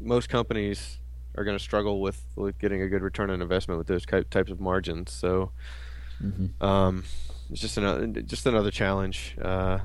most 0.00 0.28
companies 0.28 0.98
are 1.36 1.44
going 1.44 1.56
to 1.56 1.62
struggle 1.62 2.00
with, 2.00 2.24
with 2.34 2.58
getting 2.58 2.82
a 2.82 2.88
good 2.88 3.02
return 3.02 3.30
on 3.30 3.42
investment 3.42 3.78
with 3.78 3.86
those 3.86 4.06
types 4.06 4.50
of 4.50 4.60
margins. 4.60 5.12
So, 5.12 5.52
mm-hmm. 6.22 6.64
um, 6.64 7.04
it's 7.50 7.60
just 7.60 7.76
another 7.76 8.06
just 8.06 8.46
another 8.46 8.70
challenge. 8.70 9.36
Uh, 9.40 9.80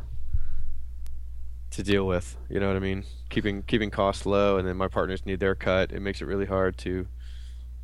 to 1.71 1.83
deal 1.83 2.05
with. 2.05 2.37
You 2.49 2.59
know 2.59 2.67
what 2.67 2.75
I 2.75 2.79
mean? 2.79 3.03
Keeping 3.29 3.63
keeping 3.63 3.89
costs 3.89 4.25
low, 4.25 4.57
and 4.57 4.67
then 4.67 4.77
my 4.77 4.87
partners 4.87 5.25
need 5.25 5.39
their 5.39 5.55
cut. 5.55 5.91
It 5.91 6.01
makes 6.01 6.21
it 6.21 6.25
really 6.25 6.45
hard 6.45 6.77
to 6.79 7.07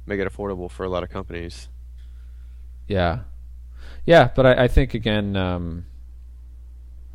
make 0.05 0.19
it 0.19 0.31
affordable 0.31 0.69
for 0.69 0.83
a 0.83 0.89
lot 0.89 1.03
of 1.03 1.09
companies. 1.09 1.69
Yeah, 2.87 3.21
yeah, 4.05 4.29
but 4.33 4.45
I, 4.45 4.63
I 4.63 4.67
think 4.67 4.93
again, 4.93 5.35
um, 5.35 5.85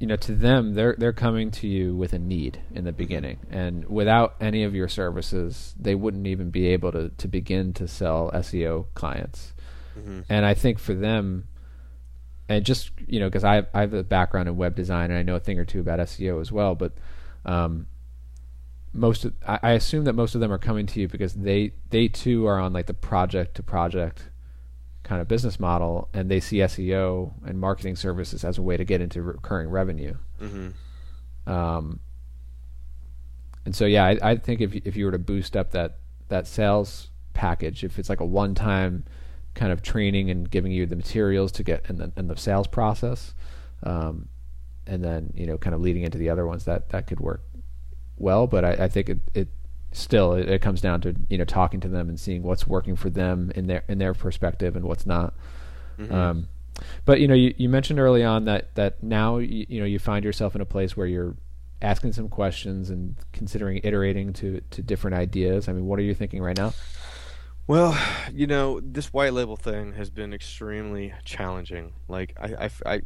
you 0.02 0.08
know, 0.08 0.16
to 0.16 0.34
them, 0.34 0.74
they're 0.74 0.96
they're 0.98 1.12
coming 1.12 1.52
to 1.52 1.68
you 1.68 1.94
with 1.94 2.12
a 2.12 2.18
need 2.18 2.60
in 2.74 2.82
the 2.82 2.90
beginning, 2.90 3.38
and 3.52 3.88
without 3.88 4.34
any 4.40 4.64
of 4.64 4.74
your 4.74 4.88
services, 4.88 5.76
they 5.78 5.94
wouldn't 5.94 6.26
even 6.26 6.50
be 6.50 6.66
able 6.66 6.90
to 6.90 7.10
to 7.10 7.28
begin 7.28 7.72
to 7.74 7.86
sell 7.86 8.28
SEO 8.34 8.86
clients. 8.94 9.54
Mm-hmm. 9.96 10.22
And 10.28 10.44
I 10.44 10.54
think 10.54 10.80
for 10.80 10.92
them, 10.92 11.46
and 12.48 12.66
just 12.66 12.90
you 13.06 13.20
know 13.20 13.28
because 13.28 13.44
I 13.44 13.64
I 13.72 13.82
have 13.82 13.94
a 13.94 14.02
background 14.02 14.48
in 14.48 14.56
web 14.56 14.74
design 14.74 15.12
and 15.12 15.20
I 15.20 15.22
know 15.22 15.36
a 15.36 15.40
thing 15.40 15.60
or 15.60 15.64
two 15.64 15.78
about 15.78 16.00
SEO 16.00 16.40
as 16.40 16.50
well, 16.50 16.74
but 16.74 16.94
um, 17.44 17.86
most 18.92 19.24
of, 19.24 19.34
I, 19.46 19.60
I 19.62 19.70
assume 19.74 20.02
that 20.06 20.14
most 20.14 20.34
of 20.34 20.40
them 20.40 20.52
are 20.52 20.58
coming 20.58 20.86
to 20.86 21.00
you 21.00 21.06
because 21.06 21.34
they 21.34 21.74
they 21.90 22.08
too 22.08 22.48
are 22.48 22.58
on 22.58 22.72
like 22.72 22.86
the 22.86 22.94
project 22.94 23.54
to 23.54 23.62
project 23.62 24.30
kind 25.02 25.20
of 25.20 25.28
business 25.28 25.58
model 25.58 26.08
and 26.14 26.30
they 26.30 26.40
see 26.40 26.58
SEO 26.58 27.32
and 27.44 27.58
marketing 27.58 27.96
services 27.96 28.44
as 28.44 28.58
a 28.58 28.62
way 28.62 28.76
to 28.76 28.84
get 28.84 29.00
into 29.00 29.20
recurring 29.22 29.68
revenue. 29.68 30.16
Mm-hmm. 30.40 31.50
Um, 31.50 32.00
and 33.64 33.74
so 33.74 33.84
yeah, 33.84 34.04
I, 34.04 34.18
I 34.22 34.36
think 34.36 34.60
if 34.60 34.74
if 34.74 34.96
you 34.96 35.04
were 35.04 35.12
to 35.12 35.18
boost 35.18 35.56
up 35.56 35.70
that 35.72 35.98
that 36.28 36.46
sales 36.46 37.10
package, 37.34 37.84
if 37.84 37.98
it's 37.98 38.08
like 38.08 38.20
a 38.20 38.26
one 38.26 38.54
time 38.54 39.04
kind 39.54 39.72
of 39.72 39.82
training 39.82 40.30
and 40.30 40.50
giving 40.50 40.72
you 40.72 40.86
the 40.86 40.96
materials 40.96 41.52
to 41.52 41.62
get 41.62 41.84
in 41.88 41.98
the, 41.98 42.12
in 42.16 42.26
the 42.26 42.36
sales 42.36 42.66
process, 42.66 43.34
um, 43.82 44.28
and 44.86 45.04
then 45.04 45.32
you 45.34 45.46
know 45.46 45.58
kind 45.58 45.74
of 45.74 45.80
leading 45.80 46.02
into 46.02 46.18
the 46.18 46.30
other 46.30 46.46
ones 46.46 46.64
that 46.64 46.88
that 46.90 47.06
could 47.06 47.20
work 47.20 47.42
well. 48.16 48.46
But 48.46 48.64
I, 48.64 48.72
I 48.84 48.88
think 48.88 49.08
it, 49.08 49.18
it 49.34 49.48
still 49.92 50.34
it, 50.34 50.48
it, 50.48 50.62
comes 50.62 50.80
down 50.80 51.00
to 51.02 51.14
you 51.28 51.38
know 51.38 51.44
talking 51.44 51.80
to 51.80 51.88
them 51.88 52.08
and 52.08 52.18
seeing 52.18 52.42
what's 52.42 52.66
working 52.66 52.96
for 52.96 53.10
them 53.10 53.52
in 53.54 53.66
their 53.66 53.84
in 53.88 53.98
their 53.98 54.14
perspective 54.14 54.76
and 54.76 54.84
what's 54.84 55.06
not. 55.06 55.34
Mm-hmm. 55.98 56.14
Um, 56.14 56.48
but 57.04 57.20
you 57.20 57.28
know 57.28 57.34
you, 57.34 57.54
you 57.56 57.68
mentioned 57.68 58.00
early 58.00 58.24
on 58.24 58.44
that 58.46 58.74
that 58.74 59.02
now 59.02 59.38
you, 59.38 59.66
you 59.68 59.80
know 59.80 59.86
you 59.86 59.98
find 59.98 60.24
yourself 60.24 60.54
in 60.54 60.60
a 60.60 60.66
place 60.66 60.96
where 60.96 61.06
you're 61.06 61.36
asking 61.82 62.12
some 62.12 62.28
questions 62.28 62.90
and 62.90 63.16
considering 63.32 63.80
iterating 63.84 64.32
to 64.34 64.60
to 64.70 64.82
different 64.82 65.16
ideas. 65.16 65.68
I 65.68 65.72
mean, 65.72 65.86
what 65.86 65.98
are 65.98 66.02
you 66.02 66.14
thinking 66.14 66.42
right 66.42 66.56
now? 66.56 66.72
Well, 67.66 67.96
you 68.32 68.46
know, 68.46 68.80
this 68.80 69.12
white 69.12 69.32
label 69.32 69.56
thing 69.56 69.92
has 69.92 70.10
been 70.10 70.32
extremely 70.32 71.14
challenging. 71.24 71.92
Like, 72.08 72.36
I, 72.40 72.66
I, 72.66 72.94
I, 72.94 73.02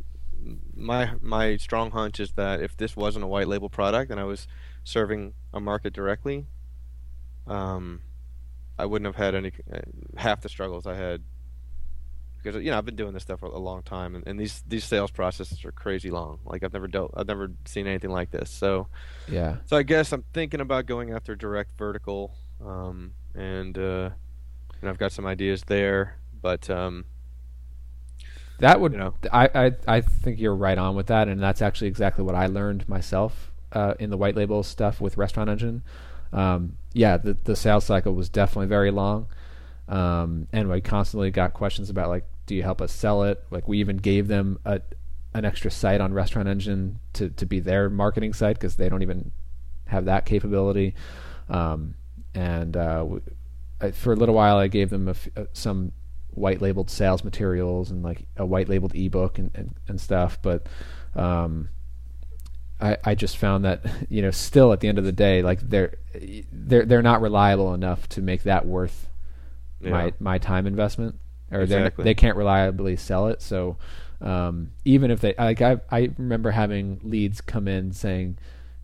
my 0.74 1.12
my 1.20 1.56
strong 1.56 1.90
hunch 1.90 2.20
is 2.20 2.32
that 2.32 2.62
if 2.62 2.76
this 2.76 2.96
wasn't 2.96 3.24
a 3.24 3.28
white 3.28 3.48
label 3.48 3.68
product 3.68 4.10
and 4.10 4.18
I 4.18 4.24
was 4.24 4.46
serving 4.82 5.34
a 5.52 5.60
market 5.60 5.92
directly, 5.92 6.46
um, 7.46 8.00
I 8.78 8.86
wouldn't 8.86 9.06
have 9.06 9.16
had 9.16 9.34
any 9.34 9.52
uh, 9.72 9.80
half 10.16 10.40
the 10.40 10.48
struggles 10.48 10.86
I 10.86 10.94
had 10.94 11.22
because 12.46 12.62
you 12.62 12.70
know 12.70 12.78
I've 12.78 12.84
been 12.84 12.96
doing 12.96 13.12
this 13.12 13.24
stuff 13.24 13.40
for 13.40 13.46
a 13.46 13.58
long 13.58 13.82
time, 13.82 14.14
and, 14.14 14.26
and 14.26 14.38
these 14.38 14.62
these 14.68 14.84
sales 14.84 15.10
processes 15.10 15.64
are 15.64 15.72
crazy 15.72 16.10
long. 16.10 16.38
Like 16.44 16.62
I've 16.62 16.72
never 16.72 16.86
dealt, 16.86 17.12
I've 17.16 17.26
never 17.26 17.50
seen 17.64 17.86
anything 17.86 18.10
like 18.10 18.30
this. 18.30 18.50
So 18.50 18.88
yeah. 19.28 19.56
So 19.66 19.76
I 19.76 19.82
guess 19.82 20.12
I'm 20.12 20.24
thinking 20.32 20.60
about 20.60 20.86
going 20.86 21.12
after 21.12 21.34
direct 21.34 21.76
vertical, 21.76 22.34
um, 22.64 23.12
and 23.34 23.76
uh, 23.76 24.10
and 24.80 24.88
I've 24.88 24.98
got 24.98 25.12
some 25.12 25.26
ideas 25.26 25.64
there. 25.66 26.18
But 26.40 26.70
um, 26.70 27.06
that 28.60 28.80
would, 28.80 28.92
you 28.92 28.98
know, 28.98 29.14
I, 29.32 29.48
I 29.54 29.96
I 29.96 30.00
think 30.00 30.38
you're 30.38 30.54
right 30.54 30.78
on 30.78 30.94
with 30.94 31.08
that, 31.08 31.28
and 31.28 31.42
that's 31.42 31.62
actually 31.62 31.88
exactly 31.88 32.22
what 32.22 32.34
I 32.34 32.46
learned 32.46 32.88
myself 32.88 33.52
uh, 33.72 33.94
in 33.98 34.10
the 34.10 34.16
white 34.16 34.36
label 34.36 34.62
stuff 34.62 35.00
with 35.00 35.16
Restaurant 35.16 35.50
Engine. 35.50 35.82
Um, 36.32 36.76
yeah, 36.92 37.16
the 37.16 37.36
the 37.44 37.56
sales 37.56 37.84
cycle 37.84 38.14
was 38.14 38.28
definitely 38.28 38.68
very 38.68 38.90
long. 38.90 39.26
Um, 39.88 40.48
and 40.52 40.68
we 40.68 40.80
constantly 40.80 41.30
got 41.30 41.54
questions 41.54 41.90
about 41.90 42.08
like, 42.08 42.24
do 42.46 42.54
you 42.54 42.62
help 42.62 42.80
us 42.80 42.92
sell 42.92 43.22
it? 43.24 43.44
Like 43.50 43.68
we 43.68 43.78
even 43.78 43.96
gave 43.98 44.28
them 44.28 44.58
a 44.64 44.80
an 45.34 45.44
extra 45.44 45.70
site 45.70 46.00
on 46.00 46.14
Restaurant 46.14 46.48
Engine 46.48 46.98
to 47.14 47.30
to 47.30 47.46
be 47.46 47.60
their 47.60 47.90
marketing 47.90 48.32
site 48.32 48.56
because 48.56 48.76
they 48.76 48.88
don't 48.88 49.02
even 49.02 49.30
have 49.86 50.06
that 50.06 50.26
capability. 50.26 50.94
Um, 51.48 51.94
and 52.34 52.76
uh, 52.76 52.98
w- 52.98 53.22
I, 53.80 53.90
for 53.92 54.12
a 54.12 54.16
little 54.16 54.34
while, 54.34 54.56
I 54.56 54.68
gave 54.68 54.90
them 54.90 55.08
a 55.08 55.12
f- 55.12 55.28
uh, 55.36 55.44
some 55.52 55.92
white 56.30 56.60
labeled 56.60 56.90
sales 56.90 57.24
materials 57.24 57.90
and 57.90 58.02
like 58.02 58.26
a 58.36 58.44
white 58.44 58.68
labeled 58.68 58.94
ebook 58.94 59.38
and, 59.38 59.50
and, 59.54 59.74
and 59.88 60.00
stuff. 60.00 60.40
But 60.42 60.66
um, 61.14 61.68
I, 62.80 62.96
I 63.04 63.14
just 63.14 63.36
found 63.38 63.64
that 63.64 63.84
you 64.10 64.22
know 64.22 64.30
still 64.30 64.72
at 64.72 64.80
the 64.80 64.88
end 64.88 64.98
of 64.98 65.04
the 65.04 65.12
day, 65.12 65.42
like 65.42 65.60
they're 65.60 65.94
they're 66.52 66.84
they're 66.84 67.02
not 67.02 67.20
reliable 67.22 67.72
enough 67.74 68.08
to 68.10 68.20
make 68.22 68.42
that 68.44 68.66
worth 68.66 69.08
Yeah. 69.80 69.90
my 69.90 70.12
my 70.20 70.38
time 70.38 70.66
investment, 70.66 71.18
or 71.50 71.60
Exactly. 71.62 72.04
they 72.04 72.14
can't 72.14 72.36
reliably 72.36 72.96
sell 72.96 73.28
it. 73.28 73.40
So 73.42 73.76
um, 74.20 74.72
even 74.84 75.10
if 75.10 75.20
they 75.20 75.34
like, 75.38 75.62
I 75.62 75.80
I 75.90 76.10
remember 76.18 76.50
having 76.50 77.00
leads 77.02 77.40
come 77.40 77.68
in 77.68 77.92
saying, 77.92 78.38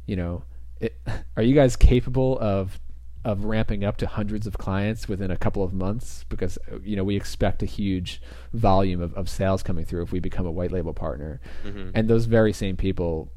you 0.07 0.17
know, 0.17 0.45
it, 0.81 0.97
are 1.37 1.43
you 1.43 1.55
guys 1.55 1.77
capable 1.77 2.39
of 2.41 2.79
of 3.25 3.45
ramping 3.45 3.85
up 3.85 3.97
to 3.99 4.07
hundreds 4.07 4.49
of 4.49 4.59
clients 4.59 5.07
within 5.09 5.31
a 5.31 5.37
couple 5.37 5.63
of 5.63 5.73
months 5.73 6.25
because 6.29 6.59
you 6.83 6.97
know 6.97 7.05
we 7.05 7.15
expect 7.15 7.63
a 7.63 7.67
huge 7.67 8.21
volume 8.53 9.01
of, 9.01 9.15
of 9.15 9.29
sales 9.29 9.63
coming 9.63 9.85
through 9.85 10.03
if 10.03 10.11
we 10.11 10.19
become 10.19 10.45
a 10.45 10.51
white 10.51 10.73
label 10.73 10.93
partner 10.93 11.41
hmm 11.63 11.91
and 11.95 12.09
those 12.09 12.25
very 12.25 12.53
same 12.53 12.77
people 12.77 13.31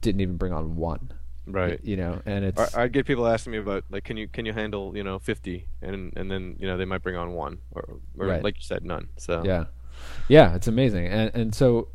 didn't 0.00 0.20
even 0.20 0.36
bring 0.36 0.52
on 0.52 0.76
one 0.76 1.12
right. 1.46 1.80
you 1.82 1.96
know 1.96 2.20
and 2.26 2.44
it's 2.44 2.58
Or 2.74 2.80
I'd 2.80 2.92
get 2.92 3.06
people 3.06 3.26
asking 3.26 3.52
me 3.52 3.58
about 3.58 3.84
like, 3.90 4.04
can 4.04 4.16
you 4.16 4.28
can 4.28 4.46
you 4.46 4.52
handle 4.52 4.96
you 4.96 5.04
know 5.04 5.18
50, 5.18 5.66
and 5.82 6.12
and 6.16 6.30
then 6.30 6.56
you 6.58 6.66
know 6.66 6.76
they 6.76 6.84
might 6.84 7.02
bring 7.02 7.16
on 7.16 7.32
one 7.32 7.58
or, 7.72 7.98
or 8.18 8.26
Right. 8.26 8.42
like 8.42 8.56
you 8.56 8.62
said 8.62 8.84
none. 8.84 9.08
So 9.16 9.42
yeah 9.44 9.64
yeah 10.28 10.54
it's 10.54 10.66
amazing 10.66 11.06
and 11.06 11.30
and 11.34 11.54
so 11.54 11.88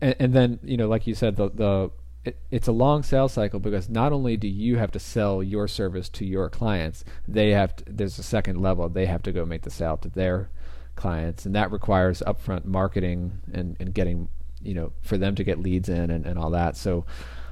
and, 0.00 0.14
and 0.18 0.32
then 0.32 0.58
you 0.62 0.76
know 0.76 0.88
like 0.88 1.06
you 1.06 1.14
said 1.14 1.36
the 1.36 1.50
the 1.50 1.90
it, 2.24 2.38
it's 2.52 2.68
a 2.68 2.72
long 2.72 3.02
sales 3.02 3.32
cycle 3.32 3.58
because 3.58 3.88
not 3.88 4.12
only 4.12 4.36
do 4.36 4.46
you 4.46 4.76
have 4.76 4.92
to 4.92 5.00
sell 5.00 5.42
your 5.42 5.66
service 5.66 6.08
to 6.10 6.24
your 6.24 6.48
clients 6.48 7.04
they 7.26 7.50
have 7.50 7.74
to, 7.74 7.84
there's 7.88 8.18
a 8.18 8.22
second 8.22 8.60
level 8.60 8.88
they 8.88 9.06
have 9.06 9.22
to 9.22 9.32
go 9.32 9.44
make 9.44 9.62
the 9.62 9.70
sale 9.70 9.96
to 9.96 10.08
their 10.08 10.50
clients 10.94 11.44
and 11.46 11.54
that 11.54 11.72
requires 11.72 12.22
upfront 12.26 12.64
marketing 12.64 13.40
and 13.52 13.76
and 13.80 13.92
getting 13.92 14.28
you 14.64 14.74
know 14.74 14.92
for 15.02 15.16
them 15.18 15.34
to 15.34 15.44
get 15.44 15.58
leads 15.58 15.88
in 15.88 16.10
and, 16.10 16.26
and 16.26 16.38
all 16.38 16.50
that 16.50 16.76
so 16.76 17.04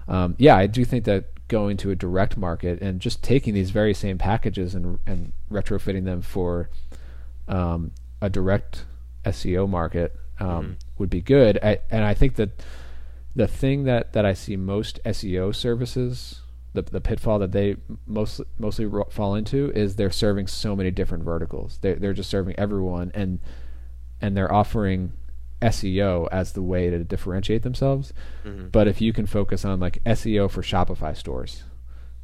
um, 0.09 0.35
yeah 0.39 0.57
i 0.57 0.67
do 0.67 0.85
think 0.85 1.05
that 1.05 1.25
going 1.49 1.77
to 1.77 1.91
a 1.91 1.97
direct 1.97 2.37
market 2.37 2.81
and 2.81 3.01
just 3.01 3.23
taking 3.23 3.55
these 3.55 3.71
very 3.71 3.93
same 3.95 4.19
packages 4.19 4.75
and 4.75 4.99
and 5.07 5.33
retrofitting 5.51 6.05
them 6.05 6.23
for 6.23 6.71
um, 7.49 7.91
a 8.21 8.31
direct 8.31 8.85
SEO 9.25 9.69
market 9.69 10.15
um, 10.39 10.49
Mhm. 10.49 10.77
would 10.99 11.11
be 11.11 11.21
good. 11.21 11.59
I, 11.63 11.81
and 11.91 12.05
I 12.05 12.15
think 12.15 12.37
that 12.37 12.51
the 13.35 13.47
thing 13.47 13.85
that, 13.85 14.13
that 14.13 14.25
I 14.25 14.33
see 14.33 14.57
most 14.57 15.01
SEO 15.05 15.55
services, 15.55 16.41
the, 16.73 16.83
the 16.83 17.01
pitfall 17.01 17.39
that 17.41 17.53
they 17.53 17.77
mostly 18.07 18.47
mostly 18.59 18.87
ro- 18.87 19.09
fall 19.11 19.35
into 19.35 19.71
is 19.75 19.97
they're 19.97 20.11
serving 20.11 20.47
so 20.47 20.75
many 20.77 20.91
different 20.91 21.25
verticals. 21.25 21.79
They're 21.83 21.97
they're 21.97 22.13
just 22.15 22.31
serving 22.31 22.55
everyone, 22.59 23.11
and 23.15 23.41
and 24.21 24.37
they're 24.37 24.53
offering 24.53 25.13
SEO 25.63 26.29
as 26.33 26.53
the 26.53 26.63
way 26.63 26.91
to 26.91 27.05
differentiate 27.05 27.63
themselves. 27.63 28.13
Mhm. 28.45 28.73
But 28.73 28.89
if 28.89 29.01
you 29.01 29.13
can 29.13 29.27
focus 29.27 29.65
on 29.65 29.81
like 29.81 30.01
SEO 30.05 30.49
for 30.51 30.63
Shopify 30.63 31.17
stores, 31.17 31.65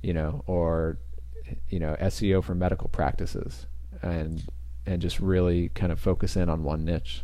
you 0.02 0.12
know, 0.12 0.42
or 0.46 0.98
you 1.68 1.78
know 1.78 1.96
SEO 2.00 2.42
for 2.42 2.54
medical 2.54 2.88
practices, 2.88 3.66
and 4.02 4.44
and 4.86 5.02
just 5.02 5.20
really 5.20 5.68
kind 5.70 5.92
of 5.92 5.98
focus 6.00 6.36
in 6.36 6.48
on 6.48 6.62
one 6.62 6.84
niche. 6.84 7.22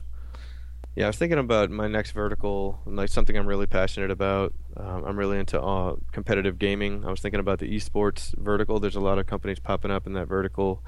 Yeah, 0.94 1.04
I 1.04 1.06
was 1.08 1.16
thinking 1.16 1.38
about 1.38 1.70
my 1.70 1.88
next 1.88 2.10
vertical, 2.10 2.80
like 2.84 3.08
something 3.08 3.34
I'm 3.36 3.46
really 3.46 3.66
passionate 3.66 4.10
about. 4.10 4.52
Um, 4.76 5.04
I'm 5.06 5.18
really 5.18 5.38
into 5.38 5.58
uh, 5.60 5.96
competitive 6.12 6.58
gaming. 6.58 7.06
I 7.06 7.10
was 7.10 7.20
thinking 7.20 7.40
about 7.40 7.60
the 7.60 7.74
esports 7.74 8.36
vertical. 8.36 8.78
There's 8.78 8.96
a 8.96 9.00
lot 9.00 9.18
of 9.18 9.26
companies 9.26 9.58
popping 9.58 9.90
up 9.90 10.06
in 10.06 10.12
that 10.12 10.28
vertical. 10.28 10.84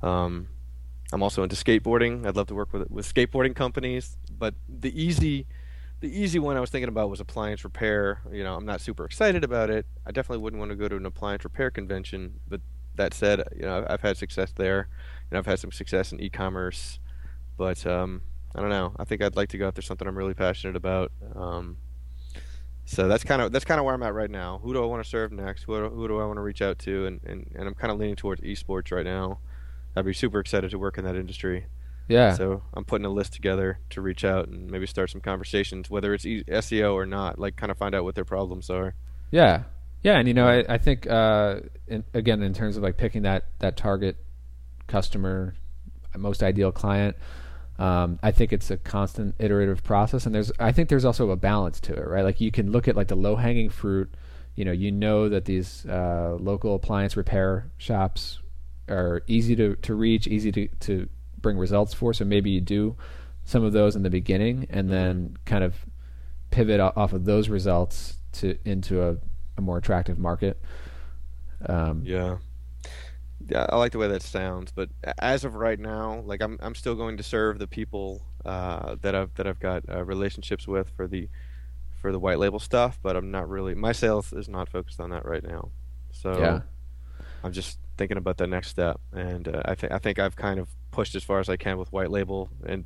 Um, 0.00 0.48
I'm 1.12 1.22
also 1.22 1.42
into 1.42 1.56
skateboarding. 1.56 2.26
I'd 2.26 2.36
love 2.36 2.46
to 2.48 2.54
work 2.54 2.72
with 2.72 2.90
with 2.90 3.12
skateboarding 3.12 3.54
companies, 3.54 4.16
but 4.30 4.54
the 4.68 4.90
easy, 5.00 5.46
the 6.00 6.08
easy 6.08 6.38
one 6.38 6.56
I 6.56 6.60
was 6.60 6.70
thinking 6.70 6.88
about 6.88 7.10
was 7.10 7.20
appliance 7.20 7.64
repair. 7.64 8.22
You 8.32 8.42
know, 8.42 8.54
I'm 8.54 8.64
not 8.64 8.80
super 8.80 9.04
excited 9.04 9.44
about 9.44 9.68
it. 9.68 9.86
I 10.06 10.10
definitely 10.10 10.42
wouldn't 10.42 10.58
want 10.58 10.70
to 10.70 10.76
go 10.76 10.88
to 10.88 10.96
an 10.96 11.06
appliance 11.06 11.44
repair 11.44 11.70
convention. 11.70 12.40
But 12.48 12.62
that 12.94 13.12
said, 13.12 13.42
you 13.54 13.62
know, 13.62 13.86
I've, 13.88 14.00
had 14.00 14.16
success 14.16 14.52
there, 14.52 14.88
and 15.30 15.38
I've 15.38 15.46
had 15.46 15.58
some 15.58 15.70
success 15.70 16.12
in 16.12 16.20
e-commerce. 16.20 16.98
But 17.58 17.86
um, 17.86 18.22
I 18.54 18.60
don't 18.60 18.70
know. 18.70 18.94
I 18.98 19.04
think 19.04 19.22
I'd 19.22 19.36
like 19.36 19.50
to 19.50 19.58
go 19.58 19.68
after 19.68 19.82
something 19.82 20.08
I'm 20.08 20.16
really 20.16 20.34
passionate 20.34 20.76
about. 20.76 21.12
Um, 21.34 21.76
so 22.84 23.06
that's 23.06 23.22
kind 23.22 23.40
of 23.40 23.52
that's 23.52 23.64
kind 23.64 23.78
of 23.78 23.84
where 23.84 23.94
I'm 23.94 24.02
at 24.02 24.14
right 24.14 24.30
now. 24.30 24.60
Who 24.62 24.72
do 24.72 24.82
I 24.82 24.86
want 24.86 25.04
to 25.04 25.08
serve 25.08 25.30
next? 25.30 25.64
Who 25.64 25.88
who 25.90 26.08
do 26.08 26.20
I 26.20 26.24
want 26.24 26.38
to 26.38 26.42
reach 26.42 26.62
out 26.62 26.78
to? 26.80 27.06
And, 27.06 27.20
and, 27.24 27.50
and 27.54 27.68
I'm 27.68 27.74
kind 27.74 27.92
of 27.92 27.98
leaning 27.98 28.16
towards 28.16 28.40
esports 28.40 28.90
right 28.90 29.04
now. 29.04 29.38
I'd 29.94 30.04
be 30.04 30.12
super 30.12 30.40
excited 30.40 30.70
to 30.70 30.78
work 30.78 30.98
in 30.98 31.04
that 31.04 31.16
industry. 31.16 31.66
Yeah. 32.08 32.34
So 32.34 32.62
I'm 32.74 32.84
putting 32.84 33.04
a 33.04 33.10
list 33.10 33.32
together 33.32 33.78
to 33.90 34.00
reach 34.00 34.24
out 34.24 34.48
and 34.48 34.70
maybe 34.70 34.86
start 34.86 35.10
some 35.10 35.20
conversations, 35.20 35.88
whether 35.88 36.12
it's 36.14 36.26
e- 36.26 36.44
SEO 36.44 36.94
or 36.94 37.06
not. 37.06 37.38
Like 37.38 37.56
kind 37.56 37.70
of 37.70 37.78
find 37.78 37.94
out 37.94 38.04
what 38.04 38.14
their 38.14 38.24
problems 38.24 38.70
are. 38.70 38.94
Yeah, 39.30 39.64
yeah, 40.02 40.18
and 40.18 40.26
you 40.26 40.34
know, 40.34 40.46
I, 40.46 40.64
I 40.68 40.78
think 40.78 41.08
uh, 41.08 41.60
in, 41.86 42.04
again 42.12 42.42
in 42.42 42.52
terms 42.54 42.76
of 42.76 42.82
like 42.82 42.96
picking 42.96 43.22
that 43.22 43.46
that 43.60 43.76
target 43.76 44.16
customer, 44.88 45.54
most 46.16 46.42
ideal 46.42 46.72
client, 46.72 47.16
um, 47.78 48.18
I 48.22 48.32
think 48.32 48.52
it's 48.52 48.70
a 48.70 48.76
constant 48.76 49.36
iterative 49.38 49.82
process, 49.84 50.26
and 50.26 50.34
there's 50.34 50.50
I 50.58 50.72
think 50.72 50.88
there's 50.88 51.04
also 51.04 51.30
a 51.30 51.36
balance 51.36 51.80
to 51.82 51.94
it, 51.94 52.06
right? 52.06 52.24
Like 52.24 52.40
you 52.40 52.50
can 52.50 52.72
look 52.72 52.88
at 52.88 52.96
like 52.96 53.08
the 53.08 53.16
low 53.16 53.36
hanging 53.36 53.70
fruit. 53.70 54.12
You 54.56 54.66
know, 54.66 54.72
you 54.72 54.92
know 54.92 55.30
that 55.30 55.46
these 55.46 55.86
uh, 55.86 56.36
local 56.38 56.74
appliance 56.74 57.16
repair 57.16 57.70
shops 57.78 58.41
are 58.88 59.22
easy 59.26 59.56
to, 59.56 59.76
to 59.76 59.94
reach, 59.94 60.26
easy 60.26 60.52
to, 60.52 60.68
to 60.80 61.08
bring 61.38 61.58
results 61.58 61.94
for. 61.94 62.12
So 62.12 62.24
maybe 62.24 62.50
you 62.50 62.60
do 62.60 62.96
some 63.44 63.64
of 63.64 63.72
those 63.72 63.96
in 63.96 64.02
the 64.02 64.10
beginning, 64.10 64.66
and 64.70 64.90
then 64.90 65.36
kind 65.44 65.64
of 65.64 65.74
pivot 66.50 66.80
off 66.80 67.12
of 67.12 67.24
those 67.24 67.48
results 67.48 68.18
to 68.32 68.56
into 68.64 69.02
a, 69.02 69.16
a 69.56 69.60
more 69.60 69.78
attractive 69.78 70.18
market. 70.18 70.62
Um, 71.66 72.02
Yeah. 72.04 72.38
Yeah, 73.48 73.66
I 73.68 73.76
like 73.76 73.90
the 73.90 73.98
way 73.98 74.06
that 74.06 74.22
sounds, 74.22 74.70
but 74.70 74.88
as 75.18 75.44
of 75.44 75.56
right 75.56 75.78
now, 75.78 76.22
like 76.24 76.40
I'm 76.40 76.58
I'm 76.62 76.76
still 76.76 76.94
going 76.94 77.16
to 77.16 77.24
serve 77.24 77.58
the 77.58 77.66
people 77.66 78.22
uh, 78.44 78.94
that 79.02 79.16
I've 79.16 79.34
that 79.34 79.48
I've 79.48 79.58
got 79.58 79.82
uh, 79.88 80.04
relationships 80.04 80.68
with 80.68 80.90
for 80.90 81.08
the 81.08 81.28
for 82.00 82.12
the 82.12 82.20
white 82.20 82.38
label 82.38 82.60
stuff, 82.60 83.00
but 83.02 83.16
I'm 83.16 83.32
not 83.32 83.48
really 83.48 83.74
my 83.74 83.90
sales 83.90 84.32
is 84.32 84.48
not 84.48 84.68
focused 84.68 85.00
on 85.00 85.10
that 85.10 85.24
right 85.24 85.42
now. 85.42 85.70
So 86.12 86.38
Yeah. 86.38 86.60
I'm 87.44 87.52
just 87.52 87.78
thinking 87.96 88.16
about 88.16 88.36
the 88.36 88.46
next 88.46 88.68
step, 88.68 89.00
and 89.12 89.48
uh, 89.48 89.62
I 89.64 89.74
think 89.74 89.92
I 89.92 89.98
think 89.98 90.18
I've 90.18 90.36
kind 90.36 90.60
of 90.60 90.68
pushed 90.90 91.14
as 91.14 91.24
far 91.24 91.40
as 91.40 91.48
I 91.48 91.56
can 91.56 91.78
with 91.78 91.92
white 91.92 92.10
label 92.10 92.50
and 92.66 92.84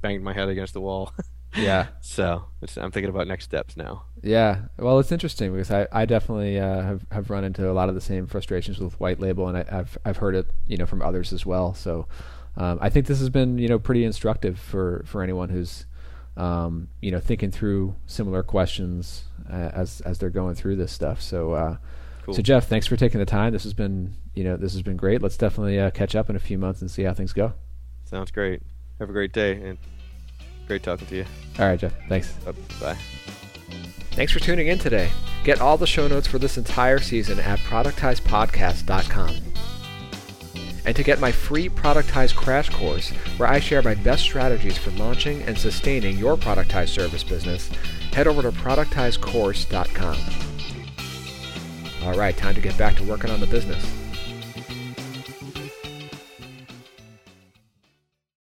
banged 0.00 0.22
my 0.22 0.32
head 0.32 0.48
against 0.48 0.74
the 0.74 0.80
wall. 0.80 1.12
yeah, 1.56 1.88
so 2.00 2.44
it's, 2.62 2.76
I'm 2.76 2.90
thinking 2.90 3.10
about 3.10 3.26
next 3.26 3.44
steps 3.44 3.76
now. 3.76 4.04
yeah. 4.22 4.62
Well, 4.78 4.98
it's 4.98 5.12
interesting 5.12 5.52
because 5.52 5.70
I, 5.70 5.88
I 5.90 6.04
definitely 6.04 6.58
uh, 6.58 6.82
have 6.82 7.06
have 7.10 7.30
run 7.30 7.44
into 7.44 7.68
a 7.70 7.72
lot 7.72 7.88
of 7.88 7.94
the 7.94 8.00
same 8.00 8.26
frustrations 8.26 8.78
with 8.78 8.98
white 9.00 9.20
label, 9.20 9.48
and 9.48 9.58
I, 9.58 9.64
I've 9.70 9.98
I've 10.04 10.16
heard 10.18 10.34
it 10.34 10.50
you 10.66 10.76
know 10.76 10.86
from 10.86 11.02
others 11.02 11.32
as 11.32 11.44
well. 11.44 11.74
So 11.74 12.06
um, 12.56 12.78
I 12.80 12.88
think 12.90 13.06
this 13.06 13.18
has 13.18 13.30
been 13.30 13.58
you 13.58 13.68
know 13.68 13.78
pretty 13.78 14.04
instructive 14.04 14.58
for 14.58 15.02
for 15.06 15.22
anyone 15.22 15.48
who's 15.48 15.86
um, 16.36 16.88
you 17.00 17.10
know 17.10 17.20
thinking 17.20 17.50
through 17.50 17.96
similar 18.06 18.42
questions 18.42 19.24
uh, 19.50 19.70
as 19.72 20.00
as 20.02 20.18
they're 20.18 20.30
going 20.30 20.54
through 20.54 20.76
this 20.76 20.92
stuff. 20.92 21.20
So. 21.20 21.52
Uh, 21.52 21.76
Cool. 22.26 22.34
So 22.34 22.42
Jeff, 22.42 22.66
thanks 22.66 22.88
for 22.88 22.96
taking 22.96 23.20
the 23.20 23.24
time. 23.24 23.52
This 23.52 23.62
has 23.62 23.72
been, 23.72 24.16
you 24.34 24.42
know, 24.42 24.56
this 24.56 24.72
has 24.72 24.82
been 24.82 24.96
great. 24.96 25.22
Let's 25.22 25.36
definitely 25.36 25.78
uh, 25.78 25.92
catch 25.92 26.16
up 26.16 26.28
in 26.28 26.34
a 26.34 26.40
few 26.40 26.58
months 26.58 26.80
and 26.80 26.90
see 26.90 27.04
how 27.04 27.14
things 27.14 27.32
go. 27.32 27.52
Sounds 28.04 28.32
great. 28.32 28.62
Have 28.98 29.08
a 29.08 29.12
great 29.12 29.32
day, 29.32 29.52
and 29.52 29.78
great 30.66 30.82
talking 30.82 31.06
to 31.06 31.16
you. 31.18 31.24
All 31.60 31.66
right, 31.66 31.78
Jeff. 31.78 31.94
Thanks. 32.08 32.34
Uh, 32.44 32.50
Bye. 32.80 32.96
Thanks 34.10 34.32
for 34.32 34.40
tuning 34.40 34.66
in 34.66 34.80
today. 34.80 35.08
Get 35.44 35.60
all 35.60 35.76
the 35.78 35.86
show 35.86 36.08
notes 36.08 36.26
for 36.26 36.40
this 36.40 36.58
entire 36.58 36.98
season 36.98 37.38
at 37.38 37.60
productizepodcast.com. 37.60 39.36
And 40.84 40.96
to 40.96 41.04
get 41.04 41.20
my 41.20 41.30
free 41.30 41.68
Productize 41.68 42.34
Crash 42.34 42.70
Course, 42.70 43.10
where 43.36 43.48
I 43.48 43.60
share 43.60 43.82
my 43.82 43.94
best 43.94 44.24
strategies 44.24 44.78
for 44.78 44.90
launching 44.92 45.42
and 45.42 45.56
sustaining 45.56 46.18
your 46.18 46.36
Productize 46.36 46.88
service 46.88 47.22
business, 47.22 47.68
head 48.12 48.26
over 48.26 48.42
to 48.42 48.50
productizecourse.com. 48.50 50.45
All 52.06 52.14
right, 52.14 52.36
time 52.36 52.54
to 52.54 52.60
get 52.60 52.78
back 52.78 52.94
to 52.98 53.02
working 53.02 53.30
on 53.30 53.40
the 53.40 53.48
business. 53.48 54.05